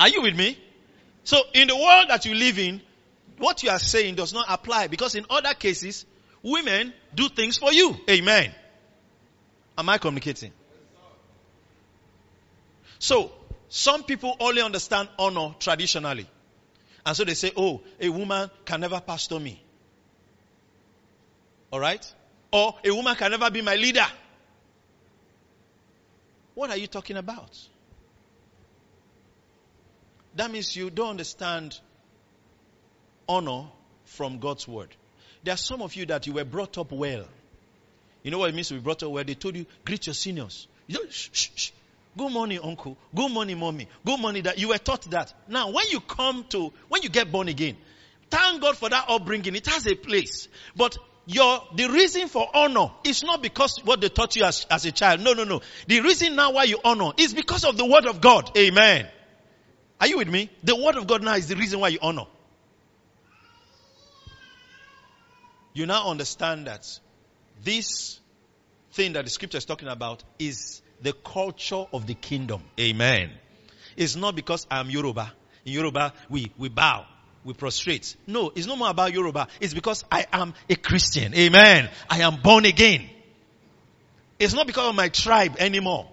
are 0.01 0.09
you 0.09 0.23
with 0.23 0.35
me? 0.35 0.59
So 1.23 1.39
in 1.55 1.69
the 1.69 1.77
world 1.77 2.07
that 2.09 2.27
you 2.27 2.35
live 2.35 2.59
in, 2.59 2.81
what 3.37 3.63
you 3.63 3.71
are 3.71 3.79
saying 3.79 4.17
does 4.17 4.33
not 4.33 4.47
apply 4.49 4.89
because 4.89 5.15
in 5.15 5.27
other 5.31 5.55
cases, 5.55 6.07
women 6.43 6.93
do 7.15 7.29
things 7.29 7.57
for 7.57 7.73
you. 7.73 7.97
Amen. 8.11 8.53
Am 9.79 9.89
I 9.89 9.97
communicating? 9.99 10.53
So, 12.99 13.31
some 13.69 14.03
people 14.03 14.37
only 14.41 14.61
understand 14.61 15.09
honor 15.19 15.55
traditionally. 15.61 16.27
And 17.07 17.17
so 17.17 17.25
they 17.25 17.35
say, 17.35 17.53
oh, 17.57 17.81
a 18.01 18.09
woman 18.09 18.51
can 18.65 18.81
never 18.81 19.01
pastor 19.01 19.39
me. 19.39 19.63
Alright? 21.73 22.13
Or 22.53 22.75
a 22.85 22.91
woman 22.91 23.15
can 23.15 23.31
never 23.31 23.51
be 23.51 23.63
my 23.63 23.77
leader. 23.77 24.07
What 26.55 26.71
are 26.71 26.77
you 26.77 26.89
talking 26.89 27.17
about? 27.17 27.57
That 30.35 30.51
means 30.51 30.75
you 30.75 30.91
don't 30.91 31.11
understand 31.11 31.79
honor 33.29 33.67
from 34.07 34.41
God's 34.41 34.67
word. 34.67 34.89
There 35.45 35.55
are 35.55 35.59
some 35.59 35.83
of 35.83 35.95
you 35.95 36.05
that 36.07 36.27
you 36.27 36.33
were 36.33 36.45
brought 36.45 36.79
up 36.79 36.91
well. 36.91 37.27
You 38.29 38.33
know 38.33 38.41
what 38.41 38.51
it 38.51 38.55
means 38.55 38.69
to 38.69 38.75
be 38.75 38.81
brought 38.81 39.03
up 39.03 39.11
where 39.11 39.25
They 39.25 39.33
told 39.33 39.57
you, 39.57 39.65
greet 39.87 40.07
your 40.07 40.13
seniors. 40.13 40.69
You 40.87 40.97
don't, 40.97 41.11
shh, 41.11 41.31
shh, 41.33 41.49
shh. 41.55 41.71
Good 42.15 42.31
morning, 42.31 42.61
uncle. 42.63 42.99
Good 43.15 43.31
morning, 43.31 43.59
mommy. 43.59 43.89
Good 44.05 44.21
morning, 44.21 44.43
that 44.43 44.59
you 44.59 44.69
were 44.69 44.77
taught 44.77 45.01
that. 45.13 45.33
Now, 45.49 45.71
when 45.71 45.87
you 45.89 46.01
come 46.01 46.45
to, 46.51 46.71
when 46.91 47.01
you 47.03 47.09
get 47.09 47.33
born 47.33 47.49
again, 47.49 47.79
thank 48.29 48.61
God 48.61 48.77
for 48.77 48.91
that 48.91 49.07
upbringing. 49.09 49.57
It 49.57 49.67
has 49.69 49.87
a 49.87 49.95
place. 49.95 50.49
But 50.77 50.99
your, 51.25 51.63
the 51.75 51.89
reason 51.89 52.29
for 52.29 52.47
honor 52.53 52.91
is 53.03 53.23
not 53.25 53.41
because 53.41 53.79
what 53.83 54.03
they 54.03 54.11
taught 54.11 54.37
you 54.37 54.45
as, 54.45 54.67
as 54.71 54.85
a 54.85 54.93
child. 54.93 55.23
No, 55.23 55.33
no, 55.33 55.45
no. 55.45 55.63
The 55.87 56.03
reason 56.03 56.37
now 56.37 56.53
why 56.53 56.65
you 56.65 56.81
honor 56.85 57.13
is 57.17 57.33
because 57.33 57.65
of 57.65 57.79
the 57.79 57.87
word 57.87 58.05
of 58.05 58.21
God. 58.21 58.55
Amen. 58.59 59.09
Are 60.03 60.07
you 60.07 60.19
with 60.19 60.29
me? 60.29 60.51
The 60.65 60.77
word 60.77 60.97
of 60.97 61.07
God 61.07 61.23
now 61.23 61.37
is 61.37 61.49
the 61.49 61.57
reason 61.57 61.81
why 61.81 61.89
you 61.89 61.99
honor. 62.03 62.27
You 65.73 65.87
now 65.87 66.11
understand 66.11 66.67
that 66.67 66.85
this 67.63 68.21
thing 68.93 69.13
that 69.15 69.25
the 69.25 69.31
scripture 69.31 69.59
is 69.59 69.65
talking 69.65 69.89
about 69.89 70.23
is 70.39 70.83
the 71.03 71.13
culture 71.13 71.85
of 71.93 72.07
the 72.07 72.15
kingdom. 72.15 72.63
Amen. 72.79 73.31
It's 73.97 74.17
not 74.17 74.35
because 74.35 74.67
I'm 74.71 74.91
Yoruba. 74.91 75.33
In 75.65 75.73
Yoruba, 75.73 76.13
we, 76.29 76.53
we 76.57 76.69
bow, 76.69 77.07
we 77.45 77.53
prostrate. 77.55 78.17
No, 78.27 78.53
it's 78.55 78.67
no 78.67 78.77
more 78.77 78.91
about 78.91 79.13
Yoruba. 79.13 79.49
It's 79.61 79.75
because 79.75 80.05
I 80.11 80.27
am 80.33 80.55
a 80.69 80.77
Christian. 80.77 81.35
Amen. 81.35 81.89
I 82.09 82.21
am 82.23 82.41
born 82.43 82.65
again. 82.65 83.09
It's 84.39 84.55
not 84.55 84.67
because 84.67 84.89
of 84.89 84.95
my 84.95 85.09
tribe 85.09 85.57
anymore. 85.59 86.09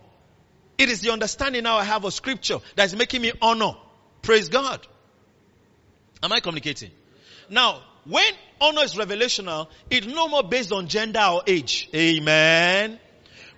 It 0.77 0.89
is 0.89 1.01
the 1.01 1.11
understanding 1.11 1.63
now 1.63 1.77
I 1.77 1.83
have 1.83 2.03
of 2.03 2.13
scripture 2.13 2.59
that 2.75 2.85
is 2.85 2.95
making 2.95 3.21
me 3.21 3.31
honor. 3.41 3.73
Praise 4.21 4.49
God. 4.49 4.85
Am 6.23 6.31
I 6.31 6.39
communicating? 6.39 6.91
Now, 7.49 7.81
when 8.05 8.33
honor 8.61 8.83
is 8.83 8.95
revelational, 8.95 9.67
it's 9.89 10.07
no 10.07 10.27
more 10.27 10.43
based 10.43 10.71
on 10.71 10.87
gender 10.87 11.23
or 11.31 11.41
age. 11.47 11.89
Amen. 11.93 12.99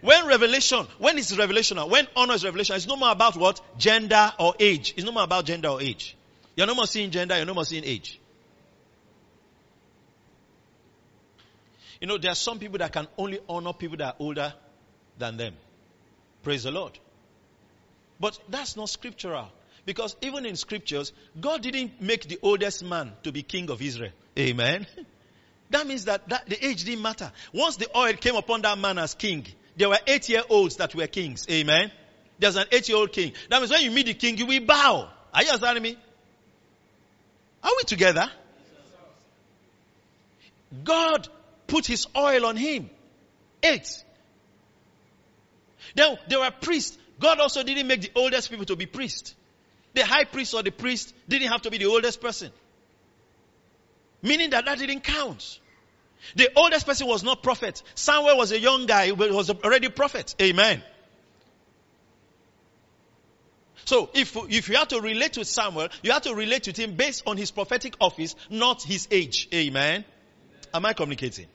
When 0.01 0.27
revelation, 0.27 0.85
when 0.99 1.17
it's 1.17 1.33
revelational, 1.33 1.89
when 1.89 2.07
honor 2.15 2.35
is 2.35 2.45
revelation, 2.45 2.75
it's 2.75 2.87
no 2.87 2.95
more 2.95 3.11
about 3.11 3.35
what? 3.35 3.59
Gender 3.77 4.31
or 4.39 4.53
age. 4.59 4.93
It's 4.95 5.05
no 5.05 5.11
more 5.11 5.23
about 5.23 5.45
gender 5.45 5.69
or 5.69 5.81
age. 5.81 6.15
You're 6.55 6.67
no 6.67 6.75
more 6.75 6.87
seeing 6.87 7.11
gender, 7.11 7.35
you're 7.35 7.45
no 7.45 7.53
more 7.53 7.65
seeing 7.65 7.83
age. 7.83 8.19
You 11.99 12.07
know, 12.07 12.17
there 12.17 12.31
are 12.31 12.35
some 12.35 12.59
people 12.59 12.77
that 12.77 12.93
can 12.93 13.07
only 13.17 13.39
honor 13.49 13.73
people 13.73 13.97
that 13.97 14.05
are 14.05 14.15
older 14.19 14.53
than 15.17 15.37
them. 15.37 15.55
Praise 16.43 16.63
the 16.63 16.71
Lord. 16.71 16.97
But 18.19 18.39
that's 18.49 18.77
not 18.77 18.89
scriptural. 18.89 19.49
Because 19.85 20.15
even 20.21 20.45
in 20.45 20.55
scriptures, 20.55 21.11
God 21.39 21.61
didn't 21.63 22.01
make 22.01 22.27
the 22.27 22.39
oldest 22.41 22.83
man 22.83 23.13
to 23.23 23.31
be 23.31 23.41
king 23.41 23.69
of 23.71 23.81
Israel. 23.81 24.11
Amen. 24.37 24.87
That 25.69 25.85
means 25.85 26.05
that, 26.05 26.29
that 26.29 26.47
the 26.47 26.65
age 26.65 26.85
didn't 26.85 27.01
matter. 27.01 27.29
Once 27.53 27.75
the 27.75 27.89
oil 27.93 28.13
came 28.13 28.35
upon 28.35 28.61
that 28.61 28.77
man 28.77 28.97
as 28.97 29.15
king, 29.15 29.45
there 29.75 29.89
were 29.89 29.99
eight 30.07 30.29
year 30.29 30.43
olds 30.49 30.77
that 30.77 30.95
were 30.95 31.07
kings. 31.07 31.45
Amen. 31.49 31.91
There's 32.39 32.55
an 32.55 32.67
eight 32.71 32.87
year 32.87 32.97
old 32.97 33.11
king. 33.11 33.33
That 33.49 33.59
means 33.59 33.71
when 33.71 33.81
you 33.81 33.91
meet 33.91 34.05
the 34.05 34.13
king, 34.13 34.37
you 34.37 34.45
will 34.45 34.65
bow. 34.65 35.09
Are 35.33 35.43
you 35.43 35.49
understanding 35.49 35.83
me? 35.83 35.97
Are 37.63 37.71
we 37.75 37.83
together? 37.83 38.31
God 40.83 41.27
put 41.67 41.85
his 41.85 42.07
oil 42.15 42.45
on 42.45 42.55
him. 42.55 42.89
Eight. 43.61 44.03
Then 45.95 46.17
there 46.29 46.39
were 46.39 46.51
priests. 46.51 46.97
God 47.19 47.39
also 47.39 47.63
didn't 47.63 47.87
make 47.87 48.01
the 48.01 48.11
oldest 48.15 48.49
people 48.49 48.65
to 48.65 48.75
be 48.75 48.85
priests. 48.85 49.35
The 49.93 50.05
high 50.05 50.25
priest 50.25 50.53
or 50.53 50.63
the 50.63 50.71
priest 50.71 51.13
didn't 51.27 51.49
have 51.49 51.63
to 51.63 51.71
be 51.71 51.77
the 51.77 51.87
oldest 51.87 52.21
person. 52.21 52.51
Meaning 54.21 54.51
that 54.51 54.65
that 54.65 54.79
didn't 54.79 55.01
count. 55.01 55.59
The 56.35 56.49
oldest 56.55 56.85
person 56.85 57.07
was 57.07 57.23
not 57.23 57.43
prophet. 57.43 57.81
Samuel 57.95 58.37
was 58.37 58.51
a 58.51 58.59
young 58.59 58.85
guy, 58.85 59.11
but 59.11 59.31
was 59.31 59.49
already 59.49 59.89
prophet. 59.89 60.35
Amen. 60.41 60.83
So 63.85 64.09
if, 64.13 64.35
if 64.49 64.67
you 64.67 64.75
have 64.75 64.89
to 64.89 64.99
relate 64.99 65.33
to 65.33 65.45
Samuel, 65.45 65.87
you 66.01 66.11
have 66.11 66.23
to 66.23 66.35
relate 66.35 66.63
to 66.63 66.73
him 66.73 66.95
based 66.95 67.23
on 67.25 67.37
his 67.37 67.51
prophetic 67.51 67.95
office, 68.01 68.35
not 68.49 68.83
his 68.83 69.07
age. 69.11 69.47
Amen. 69.53 70.03
Am 70.73 70.85
I 70.85 70.91
communicating? 70.91 71.47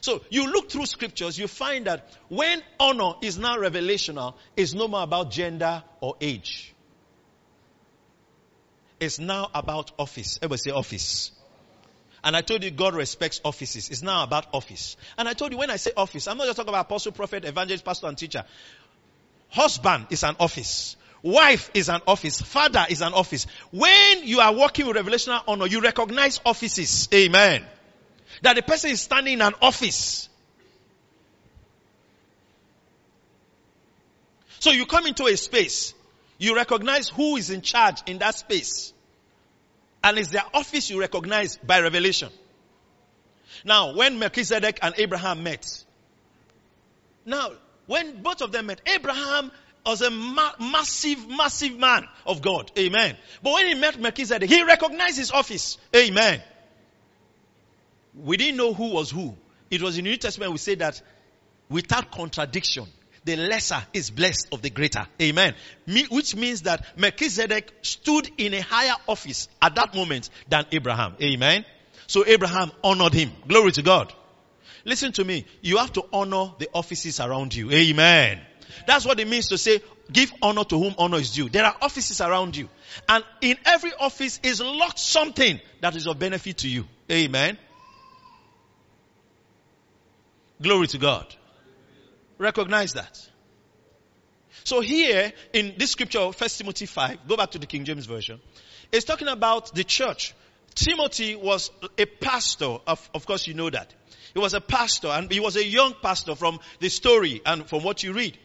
So 0.00 0.20
you 0.28 0.52
look 0.52 0.70
through 0.70 0.86
scriptures, 0.86 1.38
you 1.38 1.48
find 1.48 1.86
that 1.86 2.12
when 2.28 2.62
honor 2.78 3.14
is 3.22 3.38
now 3.38 3.56
revelational, 3.56 4.34
it's 4.56 4.74
no 4.74 4.88
more 4.88 5.02
about 5.02 5.30
gender 5.30 5.82
or 6.00 6.16
age. 6.20 6.74
It's 9.00 9.18
now 9.18 9.48
about 9.54 9.92
office. 9.98 10.38
Everybody 10.42 10.58
say 10.58 10.70
office. 10.70 11.32
And 12.24 12.36
I 12.36 12.40
told 12.40 12.64
you 12.64 12.70
God 12.70 12.94
respects 12.94 13.40
offices. 13.44 13.90
It's 13.90 14.02
now 14.02 14.24
about 14.24 14.46
office. 14.52 14.96
And 15.16 15.28
I 15.28 15.34
told 15.34 15.52
you 15.52 15.58
when 15.58 15.70
I 15.70 15.76
say 15.76 15.92
office, 15.96 16.26
I'm 16.26 16.36
not 16.36 16.46
just 16.46 16.56
talking 16.56 16.70
about 16.70 16.86
apostle, 16.86 17.12
prophet, 17.12 17.44
evangelist, 17.44 17.84
pastor, 17.84 18.06
and 18.08 18.18
teacher. 18.18 18.44
Husband 19.50 20.06
is 20.10 20.24
an 20.24 20.36
office. 20.40 20.96
Wife 21.22 21.70
is 21.74 21.88
an 21.88 22.00
office. 22.06 22.40
Father 22.40 22.86
is 22.88 23.00
an 23.00 23.12
office. 23.12 23.46
When 23.70 24.24
you 24.24 24.40
are 24.40 24.52
working 24.52 24.86
with 24.86 24.96
revelational 24.96 25.42
honor, 25.48 25.66
you 25.66 25.80
recognize 25.80 26.40
offices. 26.44 27.08
Amen. 27.12 27.64
That 28.42 28.56
the 28.56 28.62
person 28.62 28.90
is 28.90 29.00
standing 29.00 29.34
in 29.34 29.42
an 29.42 29.54
office. 29.60 30.28
So 34.60 34.70
you 34.70 34.86
come 34.86 35.06
into 35.06 35.26
a 35.26 35.36
space. 35.36 35.94
You 36.38 36.54
recognize 36.54 37.08
who 37.08 37.36
is 37.36 37.50
in 37.50 37.62
charge 37.62 38.02
in 38.06 38.18
that 38.18 38.36
space. 38.36 38.92
And 40.02 40.18
it's 40.18 40.28
their 40.30 40.44
office 40.54 40.90
you 40.90 41.00
recognize 41.00 41.56
by 41.56 41.80
revelation. 41.80 42.30
Now, 43.64 43.94
when 43.96 44.18
Melchizedek 44.18 44.78
and 44.82 44.94
Abraham 44.98 45.42
met, 45.42 45.84
now, 47.24 47.52
when 47.86 48.22
both 48.22 48.40
of 48.42 48.52
them 48.52 48.66
met, 48.66 48.80
Abraham 48.86 49.50
was 49.84 50.02
a 50.02 50.10
ma- 50.10 50.54
massive, 50.60 51.28
massive 51.28 51.76
man 51.76 52.06
of 52.26 52.42
God. 52.42 52.70
Amen. 52.78 53.16
But 53.42 53.54
when 53.54 53.66
he 53.66 53.74
met 53.74 53.98
Melchizedek, 53.98 54.48
he 54.48 54.62
recognized 54.62 55.18
his 55.18 55.30
office. 55.30 55.78
Amen. 55.94 56.42
We 58.14 58.36
didn't 58.36 58.56
know 58.56 58.74
who 58.74 58.90
was 58.90 59.10
who. 59.10 59.36
It 59.70 59.82
was 59.82 59.98
in 59.98 60.04
the 60.04 60.10
New 60.10 60.16
Testament 60.16 60.52
we 60.52 60.58
say 60.58 60.74
that 60.76 61.00
without 61.68 62.10
contradiction, 62.10 62.86
the 63.28 63.36
lesser 63.36 63.82
is 63.92 64.08
blessed 64.10 64.48
of 64.52 64.62
the 64.62 64.70
greater. 64.70 65.06
Amen. 65.20 65.54
Me, 65.86 66.06
which 66.10 66.34
means 66.34 66.62
that 66.62 66.86
Melchizedek 66.96 67.70
stood 67.82 68.30
in 68.38 68.54
a 68.54 68.60
higher 68.60 68.94
office 69.06 69.48
at 69.60 69.74
that 69.74 69.94
moment 69.94 70.30
than 70.48 70.64
Abraham. 70.72 71.14
Amen. 71.20 71.66
So 72.06 72.24
Abraham 72.26 72.72
honored 72.82 73.12
him. 73.12 73.30
Glory 73.46 73.72
to 73.72 73.82
God. 73.82 74.14
Listen 74.86 75.12
to 75.12 75.24
me. 75.24 75.44
You 75.60 75.76
have 75.76 75.92
to 75.92 76.04
honor 76.10 76.54
the 76.58 76.70
offices 76.72 77.20
around 77.20 77.54
you. 77.54 77.70
Amen. 77.70 78.40
That's 78.86 79.04
what 79.04 79.20
it 79.20 79.28
means 79.28 79.48
to 79.48 79.58
say, 79.58 79.82
give 80.10 80.32
honor 80.40 80.64
to 80.64 80.78
whom 80.78 80.94
honor 80.96 81.18
is 81.18 81.32
due. 81.32 81.50
There 81.50 81.66
are 81.66 81.76
offices 81.82 82.22
around 82.22 82.56
you. 82.56 82.70
And 83.10 83.22
in 83.42 83.58
every 83.66 83.92
office 84.00 84.40
is 84.42 84.62
locked 84.62 85.00
something 85.00 85.60
that 85.82 85.94
is 85.96 86.06
of 86.06 86.18
benefit 86.18 86.56
to 86.58 86.68
you. 86.68 86.86
Amen. 87.12 87.58
Glory 90.62 90.86
to 90.86 90.98
God. 90.98 91.34
Recognize 92.38 92.94
that. 92.94 93.28
So 94.64 94.80
here 94.80 95.32
in 95.52 95.74
this 95.76 95.90
scripture, 95.92 96.24
1 96.24 96.32
Timothy 96.32 96.86
5, 96.86 97.28
go 97.28 97.36
back 97.36 97.52
to 97.52 97.58
the 97.58 97.66
King 97.66 97.84
James 97.84 98.06
Version. 98.06 98.40
It's 98.92 99.04
talking 99.04 99.28
about 99.28 99.74
the 99.74 99.84
church. 99.84 100.34
Timothy 100.74 101.34
was 101.34 101.70
a 101.96 102.06
pastor. 102.06 102.78
Of, 102.86 103.10
of 103.14 103.26
course, 103.26 103.46
you 103.46 103.54
know 103.54 103.70
that. 103.70 103.92
He 104.34 104.40
was 104.40 104.54
a 104.54 104.60
pastor 104.60 105.08
and 105.08 105.30
he 105.30 105.40
was 105.40 105.56
a 105.56 105.64
young 105.64 105.94
pastor 106.00 106.34
from 106.34 106.60
the 106.80 106.88
story 106.88 107.40
and 107.44 107.66
from 107.68 107.82
what 107.82 108.02
you 108.02 108.12
read. 108.12 108.38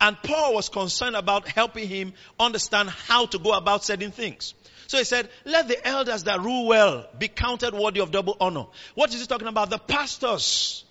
And 0.00 0.16
Paul 0.22 0.54
was 0.54 0.68
concerned 0.68 1.16
about 1.16 1.48
helping 1.48 1.88
him 1.88 2.12
understand 2.38 2.90
how 2.90 3.26
to 3.26 3.38
go 3.38 3.52
about 3.52 3.84
certain 3.84 4.10
things. 4.10 4.54
So 4.88 4.98
he 4.98 5.04
said, 5.04 5.28
let 5.44 5.68
the 5.68 5.86
elders 5.86 6.24
that 6.24 6.40
rule 6.40 6.66
well 6.66 7.06
be 7.18 7.28
counted 7.28 7.72
worthy 7.72 8.00
of 8.00 8.10
double 8.10 8.36
honor. 8.40 8.66
What 8.94 9.14
is 9.14 9.20
he 9.20 9.26
talking 9.26 9.48
about? 9.48 9.70
The 9.70 9.78
pastors. 9.78 10.84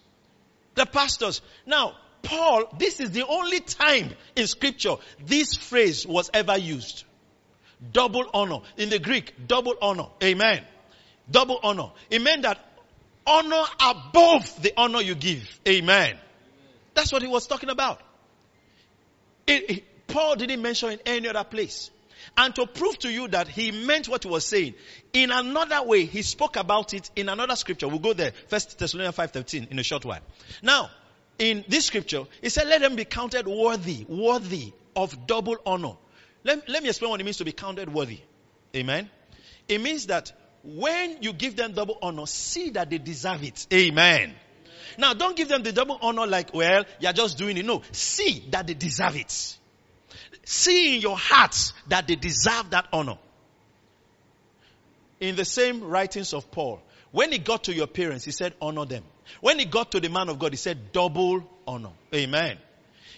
The 0.75 0.85
pastors. 0.85 1.41
Now, 1.65 1.95
Paul, 2.21 2.65
this 2.77 2.99
is 2.99 3.11
the 3.11 3.25
only 3.25 3.59
time 3.59 4.11
in 4.35 4.47
scripture 4.47 4.95
this 5.25 5.55
phrase 5.55 6.05
was 6.05 6.29
ever 6.33 6.57
used. 6.57 7.03
Double 7.91 8.29
honor. 8.33 8.59
In 8.77 8.89
the 8.89 8.99
Greek, 8.99 9.47
double 9.47 9.75
honor. 9.81 10.07
Amen. 10.23 10.63
Double 11.29 11.59
honor. 11.63 11.91
It 12.09 12.21
meant 12.21 12.43
that 12.43 12.59
honor 13.25 13.63
above 13.79 14.61
the 14.61 14.73
honor 14.77 15.01
you 15.01 15.15
give. 15.15 15.59
Amen. 15.67 16.17
That's 16.93 17.11
what 17.11 17.21
he 17.21 17.27
was 17.27 17.47
talking 17.47 17.69
about. 17.69 17.99
It, 19.47 19.69
it, 19.69 20.07
Paul 20.07 20.35
didn't 20.35 20.61
mention 20.61 20.91
in 20.91 20.99
any 21.05 21.27
other 21.27 21.43
place. 21.43 21.89
And 22.37 22.53
to 22.55 22.67
prove 22.67 22.99
to 22.99 23.11
you 23.11 23.27
that 23.29 23.47
he 23.47 23.71
meant 23.71 24.07
what 24.07 24.23
he 24.23 24.29
was 24.29 24.45
saying, 24.45 24.75
in 25.13 25.31
another 25.31 25.83
way, 25.83 26.05
he 26.05 26.21
spoke 26.21 26.55
about 26.55 26.93
it 26.93 27.09
in 27.15 27.29
another 27.29 27.55
scripture. 27.55 27.87
We'll 27.87 27.99
go 27.99 28.13
there. 28.13 28.33
First 28.47 28.77
Thessalonians 28.77 29.15
5.13 29.15 29.71
in 29.71 29.79
a 29.79 29.83
short 29.83 30.05
while. 30.05 30.21
Now, 30.61 30.91
in 31.41 31.65
this 31.67 31.85
scripture, 31.87 32.25
he 32.39 32.49
said, 32.49 32.67
let 32.67 32.81
them 32.81 32.95
be 32.95 33.03
counted 33.03 33.47
worthy, 33.47 34.05
worthy 34.07 34.73
of 34.95 35.25
double 35.25 35.57
honor. 35.65 35.93
Let, 36.43 36.69
let 36.69 36.83
me 36.83 36.89
explain 36.89 37.09
what 37.09 37.19
it 37.19 37.23
means 37.23 37.37
to 37.37 37.45
be 37.45 37.51
counted 37.51 37.91
worthy. 37.91 38.19
Amen. 38.75 39.09
It 39.67 39.81
means 39.81 40.05
that 40.05 40.31
when 40.63 41.17
you 41.21 41.33
give 41.33 41.55
them 41.55 41.73
double 41.73 41.97
honor, 41.99 42.27
see 42.27 42.69
that 42.71 42.91
they 42.91 42.99
deserve 42.99 43.43
it. 43.43 43.65
Amen. 43.73 44.35
Now, 44.99 45.15
don't 45.15 45.35
give 45.35 45.47
them 45.47 45.63
the 45.63 45.71
double 45.71 45.97
honor 45.99 46.27
like, 46.27 46.53
well, 46.53 46.85
you're 46.99 47.13
just 47.13 47.39
doing 47.39 47.57
it. 47.57 47.65
No, 47.65 47.81
see 47.91 48.45
that 48.51 48.67
they 48.67 48.75
deserve 48.75 49.15
it. 49.15 49.57
See 50.45 50.95
in 50.95 51.01
your 51.01 51.17
hearts 51.17 51.73
that 51.87 52.07
they 52.07 52.17
deserve 52.17 52.69
that 52.69 52.85
honor. 52.93 53.17
In 55.19 55.35
the 55.35 55.45
same 55.45 55.83
writings 55.83 56.35
of 56.35 56.51
Paul, 56.51 56.83
when 57.09 57.31
he 57.31 57.39
got 57.39 57.63
to 57.63 57.73
your 57.73 57.87
parents, 57.87 58.25
he 58.25 58.31
said, 58.31 58.53
honor 58.61 58.85
them. 58.85 59.03
When 59.39 59.59
he 59.59 59.65
got 59.65 59.91
to 59.91 59.99
the 59.99 60.09
man 60.09 60.29
of 60.29 60.39
God, 60.39 60.53
he 60.53 60.57
said, 60.57 60.91
double 60.91 61.43
honor. 61.67 61.91
Amen. 62.13 62.57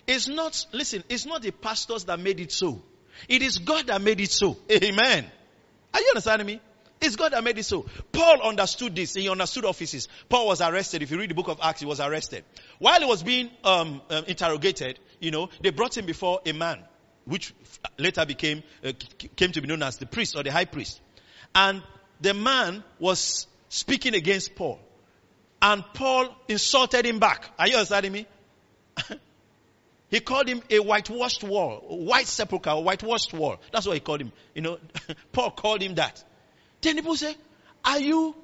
It's 0.05 0.27
not, 0.27 0.65
listen, 0.71 1.03
it's 1.09 1.25
not 1.25 1.41
the 1.41 1.51
pastors 1.51 2.05
that 2.05 2.19
made 2.19 2.39
it 2.39 2.51
so. 2.51 2.81
It 3.29 3.41
is 3.41 3.57
God 3.57 3.87
that 3.87 4.01
made 4.01 4.19
it 4.19 4.31
so. 4.31 4.57
Amen. 4.69 5.25
Are 5.93 5.99
you 5.99 6.07
understanding 6.09 6.47
me? 6.47 6.61
It's 6.99 7.15
God 7.17 7.33
that 7.33 7.43
made 7.43 7.57
it 7.57 7.63
so. 7.63 7.85
Paul 8.11 8.41
understood 8.41 8.95
this. 8.95 9.13
He 9.13 9.27
understood 9.27 9.65
offices. 9.65 10.07
Paul 10.29 10.47
was 10.47 10.61
arrested. 10.61 11.03
If 11.03 11.11
you 11.11 11.19
read 11.19 11.29
the 11.29 11.35
book 11.35 11.49
of 11.49 11.59
Acts, 11.61 11.81
he 11.81 11.85
was 11.85 11.99
arrested. 11.99 12.45
While 12.79 12.99
he 12.99 13.05
was 13.05 13.23
being 13.23 13.49
um, 13.63 14.01
um, 14.09 14.23
interrogated, 14.25 14.99
you 15.19 15.31
know, 15.31 15.49
they 15.61 15.71
brought 15.71 15.97
him 15.97 16.05
before 16.05 16.39
a 16.45 16.53
man, 16.53 16.79
which 17.25 17.53
later 17.97 18.25
became 18.25 18.63
uh, 18.85 18.93
came 19.35 19.51
to 19.51 19.61
be 19.61 19.67
known 19.67 19.83
as 19.83 19.97
the 19.97 20.05
priest 20.05 20.35
or 20.37 20.43
the 20.43 20.51
high 20.51 20.65
priest. 20.65 21.01
And 21.53 21.83
the 22.21 22.33
man 22.33 22.83
was 22.99 23.47
speaking 23.67 24.15
against 24.15 24.55
Paul, 24.55 24.79
and 25.63 25.83
Paul 25.93 26.35
insulted 26.49 27.05
him 27.05 27.19
back. 27.19 27.49
Are 27.57 27.67
you 27.67 27.75
understanding 27.75 28.11
me? 28.11 28.27
He 30.13 30.19
called 30.19 30.47
him 30.47 30.61
a 30.69 30.77
whitewashed 30.77 31.43
wall, 31.43 31.77
white 31.87 32.27
sepulchre, 32.27 32.75
whitewashed 32.75 33.33
wall. 33.33 33.57
That's 33.71 33.87
what 33.87 33.95
he 33.95 33.99
called 33.99 34.21
him. 34.21 34.31
You 34.53 34.61
know, 34.61 34.77
Paul 35.31 35.49
called 35.49 35.81
him 35.81 35.95
that. 35.95 36.23
Then 36.81 36.97
people 36.97 37.15
say, 37.15 37.35
are 37.83 37.99
you 37.99 38.35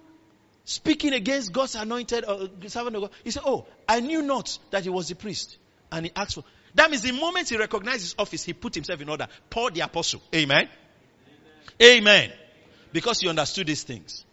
speaking 0.66 1.14
against 1.14 1.54
God's 1.54 1.76
anointed 1.76 2.26
uh, 2.26 2.48
servant 2.66 2.96
of 2.96 3.02
God? 3.04 3.12
He 3.24 3.30
said, 3.30 3.44
oh, 3.46 3.68
I 3.88 4.00
knew 4.00 4.24
not 4.24 4.58
that 4.72 4.82
he 4.82 4.90
was 4.90 5.12
a 5.12 5.16
priest. 5.16 5.60
And 5.92 6.08
he 6.08 6.12
asked 6.16 6.34
for, 6.34 6.44
that 6.74 6.90
means 6.90 7.04
the 7.04 7.12
moment 7.12 7.50
he 7.50 7.58
recognized 7.58 8.02
his 8.02 8.16
office, 8.18 8.44
he 8.44 8.54
put 8.54 8.74
himself 8.74 9.00
in 9.00 9.08
order. 9.08 9.28
Paul 9.52 9.70
the 9.70 9.82
apostle. 9.82 10.24
Amen. 10.34 10.68
Amen. 11.80 11.98
Amen. 11.98 12.34
Because 12.92 13.20
he 13.20 13.30
understood 13.30 13.68
these 13.68 13.84
things. 13.84 14.26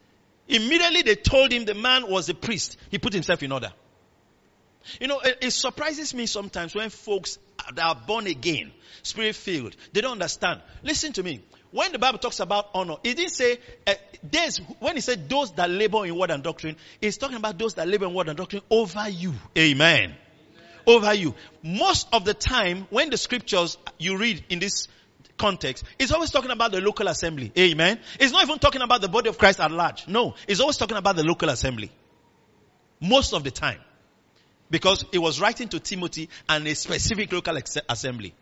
Immediately 0.49 1.03
they 1.03 1.17
told 1.17 1.53
him 1.53 1.65
the 1.65 1.75
man 1.75 2.09
was 2.09 2.29
a 2.29 2.35
priest. 2.35 2.77
He 2.91 2.99
put 2.99 3.13
himself 3.13 3.43
in 3.43 3.53
order. 3.53 3.73
You 5.01 5.09
know, 5.09 5.21
it, 5.21 5.39
it, 5.43 5.51
surprises 5.51 6.15
me 6.15 6.27
sometimes 6.27 6.75
when 6.75 6.91
folks 6.91 7.39
that 7.75 7.85
are 7.85 8.01
born 8.07 8.27
again, 8.29 8.71
spirit 9.03 9.35
filled, 9.35 9.77
they 9.93 10.01
don't 10.01 10.13
understand. 10.13 10.61
Listen 10.85 11.13
to 11.15 11.23
me. 11.23 11.43
When 11.73 11.91
the 11.93 11.99
Bible 11.99 12.19
talks 12.19 12.39
about 12.39 12.71
honor, 12.75 12.97
it 13.03 13.17
didn't 13.17 13.33
say, 13.33 13.59
uh, 13.87 13.95
when 14.79 14.95
he 14.95 15.01
said 15.01 15.29
those 15.29 15.53
that 15.55 15.69
labor 15.69 16.07
in 16.07 16.17
word 16.17 16.31
and 16.31 16.43
doctrine, 16.43 16.77
it's 17.01 17.17
talking 17.17 17.37
about 17.37 17.59
those 17.59 17.75
that 17.75 17.89
labor 17.89 18.07
in 18.07 18.15
word 18.15 18.29
and 18.29 18.37
doctrine 18.37 18.63
over 18.71 19.09
you. 19.09 19.35
Amen. 19.59 20.05
Amen. 20.05 20.17
Over 20.87 21.15
you. 21.15 21.35
Most 21.65 22.07
of 22.13 22.25
the 22.25 22.35
time, 22.35 22.87
when 22.91 23.11
the 23.11 23.17
scriptures 23.17 23.77
you 23.99 24.17
read 24.17 24.45
in 24.49 24.61
this 24.61 24.87
context, 25.37 25.85
it's 25.99 26.13
always 26.13 26.31
talking 26.31 26.51
about 26.51 26.73
the 26.73 26.81
local 26.81 27.09
assembly. 27.09 27.53
Amen. 27.59 28.01
It's 28.19 28.33
not 28.33 28.43
even 28.43 28.59
talking 28.59 28.83
about 28.83 29.01
the 29.01 29.09
body 29.09 29.29
of 29.29 29.39
Christ 29.39 29.61
at 29.61 29.71
large. 29.71 30.07
No. 30.09 30.35
It's 30.47 30.61
always 30.61 30.77
talking 30.77 30.97
about 30.97 31.17
the 31.17 31.25
local 31.25 31.49
assembly. 31.49 31.91
Most 33.01 33.33
of 33.33 33.45
the 33.45 33.51
time. 33.51 33.81
Because 34.71 35.05
it 35.13 35.19
was 35.19 35.41
writing 35.41 35.69
to 35.69 35.81
Timothy 35.81 36.29
and 36.49 36.67
a 36.67 36.75
specific 36.75 37.33
local 37.33 37.57
assembly. 37.89 38.35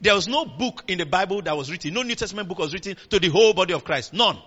There 0.00 0.14
was 0.14 0.28
no 0.28 0.44
book 0.44 0.84
in 0.88 0.98
the 0.98 1.06
Bible 1.06 1.42
that 1.42 1.56
was 1.56 1.70
written, 1.70 1.94
no 1.94 2.02
New 2.02 2.14
Testament 2.14 2.48
book 2.48 2.58
was 2.58 2.72
written 2.72 2.96
to 3.10 3.18
the 3.18 3.28
whole 3.28 3.52
body 3.52 3.74
of 3.74 3.84
Christ. 3.84 4.12
None. 4.12 4.38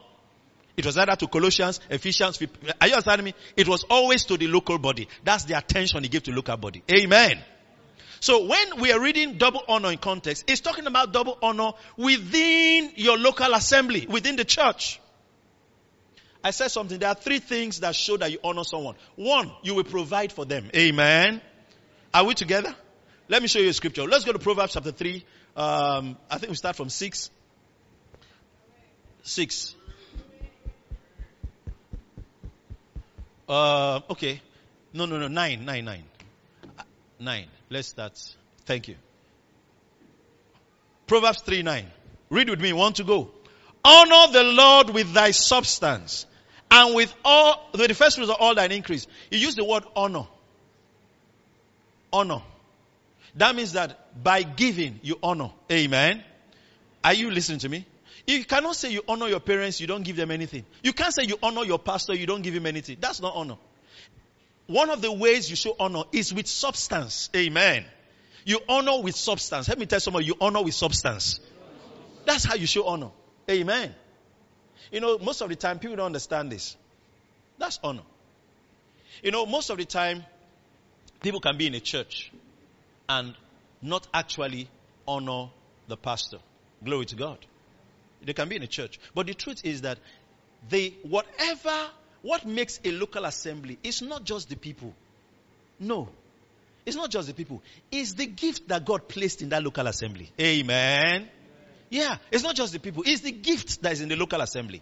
It 0.77 0.85
was 0.85 0.97
either 0.97 1.15
to 1.15 1.27
Colossians, 1.27 1.79
Ephesians, 1.89 2.41
are 2.79 2.87
you 2.87 2.93
understanding 2.93 3.25
me? 3.25 3.33
It 3.57 3.67
was 3.67 3.83
always 3.89 4.23
to 4.25 4.37
the 4.37 4.47
local 4.47 4.77
body. 4.77 5.07
That's 5.23 5.43
the 5.43 5.57
attention 5.57 6.03
he 6.03 6.09
gave 6.09 6.23
to 6.23 6.31
local 6.31 6.57
body. 6.57 6.81
Amen. 6.89 7.39
So 8.21 8.45
when 8.45 8.79
we 8.79 8.91
are 8.91 8.99
reading 8.99 9.39
double 9.39 9.63
honor 9.67 9.91
in 9.91 9.97
context, 9.97 10.43
it's 10.47 10.61
talking 10.61 10.85
about 10.85 11.11
double 11.11 11.39
honor 11.41 11.71
within 11.97 12.91
your 12.95 13.17
local 13.17 13.51
assembly, 13.55 14.05
within 14.07 14.35
the 14.35 14.45
church. 14.45 15.01
I 16.43 16.51
said 16.51 16.67
something. 16.67 16.99
There 16.99 17.09
are 17.09 17.15
three 17.15 17.39
things 17.39 17.79
that 17.79 17.95
show 17.95 18.17
that 18.17 18.31
you 18.31 18.37
honor 18.43 18.63
someone. 18.63 18.93
One, 19.15 19.51
you 19.63 19.73
will 19.73 19.83
provide 19.83 20.31
for 20.31 20.45
them. 20.45 20.69
Amen. 20.75 21.41
Are 22.13 22.23
we 22.23 22.35
together? 22.35 22.75
Let 23.27 23.41
me 23.41 23.47
show 23.47 23.57
you 23.57 23.69
a 23.69 23.73
scripture. 23.73 24.03
Let's 24.03 24.23
go 24.23 24.33
to 24.33 24.39
Proverbs 24.39 24.73
chapter 24.73 24.91
3. 24.91 25.25
Um, 25.55 26.15
I 26.29 26.37
think 26.37 26.51
we 26.51 26.55
start 26.55 26.75
from 26.75 26.89
6. 26.89 27.31
6. 29.23 29.75
Uh, 33.49 34.01
okay. 34.11 34.41
No, 34.93 35.07
no, 35.07 35.17
no. 35.17 35.27
9, 35.27 35.65
9, 35.65 35.85
9. 35.85 36.03
9. 37.19 37.47
Let's 37.71 37.87
start. 37.87 38.19
Thank 38.65 38.89
you. 38.89 38.95
Proverbs 41.07 41.41
3, 41.41 41.63
9. 41.63 41.85
Read 42.29 42.49
with 42.49 42.59
me. 42.59 42.73
Want 42.73 42.97
to 42.97 43.05
go? 43.05 43.31
Honor 43.83 44.33
the 44.33 44.43
Lord 44.43 44.89
with 44.89 45.13
thy 45.13 45.31
substance 45.31 46.25
and 46.69 46.93
with 46.93 47.13
all, 47.23 47.69
with 47.71 47.87
the 47.87 47.93
first 47.95 48.19
of 48.19 48.29
all 48.29 48.55
thine 48.55 48.73
increase. 48.73 49.07
You 49.31 49.39
use 49.39 49.55
the 49.55 49.63
word 49.63 49.83
honor. 49.95 50.27
Honor. 52.11 52.41
That 53.35 53.55
means 53.55 53.71
that 53.73 54.21
by 54.21 54.43
giving, 54.43 54.99
you 55.01 55.17
honor. 55.23 55.51
Amen. 55.71 56.23
Are 57.05 57.13
you 57.13 57.31
listening 57.31 57.59
to 57.59 57.69
me? 57.69 57.85
You 58.27 58.43
cannot 58.43 58.75
say 58.75 58.91
you 58.91 59.01
honor 59.07 59.29
your 59.29 59.39
parents, 59.39 59.79
you 59.79 59.87
don't 59.87 60.03
give 60.03 60.17
them 60.17 60.29
anything. 60.29 60.65
You 60.83 60.91
can't 60.91 61.13
say 61.13 61.23
you 61.23 61.37
honor 61.41 61.63
your 61.63 61.79
pastor, 61.79 62.13
you 62.13 62.27
don't 62.27 62.41
give 62.41 62.53
him 62.53 62.65
anything. 62.65 62.97
That's 62.99 63.21
not 63.21 63.33
honor. 63.33 63.57
One 64.71 64.89
of 64.89 65.01
the 65.01 65.11
ways 65.11 65.49
you 65.49 65.57
show 65.57 65.75
honor 65.77 66.03
is 66.13 66.33
with 66.33 66.47
substance. 66.47 67.29
Amen. 67.35 67.83
You 68.45 68.59
honor 68.69 69.01
with 69.01 69.17
substance. 69.17 69.67
Let 69.67 69.77
me 69.77 69.85
tell 69.85 69.99
someone, 69.99 70.23
you 70.23 70.35
honor 70.39 70.63
with 70.63 70.73
substance. 70.73 71.41
That's 72.25 72.45
how 72.45 72.55
you 72.55 72.65
show 72.65 72.87
honor. 72.87 73.11
Amen. 73.49 73.93
You 74.89 75.01
know, 75.01 75.17
most 75.17 75.41
of 75.41 75.49
the 75.49 75.57
time 75.57 75.79
people 75.79 75.97
don't 75.97 76.05
understand 76.05 76.53
this. 76.53 76.77
That's 77.57 77.79
honor. 77.83 78.03
You 79.21 79.31
know, 79.31 79.45
most 79.45 79.69
of 79.71 79.77
the 79.77 79.83
time 79.83 80.23
people 81.21 81.41
can 81.41 81.57
be 81.57 81.67
in 81.67 81.75
a 81.75 81.81
church 81.81 82.31
and 83.09 83.35
not 83.81 84.07
actually 84.13 84.69
honor 85.05 85.49
the 85.89 85.97
pastor. 85.97 86.37
Glory 86.81 87.07
to 87.07 87.15
God. 87.17 87.39
They 88.23 88.31
can 88.31 88.47
be 88.47 88.55
in 88.55 88.63
a 88.63 88.67
church. 88.67 89.01
But 89.13 89.27
the 89.27 89.33
truth 89.33 89.65
is 89.65 89.81
that 89.81 89.99
they, 90.69 90.93
whatever, 91.03 91.89
what 92.21 92.45
makes 92.45 92.79
a 92.83 92.91
local 92.91 93.25
assembly 93.25 93.79
is 93.83 94.01
not 94.01 94.23
just 94.23 94.49
the 94.49 94.55
people. 94.55 94.93
No. 95.79 96.09
It's 96.85 96.95
not 96.95 97.09
just 97.09 97.27
the 97.27 97.33
people. 97.33 97.61
It's 97.91 98.13
the 98.13 98.25
gift 98.25 98.67
that 98.67 98.85
God 98.85 99.07
placed 99.07 99.41
in 99.41 99.49
that 99.49 99.63
local 99.63 99.85
assembly. 99.87 100.31
Amen. 100.39 101.29
Yeah. 101.89 102.17
It's 102.31 102.43
not 102.43 102.55
just 102.55 102.73
the 102.73 102.79
people. 102.79 103.03
It's 103.05 103.21
the 103.21 103.31
gift 103.31 103.81
that 103.81 103.93
is 103.93 104.01
in 104.01 104.09
the 104.09 104.15
local 104.15 104.41
assembly. 104.41 104.81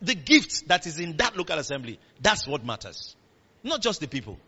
The 0.00 0.14
gift 0.14 0.68
that 0.68 0.86
is 0.86 0.98
in 1.00 1.16
that 1.16 1.36
local 1.36 1.58
assembly. 1.58 1.98
That's 2.20 2.46
what 2.46 2.64
matters. 2.64 3.16
Not 3.62 3.82
just 3.82 4.00
the 4.00 4.08
people. 4.08 4.38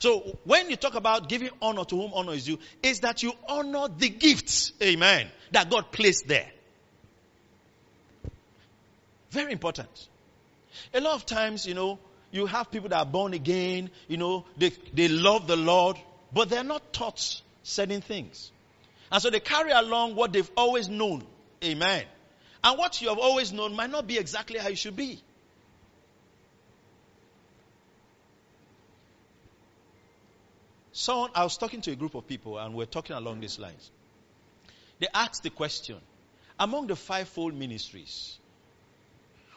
So 0.00 0.38
when 0.44 0.68
you 0.68 0.76
talk 0.76 0.94
about 0.94 1.28
giving 1.28 1.50
honor 1.62 1.84
to 1.84 1.96
whom 1.96 2.12
honor 2.14 2.32
is 2.32 2.44
due, 2.44 2.58
is 2.82 3.00
that 3.00 3.22
you 3.22 3.32
honor 3.48 3.88
the 3.96 4.08
gifts, 4.08 4.72
amen, 4.82 5.30
that 5.52 5.70
God 5.70 5.92
placed 5.92 6.26
there. 6.26 6.50
Very 9.36 9.52
important. 9.52 10.08
A 10.94 11.00
lot 11.02 11.14
of 11.14 11.26
times, 11.26 11.66
you 11.66 11.74
know, 11.74 11.98
you 12.30 12.46
have 12.46 12.70
people 12.70 12.88
that 12.88 12.98
are 12.98 13.04
born 13.04 13.34
again, 13.34 13.90
you 14.08 14.16
know, 14.16 14.46
they, 14.56 14.70
they 14.94 15.08
love 15.08 15.46
the 15.46 15.56
Lord, 15.56 15.98
but 16.32 16.48
they're 16.48 16.64
not 16.64 16.94
taught 16.94 17.42
certain 17.62 18.00
things. 18.00 18.50
And 19.12 19.20
so 19.20 19.28
they 19.28 19.40
carry 19.40 19.72
along 19.72 20.14
what 20.14 20.32
they've 20.32 20.50
always 20.56 20.88
known. 20.88 21.22
Amen. 21.62 22.04
And 22.64 22.78
what 22.78 23.02
you 23.02 23.10
have 23.10 23.18
always 23.18 23.52
known 23.52 23.76
might 23.76 23.90
not 23.90 24.06
be 24.06 24.16
exactly 24.16 24.58
how 24.58 24.68
you 24.68 24.76
should 24.76 24.96
be. 24.96 25.20
Someone, 30.92 31.30
I 31.34 31.44
was 31.44 31.58
talking 31.58 31.82
to 31.82 31.90
a 31.90 31.94
group 31.94 32.14
of 32.14 32.26
people 32.26 32.56
and 32.56 32.74
we're 32.74 32.86
talking 32.86 33.14
along 33.14 33.40
these 33.40 33.58
lines. 33.58 33.90
They 34.98 35.08
asked 35.12 35.42
the 35.42 35.50
question, 35.50 35.98
among 36.58 36.86
the 36.86 36.96
fivefold 36.96 37.54
ministries, 37.54 38.38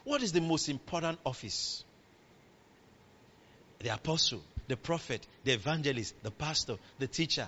what 0.10 0.24
is 0.24 0.32
the 0.32 0.42
most 0.42 0.70
important 0.70 1.20
office? 1.24 1.84
The 3.78 3.94
apostle, 3.94 4.42
the 4.68 4.76
prophet, 4.76 5.26
the 5.44 5.52
evangelist, 5.52 6.16
the 6.24 6.32
pastor, 6.32 6.78
the 6.98 7.06
teacher. 7.06 7.48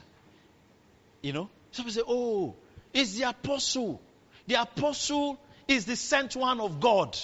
You 1.23 1.33
know? 1.33 1.49
Some 1.71 1.85
people 1.85 2.03
say, 2.03 2.07
oh, 2.07 2.53
it's 2.93 3.17
the 3.17 3.27
apostle. 3.27 3.99
The 4.45 4.61
apostle 4.61 5.39
is 5.67 5.85
the 5.85 5.95
sent 5.95 6.35
one 6.35 6.59
of 6.59 6.79
God. 6.79 7.17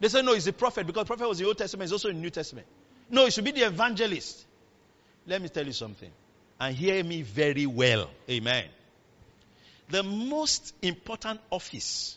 They 0.00 0.08
say, 0.08 0.22
no, 0.22 0.32
it's 0.32 0.46
the 0.46 0.54
prophet 0.54 0.86
because 0.86 1.04
prophet 1.04 1.28
was 1.28 1.40
the 1.40 1.46
Old 1.46 1.58
Testament, 1.58 1.88
it's 1.88 1.92
also 1.92 2.08
in 2.08 2.16
the 2.16 2.22
New 2.22 2.30
Testament. 2.30 2.66
No, 3.10 3.26
it 3.26 3.34
should 3.34 3.44
be 3.44 3.50
the 3.50 3.66
evangelist. 3.66 4.46
Let 5.26 5.42
me 5.42 5.50
tell 5.50 5.66
you 5.66 5.74
something. 5.74 6.10
And 6.58 6.74
hear 6.74 7.04
me 7.04 7.20
very 7.20 7.66
well. 7.66 8.08
Amen. 8.30 8.64
The 9.90 10.02
most 10.02 10.74
important 10.80 11.40
office 11.50 12.16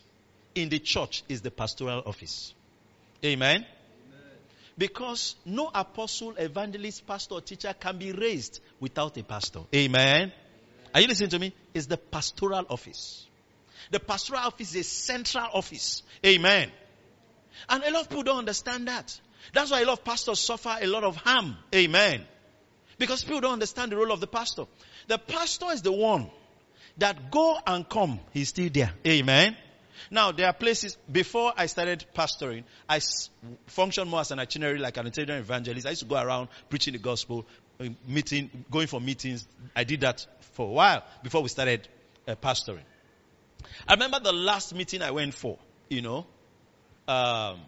in 0.55 0.69
the 0.69 0.79
church 0.79 1.23
is 1.29 1.41
the 1.41 1.51
pastoral 1.51 2.03
office. 2.05 2.53
Amen. 3.23 3.65
Because 4.77 5.35
no 5.45 5.69
apostle, 5.73 6.33
evangelist, 6.37 7.05
pastor, 7.05 7.35
or 7.35 7.41
teacher 7.41 7.73
can 7.79 7.97
be 7.97 8.11
raised 8.11 8.59
without 8.79 9.17
a 9.17 9.23
pastor. 9.23 9.59
Amen. 9.73 10.31
Are 10.93 11.01
you 11.01 11.07
listening 11.07 11.29
to 11.29 11.39
me? 11.39 11.53
It's 11.73 11.85
the 11.85 11.97
pastoral 11.97 12.65
office. 12.69 13.27
The 13.91 13.99
pastoral 13.99 14.41
office 14.41 14.75
is 14.75 14.81
a 14.81 14.83
central 14.83 15.47
office. 15.53 16.03
Amen. 16.25 16.71
And 17.69 17.83
a 17.83 17.91
lot 17.91 18.01
of 18.03 18.09
people 18.09 18.23
don't 18.23 18.39
understand 18.39 18.87
that. 18.87 19.19
That's 19.53 19.71
why 19.71 19.81
a 19.81 19.85
lot 19.85 19.99
of 19.99 20.03
pastors 20.03 20.39
suffer 20.39 20.75
a 20.81 20.87
lot 20.87 21.03
of 21.03 21.17
harm. 21.17 21.55
Amen. 21.73 22.25
Because 22.97 23.23
people 23.23 23.41
don't 23.41 23.53
understand 23.53 23.91
the 23.91 23.97
role 23.97 24.11
of 24.11 24.19
the 24.19 24.27
pastor. 24.27 24.65
The 25.07 25.17
pastor 25.17 25.71
is 25.71 25.81
the 25.81 25.91
one 25.91 26.29
that 26.97 27.31
go 27.31 27.57
and 27.65 27.87
come. 27.87 28.19
He's 28.31 28.49
still 28.49 28.69
there. 28.71 28.93
Amen. 29.05 29.55
Now, 30.09 30.31
there 30.31 30.47
are 30.47 30.53
places, 30.53 30.97
before 31.11 31.53
I 31.55 31.65
started 31.67 32.05
pastoring, 32.15 32.63
I 32.87 32.99
functioned 33.67 34.09
more 34.09 34.21
as 34.21 34.31
an 34.31 34.39
itinerary, 34.39 34.79
like 34.79 34.97
an 34.97 35.07
itinerary 35.07 35.41
evangelist. 35.41 35.85
I 35.87 35.91
used 35.91 36.01
to 36.03 36.07
go 36.07 36.21
around 36.21 36.49
preaching 36.69 36.93
the 36.93 36.99
gospel, 36.99 37.45
uh, 37.79 37.85
meeting, 38.07 38.49
going 38.71 38.87
for 38.87 39.01
meetings. 39.01 39.47
I 39.75 39.83
did 39.83 40.01
that 40.01 40.25
for 40.53 40.67
a 40.67 40.71
while 40.71 41.03
before 41.23 41.41
we 41.41 41.49
started 41.49 41.87
uh, 42.27 42.35
pastoring. 42.35 42.83
I 43.87 43.93
remember 43.93 44.19
the 44.19 44.33
last 44.33 44.75
meeting 44.75 45.01
I 45.01 45.11
went 45.11 45.33
for, 45.33 45.57
you 45.89 46.01
know, 46.01 46.25
um, 47.07 47.59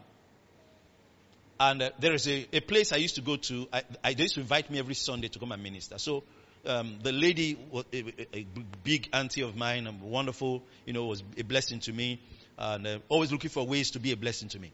and 1.60 1.82
uh, 1.82 1.90
there 2.00 2.14
is 2.14 2.28
a, 2.28 2.48
a 2.54 2.60
place 2.60 2.92
I 2.92 2.98
used 2.98 3.16
to 3.16 3.22
go 3.22 3.38
to. 3.38 3.68
I, 3.72 3.84
I, 4.04 4.14
they 4.14 4.24
used 4.24 4.36
to 4.36 4.42
invite 4.42 4.70
me 4.70 4.80
every 4.80 4.96
Sunday 4.96 5.30
to 5.30 5.40
come 5.40 5.52
and 5.52 5.64
minister. 5.64 5.98
So 5.98 6.24
um, 6.68 7.00
the 7.02 7.12
lady 7.12 7.58
a, 7.94 8.38
a, 8.38 8.46
big 8.84 9.10
auntie 9.14 9.42
of 9.42 9.56
mine, 9.56 9.88
and 9.88 10.02
wonderful, 10.02 10.64
you 10.86 10.94
know, 10.94 11.06
was 11.06 11.24
a 11.38 11.44
blessing 11.44 11.80
to 11.82 11.94
me, 11.94 12.22
and 12.58 12.88
uh, 12.88 13.00
always 13.10 13.32
looking 13.32 13.50
for 13.50 13.66
ways 13.66 13.92
to 13.92 14.00
be 14.00 14.12
a 14.12 14.18
blessing 14.18 14.50
to 14.50 14.60
me. 14.60 14.72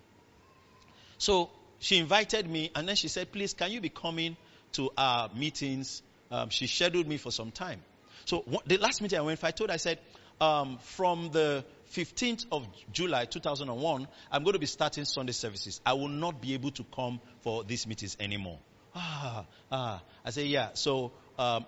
So 1.18 1.50
she 1.80 1.98
invited 1.98 2.50
me, 2.50 2.72
and 2.76 2.88
then 2.88 2.96
she 2.96 3.08
said, 3.08 3.32
"Please, 3.32 3.54
can 3.54 3.72
you 3.72 3.82
be 3.82 3.90
coming 3.90 4.38
to 4.74 4.92
our 4.98 5.30
meetings?" 5.36 6.02
Um, 6.30 6.50
she 6.50 6.68
scheduled 6.68 7.08
me 7.08 7.18
for 7.18 7.32
some 7.32 7.52
time. 7.52 7.82
So 8.26 8.40
what, 8.46 8.66
the 8.66 8.78
last 8.78 9.02
meeting 9.02 9.20
I 9.20 9.22
went 9.22 9.40
for, 9.40 9.48
I 9.48 9.52
told 9.52 9.70
I 9.70 9.78
said, 9.78 10.00
um, 10.40 10.80
from 10.82 11.30
the 11.32 11.64
15th 11.94 12.46
of 12.52 12.68
July 12.92 13.26
2001, 13.26 14.08
I'm 14.32 14.44
going 14.44 14.54
to 14.54 14.60
be 14.60 14.66
starting 14.66 15.06
Sunday 15.06 15.34
services. 15.34 15.82
I 15.86 15.94
will 15.94 16.08
not 16.08 16.42
be 16.42 16.54
able 16.54 16.72
to 16.72 16.84
come 16.96 17.20
for 17.42 17.64
these 17.64 17.86
meetings 17.86 18.18
anymore. 18.20 18.60
Ah, 18.96 19.46
ah. 19.72 20.02
I 20.26 20.30
said, 20.32 20.48
yeah. 20.48 20.70
So, 20.74 21.12
um, 21.38 21.66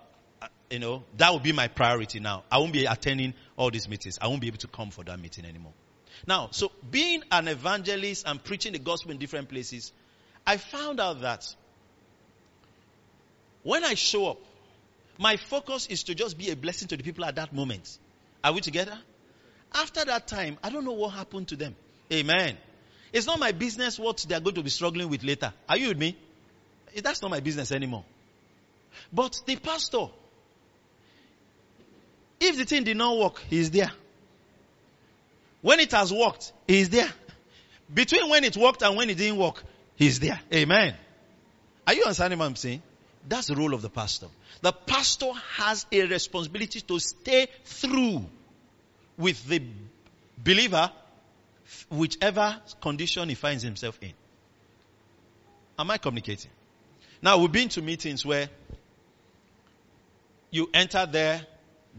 you 0.70 0.78
know, 0.78 1.04
that 1.16 1.30
will 1.30 1.40
be 1.40 1.52
my 1.52 1.68
priority 1.68 2.20
now. 2.20 2.44
I 2.50 2.58
won't 2.58 2.72
be 2.72 2.84
attending 2.86 3.34
all 3.56 3.70
these 3.70 3.88
meetings. 3.88 4.18
I 4.20 4.26
won't 4.28 4.40
be 4.40 4.48
able 4.48 4.58
to 4.58 4.68
come 4.68 4.90
for 4.90 5.04
that 5.04 5.18
meeting 5.20 5.44
anymore. 5.44 5.72
Now, 6.26 6.48
so 6.52 6.72
being 6.90 7.22
an 7.30 7.48
evangelist 7.48 8.26
and 8.26 8.42
preaching 8.42 8.72
the 8.72 8.78
gospel 8.78 9.10
in 9.10 9.18
different 9.18 9.48
places, 9.48 9.92
I 10.46 10.56
found 10.56 11.00
out 11.00 11.20
that 11.22 11.54
when 13.62 13.84
I 13.84 13.94
show 13.94 14.28
up, 14.28 14.38
my 15.18 15.36
focus 15.36 15.86
is 15.86 16.04
to 16.04 16.14
just 16.14 16.36
be 16.36 16.50
a 16.50 16.56
blessing 16.56 16.88
to 16.88 16.96
the 16.96 17.02
people 17.02 17.24
at 17.24 17.36
that 17.36 17.52
moment. 17.52 17.98
Are 18.42 18.52
we 18.52 18.60
together? 18.60 18.98
After 19.72 20.04
that 20.04 20.26
time, 20.26 20.58
I 20.62 20.70
don't 20.70 20.84
know 20.84 20.92
what 20.92 21.10
happened 21.10 21.48
to 21.48 21.56
them. 21.56 21.74
Amen. 22.12 22.56
It's 23.12 23.26
not 23.26 23.38
my 23.38 23.52
business 23.52 23.98
what 23.98 24.24
they're 24.28 24.40
going 24.40 24.56
to 24.56 24.62
be 24.62 24.70
struggling 24.70 25.08
with 25.08 25.22
later. 25.22 25.52
Are 25.68 25.76
you 25.76 25.88
with 25.88 25.98
me? 25.98 26.16
That's 27.02 27.22
not 27.22 27.30
my 27.30 27.40
business 27.40 27.72
anymore. 27.72 28.04
But 29.12 29.40
the 29.46 29.56
pastor, 29.56 30.08
if 32.46 32.56
the 32.56 32.64
thing 32.64 32.84
did 32.84 32.96
not 32.96 33.16
work, 33.16 33.42
he's 33.48 33.70
there. 33.70 33.90
When 35.62 35.80
it 35.80 35.92
has 35.92 36.12
worked, 36.12 36.52
he's 36.66 36.90
there. 36.90 37.10
Between 37.92 38.28
when 38.28 38.44
it 38.44 38.56
worked 38.56 38.82
and 38.82 38.96
when 38.96 39.10
it 39.10 39.16
didn't 39.16 39.38
work, 39.38 39.62
he's 39.96 40.20
there. 40.20 40.40
Amen. 40.52 40.94
Are 41.86 41.94
you 41.94 42.02
understanding 42.02 42.38
what 42.38 42.46
I'm 42.46 42.56
saying? 42.56 42.82
That's 43.26 43.46
the 43.46 43.56
role 43.56 43.74
of 43.74 43.82
the 43.82 43.88
pastor. 43.88 44.26
The 44.60 44.72
pastor 44.72 45.32
has 45.56 45.86
a 45.90 46.02
responsibility 46.06 46.80
to 46.82 46.98
stay 46.98 47.48
through 47.64 48.24
with 49.16 49.46
the 49.46 49.62
believer, 50.36 50.90
whichever 51.90 52.60
condition 52.80 53.28
he 53.28 53.34
finds 53.34 53.62
himself 53.62 53.98
in. 54.02 54.12
Am 55.78 55.90
I 55.90 55.98
communicating? 55.98 56.50
Now, 57.22 57.38
we've 57.38 57.50
been 57.50 57.68
to 57.70 57.82
meetings 57.82 58.24
where 58.24 58.48
you 60.50 60.68
enter 60.72 61.06
there, 61.06 61.46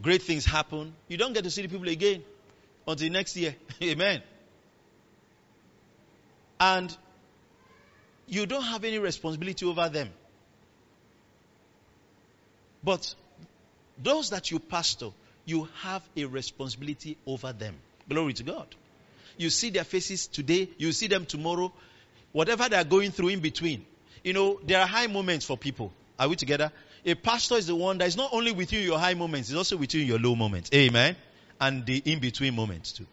great 0.00 0.22
things 0.22 0.44
happen, 0.44 0.94
you 1.08 1.16
don't 1.16 1.32
get 1.32 1.44
to 1.44 1.50
see 1.50 1.62
the 1.62 1.68
people 1.68 1.88
again 1.88 2.22
until 2.86 3.10
next 3.10 3.36
year. 3.36 3.54
Amen. 3.82 4.22
And 6.58 6.96
you 8.26 8.46
don't 8.46 8.62
have 8.62 8.84
any 8.84 8.98
responsibility 8.98 9.66
over 9.66 9.88
them. 9.88 10.08
But 12.82 13.14
those 14.02 14.30
that 14.30 14.50
you 14.50 14.58
pastor, 14.58 15.10
you 15.44 15.68
have 15.80 16.02
a 16.16 16.24
responsibility 16.24 17.16
over 17.26 17.52
them. 17.52 17.74
Glory 18.08 18.32
to 18.34 18.42
God. 18.42 18.66
You 19.36 19.50
see 19.50 19.70
their 19.70 19.84
faces 19.84 20.26
today, 20.26 20.70
you 20.78 20.92
see 20.92 21.08
them 21.08 21.26
tomorrow, 21.26 21.72
whatever 22.32 22.68
they 22.68 22.76
are 22.76 22.84
going 22.84 23.10
through 23.10 23.28
in 23.28 23.40
between. 23.40 23.84
You 24.24 24.32
know, 24.32 24.60
there 24.64 24.80
are 24.80 24.86
high 24.86 25.06
moments 25.08 25.44
for 25.44 25.56
people. 25.56 25.92
Are 26.18 26.28
we 26.28 26.36
together? 26.36 26.72
A 27.04 27.14
pastor 27.14 27.56
is 27.56 27.66
the 27.66 27.74
one 27.74 27.98
that 27.98 28.08
is 28.08 28.16
not 28.16 28.32
only 28.32 28.52
with 28.52 28.72
you 28.72 28.80
in 28.80 28.86
your 28.86 28.98
high 28.98 29.14
moments, 29.14 29.50
it's 29.50 29.56
also 29.56 29.76
with 29.76 29.94
you 29.94 30.02
in 30.02 30.06
your 30.06 30.18
low 30.18 30.34
moments. 30.34 30.70
Amen. 30.74 31.16
And 31.60 31.86
the 31.86 32.02
in 32.04 32.18
between 32.18 32.54
moments 32.54 32.92
too. 32.92 33.06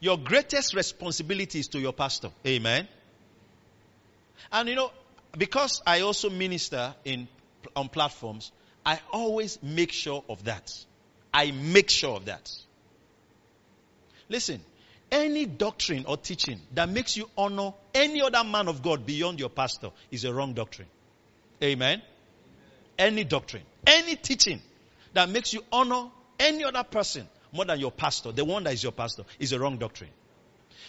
Your 0.00 0.18
greatest 0.18 0.74
responsibility 0.74 1.60
is 1.60 1.68
to 1.68 1.78
your 1.78 1.92
pastor. 1.92 2.30
Amen. 2.46 2.86
And 4.52 4.68
you 4.68 4.74
know, 4.74 4.90
because 5.36 5.82
I 5.86 6.00
also 6.00 6.30
minister 6.30 6.94
in 7.04 7.28
on 7.74 7.88
platforms, 7.88 8.52
I 8.84 9.00
always 9.12 9.58
make 9.62 9.92
sure 9.92 10.22
of 10.28 10.44
that. 10.44 10.72
I 11.32 11.50
make 11.50 11.90
sure 11.90 12.16
of 12.16 12.26
that. 12.26 12.50
Listen, 14.28 14.60
Any 15.10 15.46
doctrine 15.46 16.04
or 16.06 16.16
teaching 16.16 16.60
that 16.74 16.88
makes 16.88 17.16
you 17.16 17.30
honor 17.36 17.72
any 17.94 18.22
other 18.22 18.42
man 18.42 18.68
of 18.68 18.82
God 18.82 19.06
beyond 19.06 19.38
your 19.38 19.48
pastor 19.48 19.90
is 20.10 20.24
a 20.24 20.34
wrong 20.34 20.52
doctrine. 20.52 20.88
Amen. 21.62 22.02
Any 22.98 23.24
doctrine, 23.24 23.62
any 23.86 24.16
teaching 24.16 24.60
that 25.12 25.28
makes 25.28 25.52
you 25.52 25.62
honor 25.70 26.08
any 26.38 26.64
other 26.64 26.82
person 26.82 27.28
more 27.52 27.64
than 27.64 27.78
your 27.78 27.92
pastor, 27.92 28.32
the 28.32 28.44
one 28.44 28.64
that 28.64 28.74
is 28.74 28.82
your 28.82 28.92
pastor, 28.92 29.22
is 29.38 29.52
a 29.52 29.60
wrong 29.60 29.78
doctrine. 29.78 30.10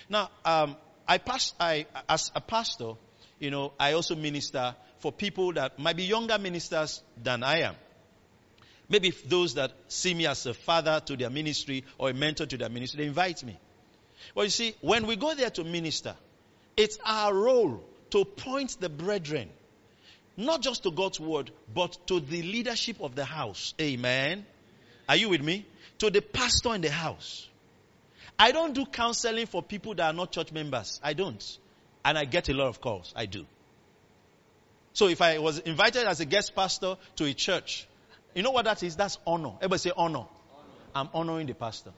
Now, 0.10 0.30
um, 0.44 0.76
I 1.08 1.18
pass, 1.20 1.54
I, 1.60 1.86
as 2.10 2.32
a 2.36 2.42
pastor, 2.42 2.94
you 3.40 3.52
know, 3.52 3.74
I 3.80 3.94
also 3.94 4.16
minister 4.16 4.76
for 5.00 5.12
people 5.12 5.54
that 5.54 5.78
might 5.80 5.96
be 5.96 6.04
younger 6.04 6.38
ministers 6.38 7.02
than 7.22 7.44
I 7.44 7.60
am. 7.62 7.76
Maybe 8.90 9.12
those 9.26 9.56
that 9.56 9.74
see 9.88 10.14
me 10.14 10.28
as 10.28 10.46
a 10.46 10.54
father 10.54 11.02
to 11.06 11.18
their 11.18 11.30
ministry 11.30 11.84
or 11.98 12.10
a 12.10 12.14
mentor 12.14 12.46
to 12.46 12.58
their 12.58 12.70
ministry, 12.70 13.04
they 13.04 13.08
invite 13.08 13.44
me. 13.44 13.58
Well, 14.36 14.46
you 14.46 14.52
see, 14.52 14.76
when 14.82 15.08
we 15.08 15.16
go 15.16 15.34
there 15.36 15.50
to 15.52 15.64
minister, 15.64 16.16
it's 16.76 16.98
our 17.06 17.34
role 17.34 17.84
to 18.12 18.26
point 18.26 18.78
the 18.80 18.90
brethren, 18.90 19.50
not 20.36 20.62
just 20.62 20.84
to 20.84 20.92
God's 20.92 21.20
word, 21.20 21.52
but 21.74 21.98
to 22.08 22.20
the 22.20 22.44
leadership 22.44 23.02
of 23.02 23.16
the 23.16 23.26
house. 23.26 23.74
Amen. 23.82 24.46
Are 25.10 25.16
you 25.16 25.30
with 25.30 25.42
me? 25.42 25.66
To 26.00 26.10
the 26.10 26.22
pastor 26.22 26.76
in 26.76 26.82
the 26.82 26.92
house. 26.92 27.48
I 28.38 28.52
don't 28.52 28.74
do 28.74 28.86
counseling 28.86 29.48
for 29.48 29.64
people 29.64 29.96
that 29.96 30.06
are 30.06 30.14
not 30.14 30.32
church 30.32 30.52
members. 30.52 31.00
I 31.04 31.14
don't. 31.14 31.58
And 32.06 32.18
I 32.18 32.26
get 32.26 32.50
a 32.50 32.54
lot 32.54 32.68
of 32.68 32.80
calls. 32.82 33.14
I 33.16 33.26
do. 33.26 33.46
So 34.94 35.08
if 35.08 35.22
I 35.22 35.40
was 35.40 35.60
invited 35.60 36.06
as 36.06 36.20
a 36.20 36.26
guest 36.26 36.56
pastor 36.56 36.98
to 37.16 37.26
a 37.26 37.34
church, 37.34 37.88
you 38.36 38.44
know 38.44 38.52
what 38.52 38.66
that 38.66 38.84
is? 38.84 38.96
That's 38.96 39.18
honor. 39.26 39.54
Everybody 39.58 39.80
say 39.80 39.92
honor. 39.96 40.20
honor. 40.20 40.28
I'm 40.94 41.10
honoring 41.14 41.48
the 41.48 41.56
pastor. 41.56 41.92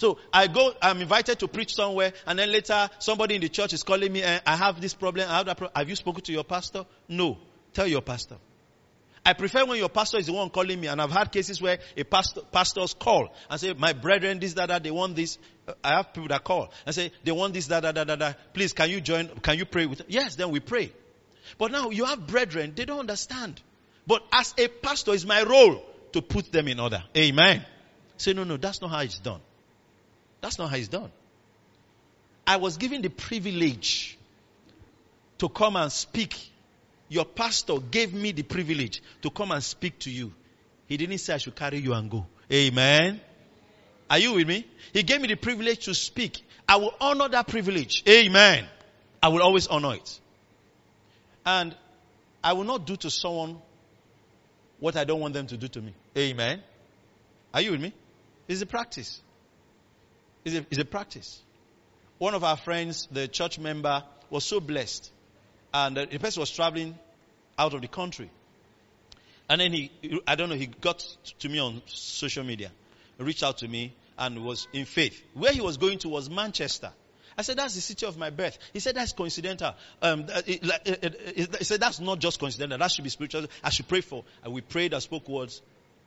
So 0.00 0.16
I 0.32 0.46
go, 0.46 0.72
I'm 0.80 1.02
invited 1.02 1.40
to 1.40 1.48
preach 1.48 1.74
somewhere, 1.74 2.14
and 2.26 2.38
then 2.38 2.50
later 2.50 2.88
somebody 3.00 3.34
in 3.34 3.42
the 3.42 3.50
church 3.50 3.74
is 3.74 3.82
calling 3.82 4.10
me, 4.10 4.22
eh, 4.22 4.40
I 4.46 4.56
have 4.56 4.80
this 4.80 4.94
problem, 4.94 5.28
I 5.28 5.36
have 5.36 5.44
that 5.44 5.58
problem. 5.58 5.76
Have 5.76 5.90
you 5.90 5.94
spoken 5.94 6.22
to 6.22 6.32
your 6.32 6.42
pastor? 6.42 6.86
No. 7.06 7.36
Tell 7.74 7.86
your 7.86 8.00
pastor. 8.00 8.36
I 9.26 9.34
prefer 9.34 9.66
when 9.66 9.76
your 9.76 9.90
pastor 9.90 10.16
is 10.16 10.24
the 10.24 10.32
one 10.32 10.48
calling 10.48 10.80
me, 10.80 10.86
and 10.86 11.02
I've 11.02 11.10
had 11.10 11.30
cases 11.30 11.60
where 11.60 11.80
a 11.98 12.04
pastor, 12.04 12.40
pastors 12.50 12.94
call 12.94 13.28
and 13.50 13.60
say, 13.60 13.74
my 13.74 13.92
brethren, 13.92 14.38
this, 14.38 14.54
that, 14.54 14.68
that, 14.68 14.82
they 14.82 14.90
want 14.90 15.16
this. 15.16 15.36
I 15.84 15.96
have 15.96 16.14
people 16.14 16.28
that 16.28 16.44
call 16.44 16.72
and 16.86 16.94
say, 16.94 17.12
they 17.22 17.32
want 17.32 17.52
this, 17.52 17.66
that, 17.66 17.82
that, 17.82 17.94
that, 17.94 18.18
that. 18.18 18.54
Please, 18.54 18.72
can 18.72 18.88
you 18.88 19.02
join, 19.02 19.28
can 19.42 19.58
you 19.58 19.66
pray 19.66 19.84
with 19.84 19.98
them? 19.98 20.06
Yes, 20.08 20.34
then 20.36 20.50
we 20.50 20.60
pray. 20.60 20.92
But 21.58 21.72
now 21.72 21.90
you 21.90 22.06
have 22.06 22.26
brethren, 22.26 22.72
they 22.74 22.86
don't 22.86 23.00
understand. 23.00 23.60
But 24.06 24.22
as 24.32 24.54
a 24.56 24.68
pastor, 24.68 25.12
it's 25.12 25.26
my 25.26 25.42
role 25.42 25.84
to 26.14 26.22
put 26.22 26.50
them 26.50 26.68
in 26.68 26.80
order. 26.80 27.02
Amen. 27.14 27.66
Say, 28.16 28.32
no, 28.32 28.44
no, 28.44 28.56
that's 28.56 28.80
not 28.80 28.88
how 28.88 29.00
it's 29.00 29.18
done. 29.18 29.42
That's 30.40 30.58
not 30.58 30.70
how 30.70 30.76
it's 30.76 30.88
done. 30.88 31.10
I 32.46 32.56
was 32.56 32.76
given 32.76 33.02
the 33.02 33.10
privilege 33.10 34.18
to 35.38 35.48
come 35.48 35.76
and 35.76 35.90
speak. 35.92 36.36
Your 37.08 37.24
pastor 37.24 37.78
gave 37.78 38.12
me 38.12 38.32
the 38.32 38.42
privilege 38.42 39.02
to 39.22 39.30
come 39.30 39.50
and 39.50 39.62
speak 39.62 39.98
to 40.00 40.10
you. 40.10 40.32
He 40.86 40.96
didn't 40.96 41.18
say 41.18 41.34
I 41.34 41.38
should 41.38 41.56
carry 41.56 41.78
you 41.78 41.92
and 41.92 42.10
go. 42.10 42.26
Amen. 42.52 43.20
Are 44.08 44.18
you 44.18 44.34
with 44.34 44.48
me? 44.48 44.66
He 44.92 45.02
gave 45.02 45.20
me 45.20 45.28
the 45.28 45.36
privilege 45.36 45.84
to 45.84 45.94
speak. 45.94 46.42
I 46.68 46.76
will 46.76 46.94
honor 47.00 47.28
that 47.28 47.46
privilege. 47.46 48.02
Amen. 48.08 48.66
I 49.22 49.28
will 49.28 49.42
always 49.42 49.66
honor 49.68 49.94
it. 49.94 50.20
And 51.46 51.74
I 52.42 52.54
will 52.54 52.64
not 52.64 52.86
do 52.86 52.96
to 52.96 53.10
someone 53.10 53.58
what 54.80 54.96
I 54.96 55.04
don't 55.04 55.20
want 55.20 55.34
them 55.34 55.46
to 55.48 55.56
do 55.56 55.68
to 55.68 55.80
me. 55.80 55.94
Amen. 56.16 56.60
Are 57.54 57.60
you 57.60 57.72
with 57.72 57.80
me? 57.80 57.92
It's 58.48 58.62
a 58.62 58.66
practice. 58.66 59.20
It's 60.44 60.54
a, 60.56 60.66
it's 60.70 60.78
a 60.78 60.84
practice. 60.84 61.42
One 62.18 62.34
of 62.34 62.44
our 62.44 62.56
friends, 62.56 63.08
the 63.10 63.28
church 63.28 63.58
member, 63.58 64.02
was 64.30 64.44
so 64.44 64.60
blessed. 64.60 65.10
And 65.72 65.96
uh, 65.96 66.06
the 66.10 66.18
person 66.18 66.40
was 66.40 66.50
traveling 66.50 66.98
out 67.58 67.74
of 67.74 67.80
the 67.80 67.88
country. 67.88 68.30
And 69.48 69.60
then 69.60 69.72
he, 69.72 69.90
I 70.26 70.36
don't 70.36 70.48
know, 70.48 70.54
he 70.54 70.66
got 70.66 71.04
to 71.40 71.48
me 71.48 71.58
on 71.58 71.82
social 71.86 72.44
media, 72.44 72.70
reached 73.18 73.42
out 73.42 73.58
to 73.58 73.68
me, 73.68 73.94
and 74.18 74.44
was 74.44 74.68
in 74.72 74.84
faith. 74.84 75.20
Where 75.34 75.52
he 75.52 75.60
was 75.60 75.76
going 75.76 75.98
to 76.00 76.08
was 76.08 76.30
Manchester. 76.30 76.92
I 77.36 77.42
said, 77.42 77.56
that's 77.56 77.74
the 77.74 77.80
city 77.80 78.06
of 78.06 78.18
my 78.18 78.30
birth. 78.30 78.58
He 78.72 78.80
said, 78.80 78.96
that's 78.96 79.12
coincidental. 79.12 79.74
Um, 80.02 80.26
uh, 80.32 80.42
it, 80.46 80.60
it, 80.84 81.04
uh, 81.04 81.54
he 81.58 81.64
said, 81.64 81.80
that's 81.80 82.00
not 82.00 82.18
just 82.18 82.38
coincidental. 82.38 82.78
That 82.78 82.90
should 82.90 83.04
be 83.04 83.10
spiritual. 83.10 83.46
I 83.64 83.70
should 83.70 83.88
pray 83.88 84.02
for. 84.02 84.24
And 84.44 84.52
we 84.52 84.60
prayed 84.60 84.92
and 84.92 85.02
spoke 85.02 85.28
words 85.28 85.62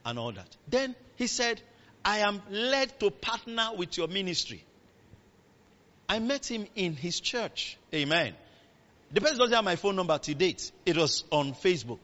and 0.05 0.19
all 0.19 0.31
that. 0.31 0.55
Then 0.67 0.95
he 1.15 1.27
said, 1.27 1.61
I 2.05 2.19
am 2.19 2.41
led 2.49 2.99
to 2.99 3.11
partner 3.11 3.69
with 3.75 3.97
your 3.97 4.07
ministry. 4.07 4.63
I 6.09 6.19
met 6.19 6.49
him 6.49 6.67
in 6.75 6.95
his 6.95 7.19
church. 7.19 7.77
Amen. 7.93 8.33
The 9.11 9.21
person 9.21 9.37
doesn't 9.37 9.53
have 9.53 9.63
my 9.63 9.75
phone 9.75 9.95
number 9.95 10.17
to 10.17 10.33
date. 10.33 10.71
It 10.85 10.97
was 10.97 11.23
on 11.31 11.53
Facebook. 11.53 11.99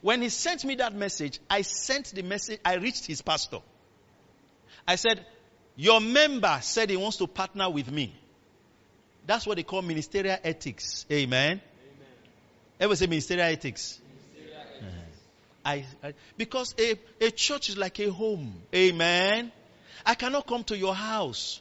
When 0.00 0.22
he 0.22 0.30
sent 0.30 0.64
me 0.64 0.76
that 0.76 0.94
message, 0.94 1.38
I 1.48 1.62
sent 1.62 2.14
the 2.14 2.22
message, 2.22 2.60
I 2.64 2.76
reached 2.76 3.06
his 3.06 3.22
pastor. 3.22 3.58
I 4.88 4.96
said, 4.96 5.24
Your 5.76 6.00
member 6.00 6.58
said 6.62 6.90
he 6.90 6.96
wants 6.96 7.18
to 7.18 7.26
partner 7.26 7.68
with 7.68 7.90
me. 7.90 8.14
That's 9.26 9.46
what 9.46 9.56
they 9.56 9.62
call 9.62 9.82
ministerial 9.82 10.38
ethics. 10.42 11.04
Amen. 11.12 11.60
Amen. 11.60 11.60
Ever 12.80 12.96
say 12.96 13.06
ministerial 13.06 13.46
ethics? 13.46 14.00
I, 15.64 15.84
I, 16.02 16.14
because 16.36 16.74
a, 16.78 16.98
a 17.20 17.30
church 17.30 17.68
is 17.68 17.76
like 17.76 17.98
a 18.00 18.10
home. 18.10 18.54
Amen. 18.74 19.52
I 20.04 20.14
cannot 20.14 20.46
come 20.46 20.64
to 20.64 20.76
your 20.76 20.94
house. 20.94 21.60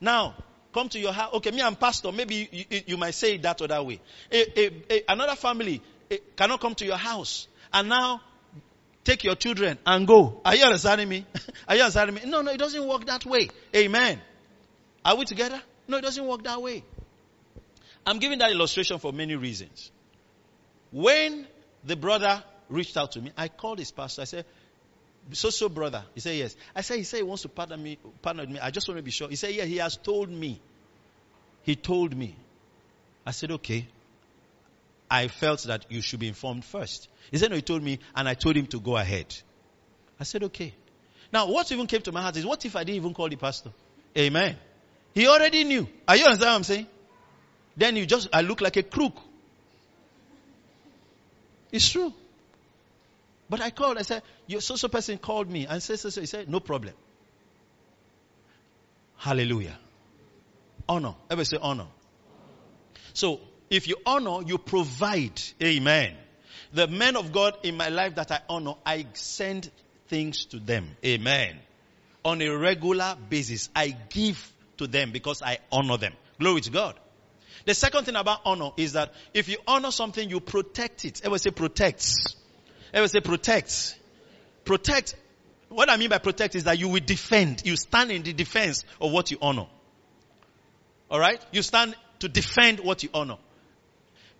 Now, 0.00 0.34
come 0.72 0.88
to 0.90 0.98
your 0.98 1.12
house. 1.12 1.34
Okay, 1.34 1.50
me, 1.50 1.62
I'm 1.62 1.76
pastor. 1.76 2.12
Maybe 2.12 2.48
you, 2.50 2.64
you, 2.68 2.80
you 2.86 2.96
might 2.96 3.14
say 3.14 3.34
it 3.34 3.42
that 3.42 3.60
other 3.62 3.82
way. 3.82 4.00
A, 4.32 4.92
a, 4.92 5.02
another 5.08 5.36
family 5.36 5.80
eh, 6.10 6.18
cannot 6.36 6.60
come 6.60 6.74
to 6.76 6.84
your 6.84 6.96
house. 6.96 7.46
And 7.72 7.88
now, 7.88 8.20
take 9.04 9.22
your 9.22 9.36
children 9.36 9.78
and 9.86 10.06
go. 10.06 10.40
Are 10.44 10.56
you 10.56 10.64
understanding 10.64 11.08
me? 11.08 11.24
Are 11.68 11.76
you 11.76 11.82
understanding 11.82 12.16
me? 12.16 12.22
No, 12.26 12.42
no, 12.42 12.52
it 12.52 12.58
doesn't 12.58 12.86
work 12.86 13.06
that 13.06 13.24
way. 13.24 13.48
Amen. 13.74 14.20
Are 15.04 15.16
we 15.16 15.24
together? 15.24 15.62
No, 15.86 15.98
it 15.98 16.02
doesn't 16.02 16.26
work 16.26 16.42
that 16.42 16.60
way. 16.60 16.82
I'm 18.04 18.18
giving 18.18 18.38
that 18.40 18.50
illustration 18.50 18.98
for 18.98 19.12
many 19.12 19.36
reasons. 19.36 19.90
When 20.90 21.46
the 21.84 21.96
brother 21.96 22.42
reached 22.68 22.96
out 22.96 23.12
to 23.12 23.20
me. 23.20 23.32
I 23.36 23.48
called 23.48 23.78
his 23.78 23.90
pastor. 23.90 24.22
I 24.22 24.24
said, 24.24 24.44
so 25.32 25.50
so 25.50 25.68
brother. 25.68 26.04
He 26.14 26.20
said 26.20 26.36
yes. 26.36 26.56
I 26.74 26.82
said 26.82 26.98
he 26.98 27.04
said 27.04 27.18
he 27.18 27.22
wants 27.22 27.42
to 27.42 27.48
partner 27.48 27.76
me 27.76 27.98
with 28.02 28.48
me. 28.48 28.60
I 28.60 28.70
just 28.70 28.88
want 28.88 28.98
to 28.98 29.02
be 29.02 29.10
sure. 29.10 29.28
He 29.28 29.36
said 29.36 29.54
yeah. 29.54 29.64
He 29.64 29.78
has 29.78 29.96
told 29.96 30.30
me. 30.30 30.60
He 31.62 31.74
told 31.74 32.16
me. 32.16 32.36
I 33.24 33.32
said 33.32 33.50
okay. 33.52 33.88
I 35.10 35.28
felt 35.28 35.64
that 35.64 35.86
you 35.88 36.00
should 36.00 36.20
be 36.20 36.28
informed 36.28 36.64
first. 36.64 37.08
He 37.30 37.38
said 37.38 37.50
no. 37.50 37.56
He 37.56 37.62
told 37.62 37.82
me, 37.82 37.98
and 38.14 38.28
I 38.28 38.34
told 38.34 38.56
him 38.56 38.66
to 38.68 38.80
go 38.80 38.96
ahead. 38.96 39.34
I 40.20 40.24
said 40.24 40.44
okay. 40.44 40.74
Now 41.32 41.48
what 41.48 41.72
even 41.72 41.86
came 41.88 42.02
to 42.02 42.12
my 42.12 42.22
heart 42.22 42.36
is 42.36 42.46
what 42.46 42.64
if 42.64 42.76
I 42.76 42.84
didn't 42.84 42.96
even 42.96 43.12
call 43.14 43.28
the 43.28 43.36
pastor? 43.36 43.72
Amen. 44.16 44.56
He 45.12 45.26
already 45.26 45.64
knew. 45.64 45.88
Are 46.06 46.16
you 46.16 46.24
understand 46.24 46.50
what 46.50 46.56
I'm 46.56 46.64
saying? 46.64 46.86
Then 47.76 47.96
you 47.96 48.06
just 48.06 48.28
I 48.32 48.42
look 48.42 48.60
like 48.60 48.76
a 48.76 48.82
crook. 48.84 49.16
It's 51.72 51.88
true. 51.88 52.12
But 53.48 53.60
I 53.60 53.70
called, 53.70 53.98
I 53.98 54.02
said, 54.02 54.22
your 54.46 54.60
social 54.60 54.88
person 54.88 55.18
called 55.18 55.50
me 55.50 55.66
and 55.66 55.82
said, 55.82 55.98
so, 55.98 56.10
so. 56.10 56.20
He 56.20 56.26
said, 56.26 56.48
no 56.48 56.60
problem. 56.60 56.94
Hallelujah. 59.16 59.78
Honor. 60.88 61.14
Ever 61.30 61.44
say 61.44 61.58
honor. 61.60 61.86
So, 63.12 63.40
if 63.70 63.88
you 63.88 63.96
honor, 64.04 64.42
you 64.44 64.58
provide. 64.58 65.40
Amen. 65.62 66.16
The 66.72 66.86
men 66.86 67.16
of 67.16 67.32
God 67.32 67.56
in 67.62 67.76
my 67.76 67.88
life 67.88 68.16
that 68.16 68.30
I 68.30 68.40
honor, 68.48 68.74
I 68.84 69.06
send 69.14 69.70
things 70.08 70.46
to 70.46 70.58
them. 70.58 70.96
Amen. 71.04 71.58
On 72.24 72.40
a 72.42 72.48
regular 72.48 73.16
basis, 73.28 73.70
I 73.74 73.96
give 74.10 74.52
to 74.78 74.86
them 74.86 75.12
because 75.12 75.42
I 75.42 75.58
honor 75.70 75.96
them. 75.96 76.12
Glory 76.38 76.60
to 76.62 76.70
God. 76.70 76.98
The 77.64 77.74
second 77.74 78.04
thing 78.04 78.16
about 78.16 78.40
honor 78.44 78.70
is 78.76 78.92
that 78.92 79.14
if 79.32 79.48
you 79.48 79.58
honor 79.66 79.90
something, 79.90 80.28
you 80.28 80.40
protect 80.40 81.04
it. 81.04 81.22
Ever 81.24 81.38
say 81.38 81.50
protects. 81.50 82.36
Ever 82.92 83.08
say 83.08 83.20
protect. 83.20 83.98
Protect. 84.64 85.14
What 85.68 85.90
I 85.90 85.96
mean 85.96 86.10
by 86.10 86.18
protect 86.18 86.54
is 86.54 86.64
that 86.64 86.78
you 86.78 86.88
will 86.88 87.02
defend. 87.04 87.62
You 87.64 87.76
stand 87.76 88.10
in 88.10 88.22
the 88.22 88.32
defense 88.32 88.84
of 89.00 89.12
what 89.12 89.30
you 89.30 89.38
honor. 89.40 89.66
Alright? 91.10 91.44
You 91.52 91.62
stand 91.62 91.94
to 92.20 92.28
defend 92.28 92.80
what 92.80 93.02
you 93.02 93.10
honor. 93.12 93.36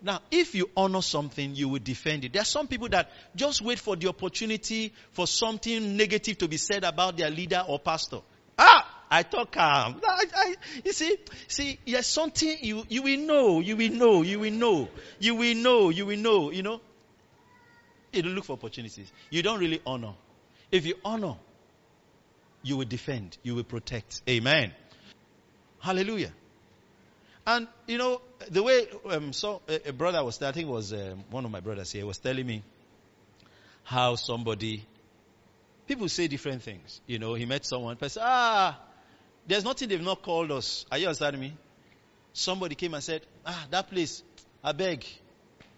Now, 0.01 0.21
if 0.29 0.53
you 0.53 0.69
honor 0.77 1.01
something, 1.01 1.55
you 1.55 1.69
will 1.69 1.79
defend 1.79 2.23
it. 2.23 2.33
There 2.33 2.41
are 2.41 2.45
some 2.45 2.67
people 2.67 2.89
that 2.89 3.09
just 3.35 3.61
wait 3.61 3.79
for 3.79 3.95
the 3.95 4.07
opportunity 4.09 4.93
for 5.11 5.25
something 5.25 5.97
negative 5.97 6.37
to 6.39 6.47
be 6.47 6.57
said 6.57 6.83
about 6.83 7.17
their 7.17 7.29
leader 7.29 7.63
or 7.67 7.79
pastor. 7.79 8.19
Ah! 8.57 8.93
I 9.09 9.23
talk 9.23 9.53
calm. 9.53 10.01
I, 10.05 10.25
I, 10.35 10.55
you 10.83 10.91
see, 10.91 11.15
see, 11.47 11.79
there's 11.87 12.07
something 12.07 12.57
you, 12.61 12.83
you 12.89 13.01
will 13.03 13.19
know, 13.19 13.59
you 13.61 13.77
will 13.77 13.91
know, 13.91 14.21
you 14.21 14.39
will 14.39 14.51
know, 14.51 14.89
you 15.19 15.35
will 15.35 15.55
know, 15.55 15.89
you 15.89 16.05
will 16.05 16.17
know, 16.17 16.51
you 16.51 16.61
know. 16.61 16.81
You 18.13 18.23
look 18.23 18.45
for 18.45 18.53
opportunities. 18.53 19.11
You 19.29 19.43
don't 19.43 19.59
really 19.59 19.81
honor. 19.85 20.13
If 20.71 20.85
you 20.85 20.95
honor, 21.03 21.35
you 22.63 22.77
will 22.77 22.85
defend, 22.85 23.37
you 23.43 23.55
will 23.55 23.63
protect. 23.63 24.21
Amen. 24.27 24.73
Hallelujah. 25.79 26.33
And 27.45 27.67
you 27.87 27.97
know 27.97 28.21
the 28.49 28.61
way 28.61 28.87
um, 29.09 29.31
so 29.31 29.61
a, 29.69 29.89
a 29.89 29.93
brother 29.93 30.23
was, 30.23 30.41
I 30.41 30.51
think 30.51 30.67
it 30.67 30.71
was 30.71 30.91
um, 30.91 31.23
one 31.29 31.45
of 31.45 31.51
my 31.51 31.61
brothers 31.61 31.91
here 31.91 32.05
was 32.05 32.17
telling 32.17 32.45
me 32.45 32.63
how 33.83 34.15
somebody 34.15 34.85
people 35.87 36.09
say 36.09 36.27
different 36.27 36.61
things. 36.61 36.99
You 37.07 37.19
know, 37.19 37.33
he 37.33 37.45
met 37.45 37.65
someone, 37.65 37.95
person, 37.95 38.21
ah, 38.25 38.77
there's 39.47 39.63
nothing 39.63 39.87
they've 39.87 40.01
not 40.01 40.21
called 40.21 40.51
us. 40.51 40.85
Are 40.91 40.97
you 40.97 41.07
understanding 41.07 41.41
me? 41.41 41.53
Somebody 42.33 42.75
came 42.75 42.93
and 42.93 43.03
said, 43.03 43.21
ah, 43.45 43.65
that 43.71 43.89
place, 43.89 44.21
I 44.63 44.73
beg, 44.73 45.05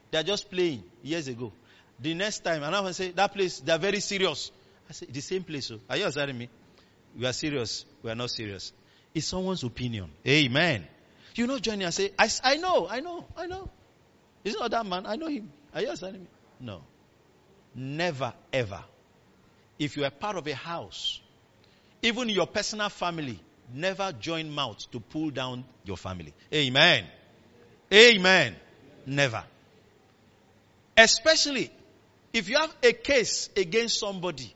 they're 0.10 0.24
just 0.24 0.50
playing 0.50 0.84
years 1.04 1.28
ago. 1.28 1.54
The 2.02 2.14
next 2.14 2.44
time, 2.44 2.64
and 2.64 2.76
I 2.76 2.80
will 2.80 2.94
say, 2.94 3.12
that 3.12 3.34
place, 3.34 3.60
they're 3.60 3.78
very 3.78 4.00
serious. 4.00 4.52
I 4.90 4.94
say, 4.94 5.08
the 5.08 5.22
same 5.22 5.44
place. 5.44 5.68
So. 5.68 5.80
Are 5.90 5.98
you 5.98 6.04
understanding 6.04 6.38
me? 6.38 6.50
We 7.18 7.26
are 7.26 7.34
serious. 7.34 7.86
We 8.02 8.10
are 8.10 8.16
not 8.16 8.30
serious. 8.30 8.72
It's 9.14 9.28
someone's 9.28 9.64
opinion. 9.64 10.10
Amen. 10.26 10.88
You 11.36 11.48
know, 11.48 11.60
join 11.60 11.82
I 11.84 11.90
say, 11.90 12.12
I, 12.18 12.30
I 12.44 12.58
know, 12.58 12.88
I 12.90 13.00
know, 13.00 13.26
I 13.36 13.48
know. 13.48 13.70
It's 14.44 14.58
not 14.58 14.72
that 14.72 14.86
man. 14.86 15.06
I 15.06 15.16
know 15.16 15.28
him. 15.28 15.52
Are 15.74 15.82
you 15.82 15.88
understanding 15.88 16.24
me? 16.24 16.28
No. 16.60 16.82
Never, 17.76 18.34
ever. 18.52 18.84
If 19.78 19.96
you 19.96 20.06
are 20.06 20.10
part 20.10 20.36
of 20.36 20.48
a 20.48 20.56
house, 20.56 21.22
even 22.02 22.30
your 22.30 22.48
personal 22.48 22.90
family, 22.90 23.40
never 23.74 24.12
join 24.12 24.50
mouth 24.50 24.90
to 24.92 25.00
pull 25.00 25.30
down 25.30 25.64
your 25.86 25.98
family. 25.98 26.34
Amen. 26.54 27.06
Amen. 27.94 28.56
Never. 29.06 29.44
Especially 30.98 31.72
if 32.34 32.50
you 32.50 32.58
have 32.58 32.76
a 32.84 32.94
case 32.94 33.50
against 33.56 34.00
somebody, 34.00 34.54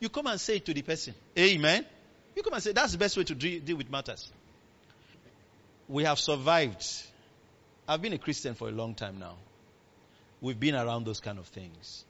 you 0.00 0.08
come 0.08 0.26
and 0.28 0.40
say 0.40 0.56
it 0.56 0.64
to 0.66 0.74
the 0.74 0.82
person. 0.82 1.14
Amen. 1.36 1.84
You 2.36 2.42
come 2.42 2.52
and 2.54 2.62
say 2.62 2.72
that's 2.72 2.92
the 2.92 2.98
best 2.98 3.16
way 3.16 3.24
to 3.24 3.34
deal 3.34 3.76
with 3.76 3.90
matters. 3.90 4.30
We 5.88 6.04
have 6.04 6.18
survived. 6.18 6.84
I've 7.88 8.02
been 8.02 8.12
a 8.12 8.18
Christian 8.18 8.54
for 8.54 8.68
a 8.68 8.72
long 8.72 8.94
time 8.94 9.18
now. 9.18 9.36
We've 10.40 10.58
been 10.58 10.74
around 10.74 11.04
those 11.04 11.20
kind 11.20 11.38
of 11.38 11.46
things. 11.46 12.04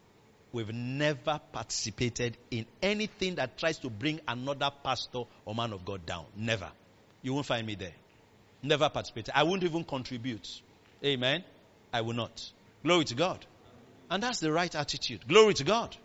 We've 0.53 0.73
never 0.73 1.41
participated 1.53 2.37
in 2.51 2.67
anything 2.83 3.37
that 3.37 3.57
tries 3.59 3.79
to 3.79 3.91
bring 3.91 4.21
another 4.27 4.71
pastor 4.83 5.23
or 5.45 5.55
man 5.55 5.73
of 5.73 5.85
God 5.85 6.05
down. 6.05 6.25
Never. 6.37 6.71
You 7.23 7.35
won't 7.35 7.47
find 7.47 7.67
me 7.67 7.75
there. 7.75 7.93
Never 8.63 8.89
participated. 8.89 9.33
I 9.35 9.45
won't 9.45 9.63
even 9.63 9.85
contribute. 9.85 10.61
Amen. 11.05 11.45
I 11.93 12.01
will 12.01 12.15
not. 12.15 12.51
Glory 12.83 13.05
to 13.07 13.15
God. 13.15 13.45
And 14.11 14.23
that's 14.23 14.41
the 14.41 14.53
right 14.53 14.75
attitude. 14.75 15.27
Glory 15.29 15.55
to 15.55 15.65
God. 15.65 15.97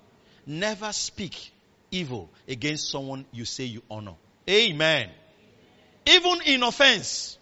Never 0.46 0.92
speak 0.92 1.52
evil 1.92 2.30
against 2.48 2.92
someone 2.92 3.26
you 3.32 3.46
say 3.46 3.64
you 3.66 3.82
honor. 3.90 4.16
Amen. 4.50 5.10
Even 6.06 6.42
in 6.46 6.64
offense. 6.64 7.38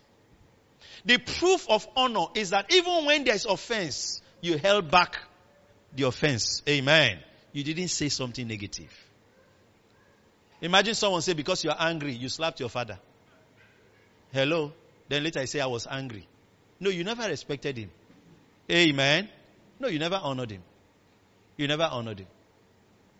The 1.05 1.17
proof 1.17 1.67
of 1.67 1.87
honor 1.95 2.25
is 2.35 2.51
that 2.51 2.71
even 2.71 3.05
when 3.05 3.23
there's 3.23 3.45
offense, 3.45 4.21
you 4.41 4.57
held 4.57 4.91
back 4.91 5.17
the 5.95 6.03
offense. 6.03 6.61
Amen. 6.69 7.19
You 7.53 7.63
didn't 7.63 7.87
say 7.87 8.09
something 8.09 8.47
negative. 8.47 8.91
Imagine 10.61 10.93
someone 10.93 11.21
say 11.21 11.33
because 11.33 11.63
you're 11.63 11.75
angry, 11.77 12.13
you 12.13 12.29
slapped 12.29 12.59
your 12.59 12.69
father. 12.69 12.99
Hello? 14.31 14.73
Then 15.09 15.23
later 15.23 15.39
I 15.39 15.45
say 15.45 15.59
I 15.59 15.65
was 15.65 15.87
angry. 15.89 16.27
No, 16.79 16.89
you 16.91 17.03
never 17.03 17.27
respected 17.27 17.77
him. 17.77 17.91
Amen. 18.69 19.27
No, 19.81 19.87
you 19.87 19.97
never 19.97 20.19
honored 20.21 20.51
him. 20.51 20.61
You 21.57 21.67
never 21.67 21.85
honored 21.85 22.19
him. 22.19 22.27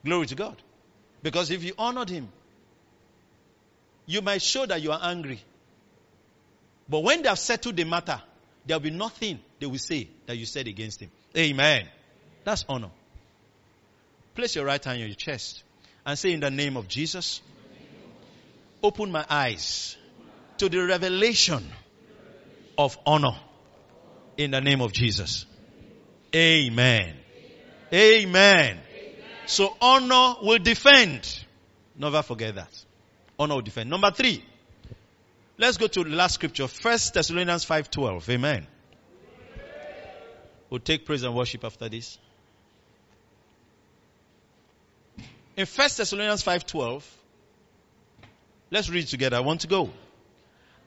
Glory 0.06 0.28
to 0.28 0.36
God. 0.36 0.62
Because 1.24 1.50
if 1.50 1.64
you 1.64 1.74
honored 1.76 2.10
him, 2.10 2.30
you 4.06 4.22
might 4.22 4.44
show 4.44 4.68
that 4.68 4.80
you 4.80 4.92
are 4.92 5.00
angry. 5.02 5.42
But 6.88 7.00
when 7.00 7.24
they 7.24 7.30
have 7.30 7.40
settled 7.40 7.78
the 7.78 7.84
matter, 7.84 8.22
there 8.68 8.78
will 8.78 8.84
be 8.84 8.92
nothing 8.92 9.40
they 9.60 9.66
will 9.66 9.80
say 9.80 10.08
that 10.28 10.38
you 10.38 10.46
said 10.46 10.68
against 10.68 11.00
him. 11.00 11.10
Amen. 11.36 11.88
That's 12.44 12.64
honor. 12.70 12.92
Place 14.36 14.56
your 14.56 14.66
right 14.66 14.84
hand 14.84 15.02
on 15.02 15.08
your 15.08 15.16
chest 15.16 15.64
and 16.06 16.18
say, 16.18 16.32
In 16.32 16.42
the 16.42 16.52
name 16.52 16.78
of 16.78 16.88
Jesus, 16.88 17.42
open 18.84 19.12
my 19.12 19.26
eyes 19.28 19.98
to 20.60 20.70
the 20.70 20.86
revelation 20.86 21.66
of 22.78 23.00
honor. 23.04 23.36
In 24.38 24.52
the 24.52 24.62
name 24.62 24.82
of 24.82 24.94
Jesus. 24.94 25.48
Amen. 26.36 27.16
Amen. 27.94 28.80
So 29.46 29.76
honor 29.82 30.36
will 30.42 30.60
defend. 30.60 31.46
Never 31.98 32.22
forget 32.22 32.56
that. 32.56 32.86
Honor 33.38 33.56
will 33.56 33.62
defend. 33.62 33.90
Number 33.90 34.12
three. 34.12 34.44
Let's 35.58 35.78
go 35.78 35.88
to 35.88 36.04
the 36.04 36.10
last 36.10 36.36
scripture. 36.36 36.68
First 36.68 37.14
Thessalonians 37.14 37.66
5.12. 37.66 38.30
Amen. 38.30 38.66
We'll 40.70 40.80
take 40.80 41.06
praise 41.06 41.24
and 41.24 41.36
worship 41.36 41.66
after 41.66 41.90
this. 41.90 42.18
In 45.58 45.66
1 45.66 45.90
Thessalonians 45.98 46.44
5:12, 46.44 47.04
let's 48.72 48.90
read 48.90 49.06
together. 49.08 49.36
I 49.36 49.42
want 49.42 49.62
to 49.62 49.68
go. 49.68 49.92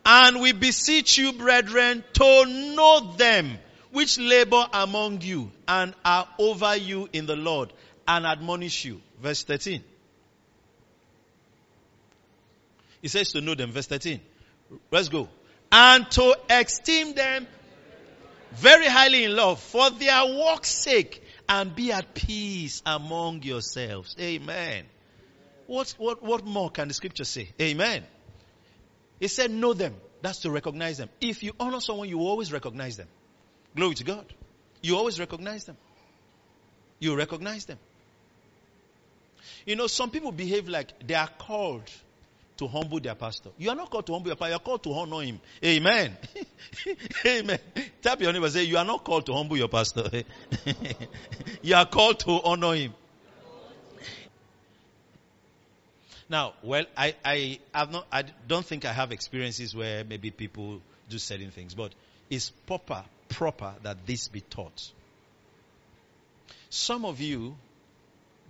And 0.07 0.41
we 0.41 0.53
beseech 0.53 1.19
you, 1.19 1.35
brethren, 1.35 2.03
to 2.15 2.45
know 2.75 3.15
them 3.17 3.59
which 3.95 4.19
labor 4.19 4.67
among 4.73 5.21
you 5.21 5.53
and 5.69 5.95
are 6.05 6.27
over 6.39 6.77
you 6.77 7.09
in 7.13 7.27
the 7.27 7.37
Lord 7.37 7.73
and 8.09 8.27
admonish 8.27 8.85
you. 8.85 9.01
Verse 9.23 9.45
13. 9.45 9.85
He 13.01 13.07
says 13.07 13.31
to 13.33 13.41
know 13.41 13.55
them. 13.55 13.71
Verse 13.71 13.87
13. 13.87 14.21
Let's 14.91 15.09
go. 15.09 15.29
And 15.71 16.11
to 16.11 16.37
esteem 16.51 17.15
them 17.15 17.47
very 18.55 18.87
highly 18.87 19.25
in 19.25 19.37
love 19.37 19.61
for 19.61 19.91
their 19.91 20.27
work's 20.27 20.71
sake 20.71 21.23
and 21.49 21.75
be 21.77 21.93
at 21.93 22.15
peace 22.15 22.83
among 22.85 23.45
yourselves. 23.45 24.17
Amen. 24.19 24.87
What, 25.69 25.95
what, 25.99 26.21
what 26.21 26.45
more 26.45 26.69
can 26.69 26.89
the 26.89 26.95
scripture 26.95 27.25
say? 27.25 27.49
Amen. 27.63 28.03
He 29.21 29.29
said, 29.29 29.53
know 29.53 29.73
them. 29.73 29.95
That's 30.21 30.41
to 30.41 30.51
recognize 30.51 30.99
them. 30.99 31.11
If 31.21 31.45
you 31.45 31.53
honor 31.61 31.81
someone, 31.81 32.09
you 32.09 32.19
always 32.19 32.53
recognize 32.53 32.97
them. 32.97 33.09
Glory 33.75 33.95
to 33.97 34.05
God. 34.05 34.27
You 34.83 34.97
always 34.97 35.19
recognize 35.19 35.65
them. 35.65 35.77
You 36.99 37.17
recognize 37.17 37.65
them. 37.65 37.79
You 39.67 39.77
know, 39.77 39.87
some 39.87 40.11
people 40.11 40.33
behave 40.33 40.69
like 40.69 41.07
they 41.07 41.15
are 41.15 41.29
called 41.39 41.91
to 42.57 42.69
humble 42.69 43.01
their 43.01 43.15
pastor. 43.15 43.51
You 43.59 43.71
are 43.71 43.77
not 43.77 43.91
called 43.91 44.07
to 44.07 44.13
humble 44.13 44.29
your 44.29 44.37
pastor, 44.37 44.51
you 44.51 44.57
are 44.57 44.61
called 44.61 44.83
to 44.85 44.93
honor 44.93 45.23
him. 45.23 45.41
Amen. 45.65 46.17
Amen. 47.27 47.59
Tap 48.03 48.21
your 48.21 48.33
neighbor 48.33 48.49
say, 48.49 48.65
You 48.65 48.77
are 48.77 48.85
not 48.85 49.05
called 49.05 49.27
to 49.27 49.33
humble 49.33 49.57
your 49.57 49.69
pastor. 49.69 50.09
you 51.63 51.75
are 51.75 51.87
called 51.87 52.21
to 52.21 52.41
honor 52.45 52.75
him. 52.75 52.95
Now, 56.29 56.55
well, 56.63 56.85
I, 56.97 57.15
I 57.25 57.59
have 57.75 57.91
not, 57.91 58.07
I 58.11 58.25
don't 58.49 58.65
think 58.65 58.85
I 58.85 58.93
have 58.93 59.13
experiences 59.13 59.75
where 59.75 60.05
maybe 60.05 60.31
people 60.31 60.81
do 61.09 61.19
certain 61.19 61.51
things, 61.51 61.75
but 61.75 61.93
it's 62.31 62.51
proper, 62.51 63.05
proper 63.35 63.75
that 63.83 64.07
this 64.07 64.29
be 64.29 64.41
taught. 64.41 64.93
Some 66.71 67.05
of 67.05 67.21
you, 67.21 67.57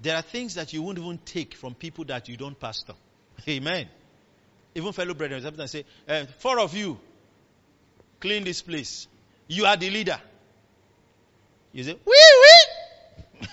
there 0.03 0.15
are 0.15 0.23
things 0.23 0.55
that 0.57 0.75
you 0.75 0.83
won't 0.83 0.99
even 0.99 1.19
take 1.25 1.55
from 1.55 1.75
people 1.75 2.05
that 2.07 2.29
you 2.29 2.37
don't 2.37 2.59
pastor. 2.59 2.93
Amen. 3.49 3.89
Even 4.75 4.93
fellow 4.93 5.15
brethren 5.15 5.41
sometimes 5.41 5.71
say, 5.71 5.87
uh, 6.07 6.27
four 6.39 6.59
of 6.61 6.75
you, 6.77 6.99
clean 8.21 8.45
this 8.45 8.61
place. 8.61 9.09
You 9.49 9.65
are 9.65 9.77
the 9.77 9.89
leader. 9.89 10.21
You 11.73 11.85
say, 11.85 11.97
wee 12.05 12.27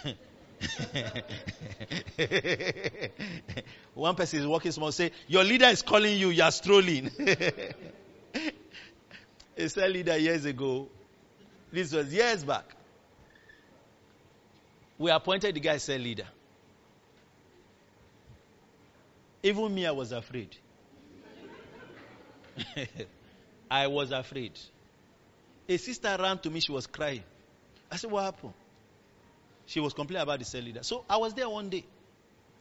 wee. 0.05 0.15
One 3.93 4.15
person 4.15 4.39
is 4.39 4.47
walking 4.47 4.71
small, 4.71 4.91
say, 4.91 5.11
your 5.27 5.45
leader 5.45 5.67
is 5.67 5.81
calling 5.81 6.17
you, 6.17 6.29
you 6.29 6.43
are 6.43 6.51
strolling. 6.51 7.09
a 9.57 9.69
cell 9.69 9.89
leader 9.89 10.17
years 10.17 10.45
ago, 10.45 10.87
this 11.71 11.93
was 11.93 12.13
years 12.13 12.43
back. 12.43 12.75
We 14.97 15.09
appointed 15.09 15.55
the 15.55 15.59
guy 15.59 15.77
cell 15.77 15.97
leader. 15.97 16.27
Even 19.43 19.73
me, 19.73 19.87
I 19.87 19.91
was 19.91 20.11
afraid. 20.11 20.55
I 23.71 23.87
was 23.87 24.11
afraid. 24.11 24.59
A 25.67 25.77
sister 25.77 26.15
ran 26.19 26.37
to 26.39 26.49
me, 26.49 26.59
she 26.59 26.71
was 26.71 26.85
crying. 26.85 27.23
I 27.89 27.95
said, 27.95 28.11
What 28.11 28.25
happened? 28.25 28.53
She 29.65 29.79
was 29.79 29.93
complaining 29.93 30.23
about 30.23 30.39
the 30.39 30.45
cell 30.45 30.61
leader. 30.61 30.83
So 30.83 31.05
I 31.09 31.17
was 31.17 31.33
there 31.33 31.49
one 31.49 31.69
day. 31.69 31.85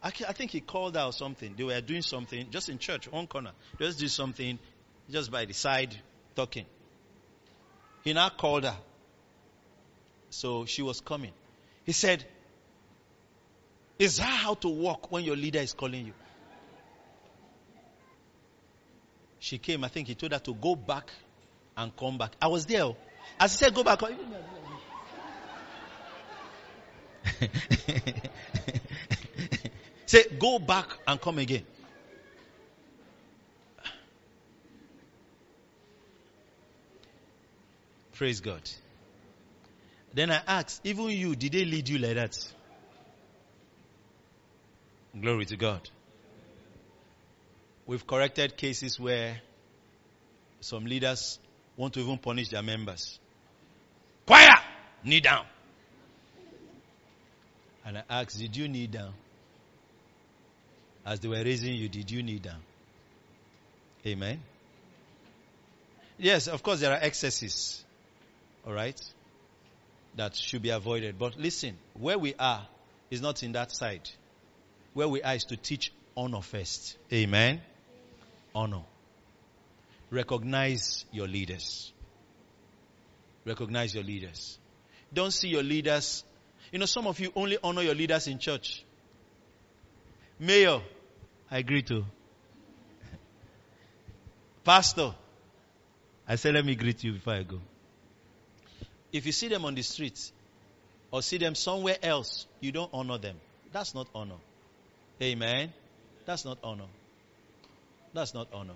I, 0.03 0.11
think 0.11 0.53
he 0.53 0.61
called 0.61 0.97
out 0.97 1.15
something. 1.15 1.55
They 1.57 1.65
were 1.65 1.81
doing 1.83 2.01
something 2.01 2.47
just 2.51 2.71
in 2.71 2.79
church, 2.79 3.11
one 3.11 3.27
corner. 3.27 3.51
Just 3.79 3.99
do 3.99 4.09
something 4.09 4.59
just 5.11 5.31
by 5.31 5.45
the 5.45 5.53
side, 5.53 5.95
talking. 6.35 6.65
He 8.03 8.15
now 8.15 8.31
called 8.31 8.65
her. 8.65 8.77
So 10.31 10.65
she 10.65 10.83
was 10.83 11.01
coming. 11.01 11.33
He 11.85 11.93
said, 11.93 12.25
Is 13.99 14.17
that 14.19 14.25
how 14.25 14.55
to 14.55 14.69
walk 14.69 15.11
when 15.11 15.25
your 15.25 15.37
leader 15.37 15.59
is 15.59 15.73
calling 15.73 16.07
you? 16.07 16.13
She 19.41 19.59
came, 19.59 19.85
I 19.85 19.89
think 19.89 20.09
he 20.09 20.15
told 20.15 20.33
her 20.33 20.39
to 20.39 20.55
go 20.55 20.77
back 20.77 21.11
and 21.77 21.95
come 21.97 22.17
back. 22.19 22.33
I 22.41 22.47
was 22.47 22.67
there. 22.67 22.95
As 23.39 23.53
he 23.53 23.65
said, 23.65 23.75
go 23.75 23.83
back. 23.83 24.01
Say, 30.07 30.25
go 30.39 30.59
back 30.59 30.89
and 31.07 31.21
come 31.21 31.39
again. 31.39 31.65
Praise 38.13 38.41
God. 38.41 38.61
Then 40.13 40.31
I 40.31 40.43
asked, 40.47 40.81
even 40.85 41.07
you, 41.11 41.37
did 41.37 41.53
they 41.53 41.65
lead 41.65 41.89
you 41.89 41.99
like 41.99 42.15
that? 42.15 42.37
Glory 45.19 45.45
to 45.47 45.57
God. 45.57 45.89
We've 47.87 48.07
corrected 48.07 48.57
cases 48.57 48.99
where 48.99 49.41
some 50.61 50.85
leaders 50.85 51.39
want 51.77 51.95
to 51.95 52.01
even 52.01 52.19
punish 52.19 52.49
their 52.49 52.63
members. 52.63 53.19
Choir, 54.27 54.57
knee 55.05 55.21
down. 55.21 55.45
And 57.85 57.99
I 57.99 58.03
asked, 58.09 58.39
did 58.39 58.57
you 58.57 58.69
kneel 58.69 58.89
down? 58.91 59.15
As 61.05 61.21
they 61.21 61.29
were 61.29 61.43
raising 61.43 61.75
you, 61.75 61.89
did 61.89 62.11
you 62.11 62.23
kneel 62.23 62.41
down? 62.41 62.61
Amen. 64.07 64.41
Yes, 66.19 66.47
of 66.47 66.63
course, 66.63 66.81
there 66.81 66.93
are 66.93 66.99
excesses. 67.01 67.83
All 68.67 68.73
right? 68.73 69.01
That 70.17 70.35
should 70.35 70.63
be 70.63 70.71
avoided. 70.71 71.19
But 71.19 71.39
listen, 71.39 71.77
where 71.95 72.19
we 72.19 72.35
are 72.39 72.67
is 73.11 73.21
not 73.21 73.43
in 73.43 73.53
that 73.53 73.73
side. 73.73 74.09
Where 74.93 75.09
we 75.09 75.23
are 75.23 75.35
is 75.35 75.45
to 75.45 75.57
teach 75.57 75.93
honor 76.17 76.43
first. 76.43 76.97
Amen. 77.13 77.61
Honor. 78.55 78.83
Recognize 80.11 81.05
your 81.13 81.29
leaders. 81.29 81.93
Recognize 83.45 83.95
your 83.95 84.05
leaders. 84.05 84.59
Don't 85.13 85.33
see 85.33 85.49
your 85.49 85.63
leaders. 85.63 86.25
You 86.73 86.79
know, 86.79 86.87
some 86.87 87.07
of 87.07 87.19
you 87.21 87.33
only 87.35 87.59
honor 87.63 87.83
your 87.83 87.95
leaders 87.95 88.27
in 88.27 88.39
church. 88.39 88.85
Mayor, 90.39 90.81
I 91.51 91.59
agree 91.59 91.83
to. 91.83 92.05
Pastor, 94.65 95.15
I 96.27 96.37
said, 96.37 96.55
let 96.55 96.65
me 96.65 96.75
greet 96.75 97.03
you 97.05 97.13
before 97.13 97.35
I 97.35 97.43
go. 97.43 97.61
If 99.13 99.27
you 99.27 99.33
see 99.33 99.49
them 99.49 99.65
on 99.65 99.75
the 99.75 99.83
streets 99.83 100.33
or 101.11 101.23
see 101.23 101.39
them 101.39 101.55
somewhere 101.55 101.97
else, 102.03 102.47
you 102.61 102.73
don't 102.73 102.91
honor 102.93 103.19
them. 103.19 103.37
That's 103.73 103.95
not 103.95 104.09
honor. 104.15 104.39
Amen. 105.23 105.73
That's 106.27 106.45
not 106.45 106.59
honor. 106.63 106.87
That's 108.15 108.35
not 108.35 108.49
honor. 108.53 108.75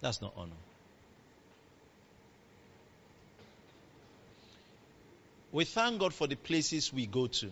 That's 0.00 0.22
not 0.22 0.32
honor. 0.36 0.52
We 5.50 5.64
thank 5.64 5.98
God 5.98 6.12
for 6.12 6.26
the 6.26 6.36
places 6.36 6.92
we 6.92 7.06
go 7.06 7.26
to. 7.26 7.50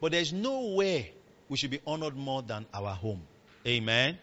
But 0.00 0.12
there's 0.12 0.32
nowhere 0.32 1.06
we 1.48 1.56
should 1.56 1.70
be 1.70 1.80
honored 1.86 2.16
more 2.16 2.42
than 2.42 2.66
our 2.74 2.94
home. 2.94 3.22
Amen. 3.66 4.18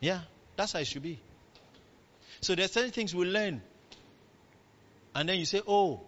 Yeah, 0.00 0.20
that's 0.56 0.72
how 0.72 0.80
it 0.80 0.86
should 0.86 1.02
be. 1.02 1.18
So 2.40 2.54
there's 2.54 2.72
certain 2.72 2.90
things 2.90 3.14
we 3.14 3.26
learn. 3.26 3.62
And 5.14 5.28
then 5.28 5.38
you 5.38 5.44
say, 5.44 5.60
oh, 5.66 6.02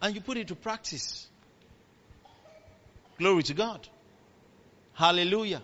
and 0.00 0.14
you 0.14 0.20
put 0.20 0.36
it 0.36 0.48
to 0.48 0.54
practice. 0.54 1.28
Glory 3.18 3.42
to 3.44 3.54
God. 3.54 3.86
Hallelujah. 4.94 5.62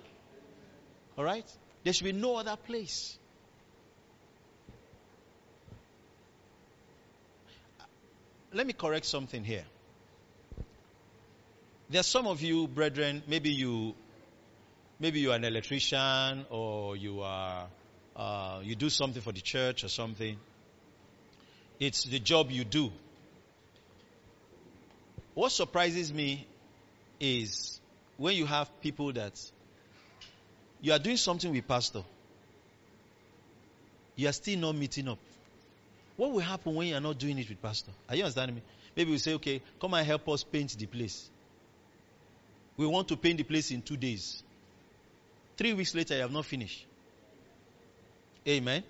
All 1.17 1.25
right? 1.25 1.45
There 1.85 1.93
should 1.93 2.05
be 2.05 2.13
no 2.13 2.37
other 2.37 2.57
place. 2.57 3.17
Let 8.53 8.67
me 8.67 8.73
correct 8.73 9.07
something 9.07 9.45
here. 9.45 9.65
There 11.89 12.01
are 12.01 12.05
some 12.05 12.27
of 12.27 12.43
you, 12.43 12.69
brethren, 12.69 13.23
maybe 13.27 13.51
you, 13.51 13.95
maybe 14.99 15.21
you 15.21 15.33
are 15.33 15.37
an 15.37 15.45
electrician 15.45 16.47
or 16.51 16.97
you 16.97 17.21
are, 17.23 17.67
uh, 18.17 18.61
you 18.63 18.75
do 18.75 18.91
something 18.91 19.23
for 19.23 19.33
the 19.33 19.41
church 19.41 19.85
or 19.85 19.89
something. 19.89 20.37
It's 21.81 22.05
the 22.05 22.19
job 22.19 22.51
you 22.51 22.63
do. 22.63 22.93
What 25.35 25.51
surprises 25.51 26.13
me 26.13 26.47
is 27.19 27.81
when 28.19 28.37
you 28.37 28.45
have 28.45 28.69
people 28.83 29.11
that 29.15 29.33
you 30.83 30.93
are 30.93 30.99
doing 30.99 31.17
something 31.17 31.51
with 31.51 31.67
pastor, 31.67 32.03
you 34.15 34.29
are 34.29 34.33
still 34.33 34.59
not 34.59 34.77
meeting 34.77 35.09
up. 35.09 35.19
What 36.17 36.33
will 36.33 36.41
happen 36.41 36.75
when 36.75 36.89
you 36.89 36.95
are 36.95 37.01
not 37.01 37.19
doing 37.19 37.39
it 37.39 37.49
with 37.49 37.63
pastor? 37.63 37.93
Are 38.09 38.15
you 38.15 38.25
understanding 38.25 38.57
me? 38.57 38.63
Maybe 38.95 39.11
we 39.13 39.19
say, 39.19 39.33
okay, 39.35 39.63
come 39.81 39.95
and 39.95 40.07
help 40.07 40.29
us 40.29 40.45
paint 40.45 40.77
the 40.77 40.85
place. 40.85 41.31
We 42.77 42.87
want 42.87 43.09
to 43.09 43.17
paint 43.17 43.39
the 43.39 43.45
place 43.45 43.71
in 43.71 43.81
two 43.81 43.97
days. 43.97 44.43
Three 45.57 45.73
weeks 45.73 45.95
later, 45.95 46.15
you 46.15 46.21
have 46.21 46.33
not 46.33 46.45
finished. 46.45 46.85
Amen. 48.47 48.83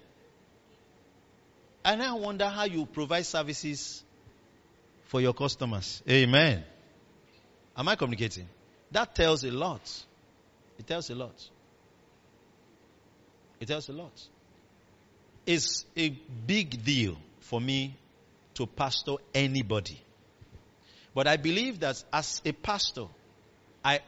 And 1.84 2.02
I 2.02 2.12
wonder 2.12 2.46
how 2.46 2.64
you 2.64 2.86
provide 2.86 3.26
services 3.26 4.04
for 5.04 5.20
your 5.20 5.32
customers. 5.32 6.02
Amen. 6.08 6.62
Am 7.76 7.88
I 7.88 7.96
communicating? 7.96 8.48
That 8.90 9.14
tells 9.14 9.44
a 9.44 9.50
lot. 9.50 9.80
It 10.78 10.86
tells 10.86 11.10
a 11.10 11.14
lot. 11.14 11.48
It 13.60 13.68
tells 13.68 13.88
a 13.88 13.92
lot. 13.92 14.12
It's 15.46 15.84
a 15.96 16.10
big 16.46 16.84
deal 16.84 17.16
for 17.40 17.60
me 17.60 17.96
to 18.54 18.66
pastor 18.66 19.14
anybody. 19.34 20.00
But 21.14 21.26
I 21.26 21.36
believe 21.36 21.80
that 21.80 22.02
as 22.12 22.40
a 22.44 22.52
pastor, 22.52 23.06
I, 23.84 24.00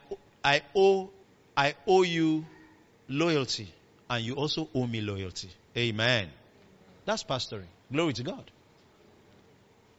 I 0.43 0.61
owe, 0.75 1.09
I 1.57 1.75
owe 1.87 2.03
you 2.03 2.45
loyalty 3.09 3.67
and 4.09 4.23
you 4.23 4.35
also 4.35 4.69
owe 4.73 4.87
me 4.87 5.01
loyalty. 5.01 5.49
Amen. 5.75 6.29
That's 7.05 7.23
pastoring. 7.23 7.67
Glory 7.91 8.13
to 8.13 8.23
God. 8.23 8.49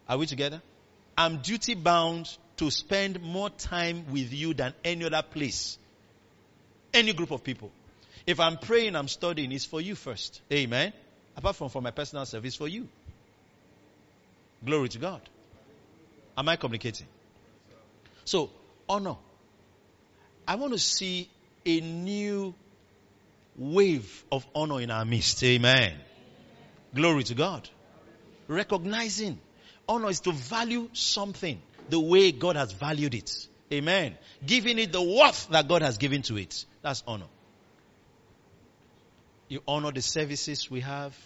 Are 0.08 0.18
we 0.18 0.26
together? 0.26 0.62
I'm 1.16 1.38
duty 1.38 1.74
bound 1.74 2.36
to 2.56 2.70
spend 2.70 3.22
more 3.22 3.50
time 3.50 4.06
with 4.10 4.32
you 4.32 4.54
than 4.54 4.74
any 4.84 5.04
other 5.04 5.22
place. 5.22 5.78
Any 6.92 7.12
group 7.12 7.30
of 7.30 7.42
people. 7.42 7.70
If 8.26 8.40
I'm 8.40 8.56
praying, 8.56 8.96
I'm 8.96 9.08
studying, 9.08 9.52
it's 9.52 9.64
for 9.64 9.80
you 9.80 9.94
first. 9.94 10.40
Amen. 10.52 10.92
Apart 11.36 11.56
from 11.56 11.68
for 11.68 11.82
my 11.82 11.90
personal 11.90 12.24
service, 12.26 12.54
for 12.54 12.68
you. 12.68 12.88
Glory 14.64 14.88
to 14.90 14.98
God. 14.98 15.20
Am 16.36 16.48
I 16.48 16.56
communicating? 16.56 17.06
So, 18.24 18.50
honor. 18.88 19.16
I 20.46 20.54
want 20.56 20.72
to 20.72 20.78
see 20.78 21.28
a 21.66 21.80
new 21.80 22.54
wave 23.56 24.24
of 24.32 24.46
honor 24.54 24.80
in 24.80 24.90
our 24.90 25.04
midst. 25.04 25.42
Amen. 25.44 25.94
Glory 26.94 27.24
to 27.24 27.34
God. 27.34 27.68
Recognizing 28.46 29.38
honor 29.88 30.10
is 30.10 30.20
to 30.20 30.32
value 30.32 30.88
something 30.92 31.60
the 31.88 31.98
way 32.00 32.32
God 32.32 32.56
has 32.56 32.72
valued 32.72 33.14
it. 33.14 33.30
Amen. 33.72 34.16
Giving 34.46 34.78
it 34.78 34.92
the 34.92 35.02
worth 35.02 35.48
that 35.48 35.66
God 35.66 35.82
has 35.82 35.98
given 35.98 36.22
to 36.22 36.36
it. 36.36 36.64
That's 36.82 37.02
honor. 37.06 37.26
You 39.48 39.62
honor 39.66 39.92
the 39.92 40.02
services 40.02 40.70
we 40.70 40.80
have. 40.80 41.16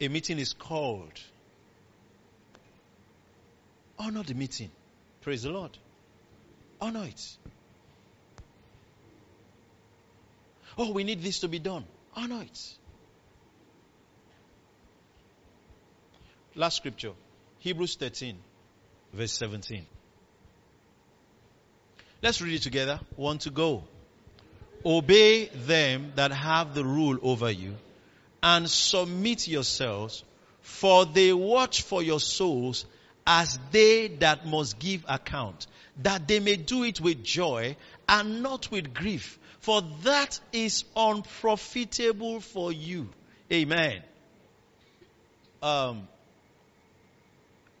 A 0.00 0.08
meeting 0.08 0.38
is 0.38 0.52
called. 0.52 1.20
Honor 3.98 4.22
the 4.22 4.34
meeting. 4.34 4.70
Praise 5.22 5.42
the 5.42 5.50
Lord. 5.50 5.76
Honor 6.80 7.04
it. 7.04 7.36
Oh, 10.76 10.92
we 10.92 11.04
need 11.04 11.22
this 11.22 11.40
to 11.40 11.48
be 11.48 11.58
done. 11.58 11.84
Honor 12.14 12.42
it. 12.42 12.74
Last 16.56 16.76
scripture, 16.76 17.12
Hebrews 17.58 17.96
13, 17.96 18.36
verse 19.12 19.32
17. 19.32 19.84
Let's 22.22 22.40
read 22.40 22.54
it 22.54 22.62
together. 22.62 23.00
One 23.16 23.38
to 23.38 23.50
go. 23.50 23.82
Obey 24.86 25.46
them 25.46 26.12
that 26.14 26.30
have 26.30 26.74
the 26.74 26.84
rule 26.84 27.18
over 27.22 27.50
you 27.50 27.74
and 28.40 28.70
submit 28.70 29.48
yourselves, 29.48 30.22
for 30.60 31.06
they 31.06 31.32
watch 31.32 31.82
for 31.82 32.02
your 32.02 32.20
souls 32.20 32.86
as 33.26 33.58
they 33.72 34.08
that 34.20 34.46
must 34.46 34.78
give 34.78 35.04
account, 35.08 35.66
that 36.02 36.28
they 36.28 36.38
may 36.38 36.56
do 36.56 36.84
it 36.84 37.00
with 37.00 37.24
joy 37.24 37.76
and 38.08 38.44
not 38.44 38.70
with 38.70 38.94
grief, 38.94 39.40
for 39.58 39.82
that 40.04 40.38
is 40.52 40.84
unprofitable 40.94 42.38
for 42.40 42.70
you. 42.70 43.08
Amen. 43.50 44.02
Um, 45.62 46.06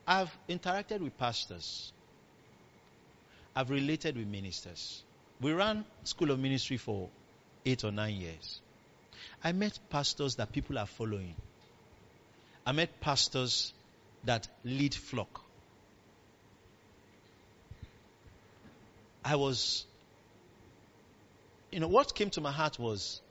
I've 0.06 0.36
interacted 0.48 1.00
with 1.00 1.16
pastors. 1.16 1.92
I've 3.56 3.70
related 3.70 4.16
with 4.16 4.26
ministers. 4.26 5.02
We 5.40 5.52
ran 5.52 5.84
School 6.04 6.30
of 6.30 6.38
Ministry 6.38 6.76
for 6.76 7.08
eight 7.64 7.84
or 7.84 7.92
nine 7.92 8.14
years. 8.14 8.60
I 9.42 9.52
met 9.52 9.78
pastors 9.90 10.36
that 10.36 10.52
people 10.52 10.78
are 10.78 10.86
following. 10.86 11.34
I 12.66 12.72
met 12.72 13.00
pastors 13.00 13.72
that 14.24 14.48
lead 14.64 14.94
flock. 14.94 15.42
I 19.24 19.36
was, 19.36 19.86
you 21.70 21.80
know, 21.80 21.88
what 21.88 22.14
came 22.14 22.30
to 22.30 22.40
my 22.40 22.52
heart 22.52 22.78
was 22.78 23.22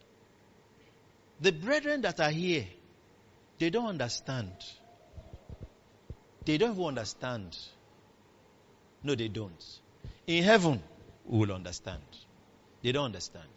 the 1.39 1.51
brethren 1.51 2.01
that 2.01 2.19
are 2.19 2.31
here, 2.31 2.65
they 3.59 3.69
don't 3.69 3.87
understand. 3.87 4.53
They 6.45 6.57
don't 6.57 6.71
even 6.73 6.85
understand. 6.85 7.57
No, 9.03 9.15
they 9.15 9.27
don't. 9.27 9.63
In 10.27 10.43
heaven, 10.43 10.81
we 11.25 11.39
will 11.39 11.53
understand. 11.53 12.01
They 12.81 12.91
don't 12.91 13.05
understand. 13.05 13.47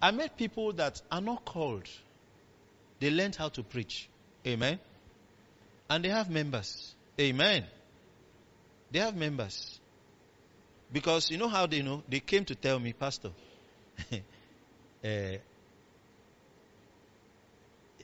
I 0.00 0.10
met 0.12 0.36
people 0.36 0.72
that 0.74 1.00
are 1.10 1.20
not 1.20 1.44
called. 1.44 1.88
They 3.00 3.10
learned 3.10 3.36
how 3.36 3.48
to 3.50 3.62
preach. 3.62 4.08
Amen. 4.46 4.78
And 5.88 6.04
they 6.04 6.08
have 6.08 6.30
members. 6.30 6.94
Amen. 7.18 7.64
They 8.90 8.98
have 9.00 9.14
members. 9.14 9.78
Because 10.92 11.30
you 11.30 11.38
know 11.38 11.48
how 11.48 11.66
they 11.66 11.82
know? 11.82 12.02
They 12.08 12.20
came 12.20 12.44
to 12.46 12.54
tell 12.54 12.78
me, 12.78 12.92
Pastor, 12.92 13.30
uh, 14.12 14.16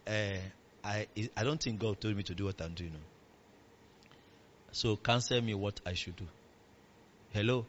uh, 0.07 0.13
I, 0.87 1.09
I 1.37 1.43
don't 1.43 1.61
think 1.61 1.81
God 1.81 2.01
told 2.01 2.17
me 2.17 2.23
to 2.23 2.35
do 2.35 2.45
what 2.45 2.61
I'm 2.63 2.75
doing. 2.75 2.93
So 4.71 4.97
counsel 4.97 5.41
me 5.41 5.53
what 5.55 5.81
I 5.85 5.95
should 5.95 6.15
do. 6.15 6.27
Hello? 7.33 7.67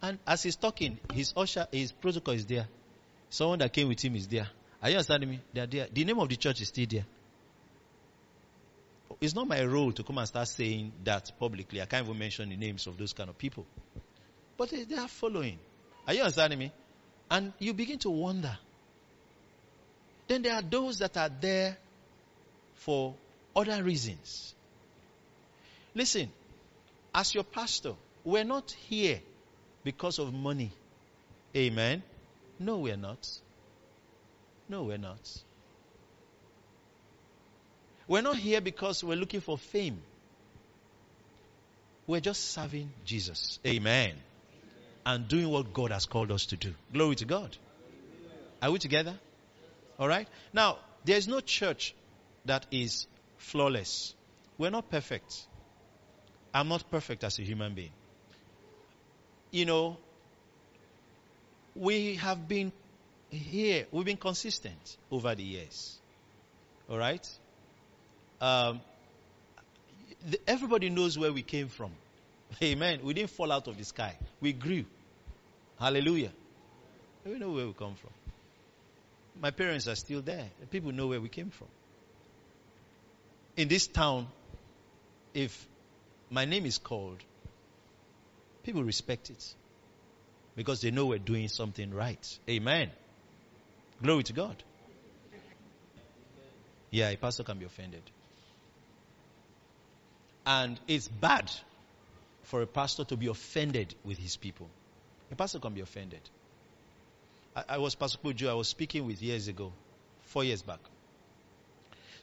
And 0.00 0.18
as 0.26 0.42
he's 0.42 0.56
talking, 0.56 0.98
his 1.12 1.34
usher, 1.36 1.66
his 1.70 1.92
protocol 1.92 2.32
is 2.32 2.46
there. 2.46 2.66
Someone 3.28 3.58
that 3.58 3.72
came 3.72 3.88
with 3.88 4.02
him 4.02 4.16
is 4.16 4.26
there. 4.26 4.48
Are 4.82 4.88
you 4.88 4.96
understanding 4.96 5.28
me? 5.30 5.40
They 5.52 5.60
are 5.60 5.66
there. 5.66 5.86
The 5.92 6.04
name 6.04 6.18
of 6.18 6.28
the 6.28 6.36
church 6.36 6.62
is 6.62 6.68
still 6.68 6.86
there. 6.88 7.04
It's 9.20 9.34
not 9.34 9.46
my 9.46 9.62
role 9.64 9.92
to 9.92 10.02
come 10.02 10.18
and 10.18 10.26
start 10.26 10.48
saying 10.48 10.92
that 11.04 11.32
publicly. 11.38 11.82
I 11.82 11.86
can't 11.86 12.06
even 12.06 12.18
mention 12.18 12.48
the 12.48 12.56
names 12.56 12.86
of 12.86 12.96
those 12.96 13.12
kind 13.12 13.28
of 13.28 13.36
people. 13.36 13.66
But 14.56 14.70
they 14.70 14.96
are 14.96 15.08
following. 15.08 15.58
Are 16.06 16.14
you 16.14 16.20
understanding 16.20 16.58
me? 16.58 16.72
And 17.30 17.52
you 17.58 17.74
begin 17.74 17.98
to 18.00 18.10
wonder. 18.10 18.56
Then 20.28 20.42
there 20.42 20.54
are 20.54 20.62
those 20.62 20.98
that 20.98 21.16
are 21.16 21.28
there 21.28 21.76
for 22.76 23.14
other 23.54 23.82
reasons. 23.82 24.54
Listen, 25.94 26.30
as 27.14 27.34
your 27.34 27.44
pastor, 27.44 27.94
we're 28.24 28.44
not 28.44 28.70
here 28.88 29.20
because 29.82 30.18
of 30.18 30.32
money. 30.32 30.70
Amen. 31.56 32.02
No, 32.58 32.78
we're 32.78 32.96
not. 32.96 33.28
No, 34.68 34.84
we're 34.84 34.98
not. 34.98 35.42
We're 38.08 38.22
not 38.22 38.36
here 38.36 38.60
because 38.60 39.02
we're 39.02 39.16
looking 39.16 39.40
for 39.40 39.56
fame. 39.56 40.00
We're 42.06 42.20
just 42.20 42.52
serving 42.52 42.90
Jesus. 43.04 43.58
Amen. 43.66 44.12
And 45.04 45.28
doing 45.28 45.48
what 45.48 45.72
God 45.72 45.92
has 45.92 46.06
called 46.06 46.30
us 46.30 46.46
to 46.46 46.56
do. 46.56 46.74
Glory 46.92 47.16
to 47.16 47.24
God. 47.24 47.56
Are 48.62 48.70
we 48.70 48.78
together? 48.78 49.14
All 49.98 50.08
right. 50.08 50.28
Now, 50.52 50.78
there's 51.04 51.26
no 51.26 51.40
church 51.40 51.94
that 52.46 52.66
is 52.70 53.06
flawless. 53.38 54.14
We're 54.58 54.70
not 54.70 54.90
perfect. 54.90 55.46
I'm 56.54 56.68
not 56.68 56.90
perfect 56.90 57.24
as 57.24 57.38
a 57.38 57.42
human 57.42 57.74
being. 57.74 57.92
You 59.50 59.66
know, 59.66 59.98
we 61.74 62.14
have 62.16 62.48
been 62.48 62.72
here, 63.30 63.86
we've 63.90 64.06
been 64.06 64.16
consistent 64.16 64.96
over 65.10 65.34
the 65.34 65.42
years. 65.42 65.98
All 66.88 66.98
right? 66.98 67.26
Um, 68.40 68.80
the, 70.28 70.40
everybody 70.46 70.90
knows 70.90 71.18
where 71.18 71.32
we 71.32 71.42
came 71.42 71.68
from. 71.68 71.90
Amen. 72.62 73.00
We 73.02 73.14
didn't 73.14 73.30
fall 73.30 73.52
out 73.52 73.68
of 73.68 73.76
the 73.76 73.84
sky. 73.84 74.16
We 74.40 74.52
grew. 74.52 74.84
Hallelujah. 75.78 76.30
We 77.24 77.38
know 77.38 77.50
where 77.50 77.66
we 77.66 77.72
come 77.72 77.94
from. 77.96 78.10
My 79.40 79.50
parents 79.50 79.88
are 79.88 79.96
still 79.96 80.22
there. 80.22 80.46
People 80.70 80.92
know 80.92 81.08
where 81.08 81.20
we 81.20 81.28
came 81.28 81.50
from. 81.50 81.68
In 83.56 83.68
this 83.68 83.86
town, 83.86 84.26
if 85.32 85.66
my 86.30 86.44
name 86.44 86.66
is 86.66 86.78
called, 86.78 87.22
people 88.62 88.84
respect 88.84 89.30
it 89.30 89.54
because 90.56 90.80
they 90.80 90.90
know 90.90 91.06
we're 91.06 91.18
doing 91.18 91.48
something 91.48 91.92
right. 91.92 92.38
Amen. 92.48 92.90
Glory 94.02 94.24
to 94.24 94.32
God. 94.32 94.62
Yeah, 96.90 97.10
a 97.10 97.16
pastor 97.16 97.44
can 97.44 97.58
be 97.58 97.64
offended. 97.64 98.02
And 100.44 100.78
it's 100.86 101.08
bad 101.08 101.50
for 102.44 102.62
a 102.62 102.66
pastor 102.66 103.04
to 103.04 103.16
be 103.16 103.26
offended 103.26 103.94
with 104.04 104.18
his 104.18 104.36
people. 104.36 104.68
A 105.32 105.34
pastor 105.34 105.58
can 105.58 105.74
be 105.74 105.80
offended. 105.80 106.20
I, 107.54 107.64
I 107.70 107.78
was 107.78 107.94
Pastor 107.94 108.18
Kujo, 108.22 108.48
I 108.48 108.54
was 108.54 108.68
speaking 108.68 109.06
with 109.06 109.20
years 109.20 109.48
ago, 109.48 109.72
four 110.22 110.44
years 110.44 110.62
back. 110.62 110.78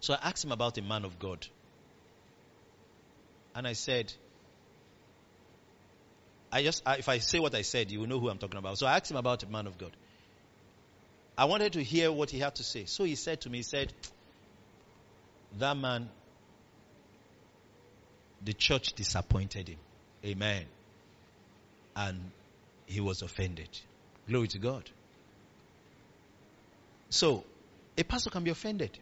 So 0.03 0.13
I 0.13 0.17
asked 0.21 0.43
him 0.43 0.51
about 0.51 0.77
a 0.77 0.81
man 0.81 1.05
of 1.05 1.17
God. 1.17 1.47
And 3.55 3.65
I 3.65 3.71
said, 3.71 4.11
I 6.51 6.61
just, 6.61 6.83
if 6.85 7.07
I 7.07 7.19
say 7.19 7.39
what 7.39 7.55
I 7.55 7.61
said, 7.61 7.89
you 7.89 8.01
will 8.01 8.07
know 8.07 8.19
who 8.19 8.27
I'm 8.27 8.37
talking 8.37 8.57
about. 8.57 8.77
So 8.77 8.85
I 8.85 8.97
asked 8.97 9.09
him 9.09 9.15
about 9.15 9.43
a 9.43 9.47
man 9.47 9.65
of 9.65 9.77
God. 9.77 9.95
I 11.37 11.45
wanted 11.45 11.71
to 11.73 11.83
hear 11.83 12.11
what 12.11 12.31
he 12.31 12.39
had 12.39 12.55
to 12.55 12.63
say. 12.63 12.83
So 12.83 13.05
he 13.05 13.15
said 13.15 13.39
to 13.41 13.49
me, 13.49 13.59
he 13.59 13.63
said, 13.63 13.93
that 15.57 15.77
man, 15.77 16.09
the 18.43 18.51
church 18.51 18.91
disappointed 18.91 19.69
him. 19.69 19.79
Amen. 20.25 20.65
And 21.95 22.19
he 22.87 22.99
was 22.99 23.21
offended. 23.21 23.69
Glory 24.27 24.49
to 24.49 24.59
God. 24.59 24.83
So, 27.09 27.45
a 27.97 28.03
pastor 28.03 28.31
can 28.31 28.43
be 28.43 28.51
offended. 28.51 28.99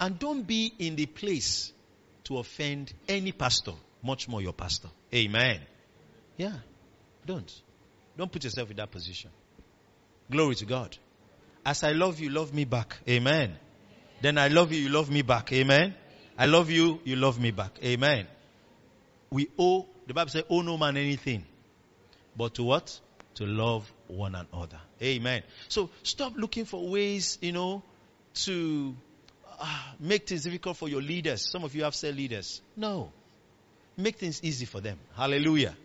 And 0.00 0.18
don't 0.18 0.46
be 0.46 0.72
in 0.78 0.96
the 0.96 1.06
place 1.06 1.72
to 2.24 2.38
offend 2.38 2.92
any 3.08 3.32
pastor, 3.32 3.72
much 4.02 4.28
more 4.28 4.40
your 4.40 4.52
pastor. 4.52 4.88
Amen. 5.14 5.60
Yeah. 6.36 6.54
Don't. 7.26 7.52
Don't 8.16 8.30
put 8.30 8.44
yourself 8.44 8.70
in 8.70 8.76
that 8.76 8.90
position. 8.90 9.30
Glory 10.30 10.54
to 10.56 10.66
God. 10.66 10.96
As 11.64 11.82
I 11.84 11.92
love 11.92 12.20
you, 12.20 12.30
love 12.30 12.54
me 12.54 12.64
back. 12.64 12.98
Amen. 13.08 13.56
Then 14.20 14.38
I 14.38 14.48
love 14.48 14.72
you, 14.72 14.80
you 14.80 14.88
love 14.88 15.10
me 15.10 15.22
back. 15.22 15.52
Amen. 15.52 15.94
I 16.36 16.46
love 16.46 16.70
you, 16.70 17.00
you 17.04 17.16
love 17.16 17.40
me 17.40 17.50
back. 17.50 17.78
Amen. 17.82 18.26
We 19.30 19.48
owe, 19.58 19.86
the 20.06 20.14
Bible 20.14 20.30
says, 20.30 20.44
owe 20.48 20.62
no 20.62 20.78
man 20.78 20.96
anything. 20.96 21.44
But 22.36 22.54
to 22.54 22.62
what? 22.62 22.98
To 23.34 23.46
love 23.46 23.90
one 24.06 24.34
another. 24.34 24.80
Amen. 25.02 25.42
So 25.68 25.90
stop 26.02 26.34
looking 26.36 26.64
for 26.64 26.88
ways, 26.88 27.38
you 27.40 27.52
know, 27.52 27.82
to 28.34 28.96
make 30.00 30.28
things 30.28 30.44
difficult 30.44 30.76
for 30.76 30.88
your 30.88 31.02
leaders. 31.02 31.50
Some 31.50 31.64
of 31.64 31.74
you 31.74 31.82
have 31.84 31.94
said 31.94 32.16
leaders. 32.16 32.62
No. 32.76 33.12
Make 33.96 34.16
things 34.16 34.40
easy 34.42 34.64
for 34.64 34.80
them. 34.80 34.98
Hallelujah. 35.16 35.76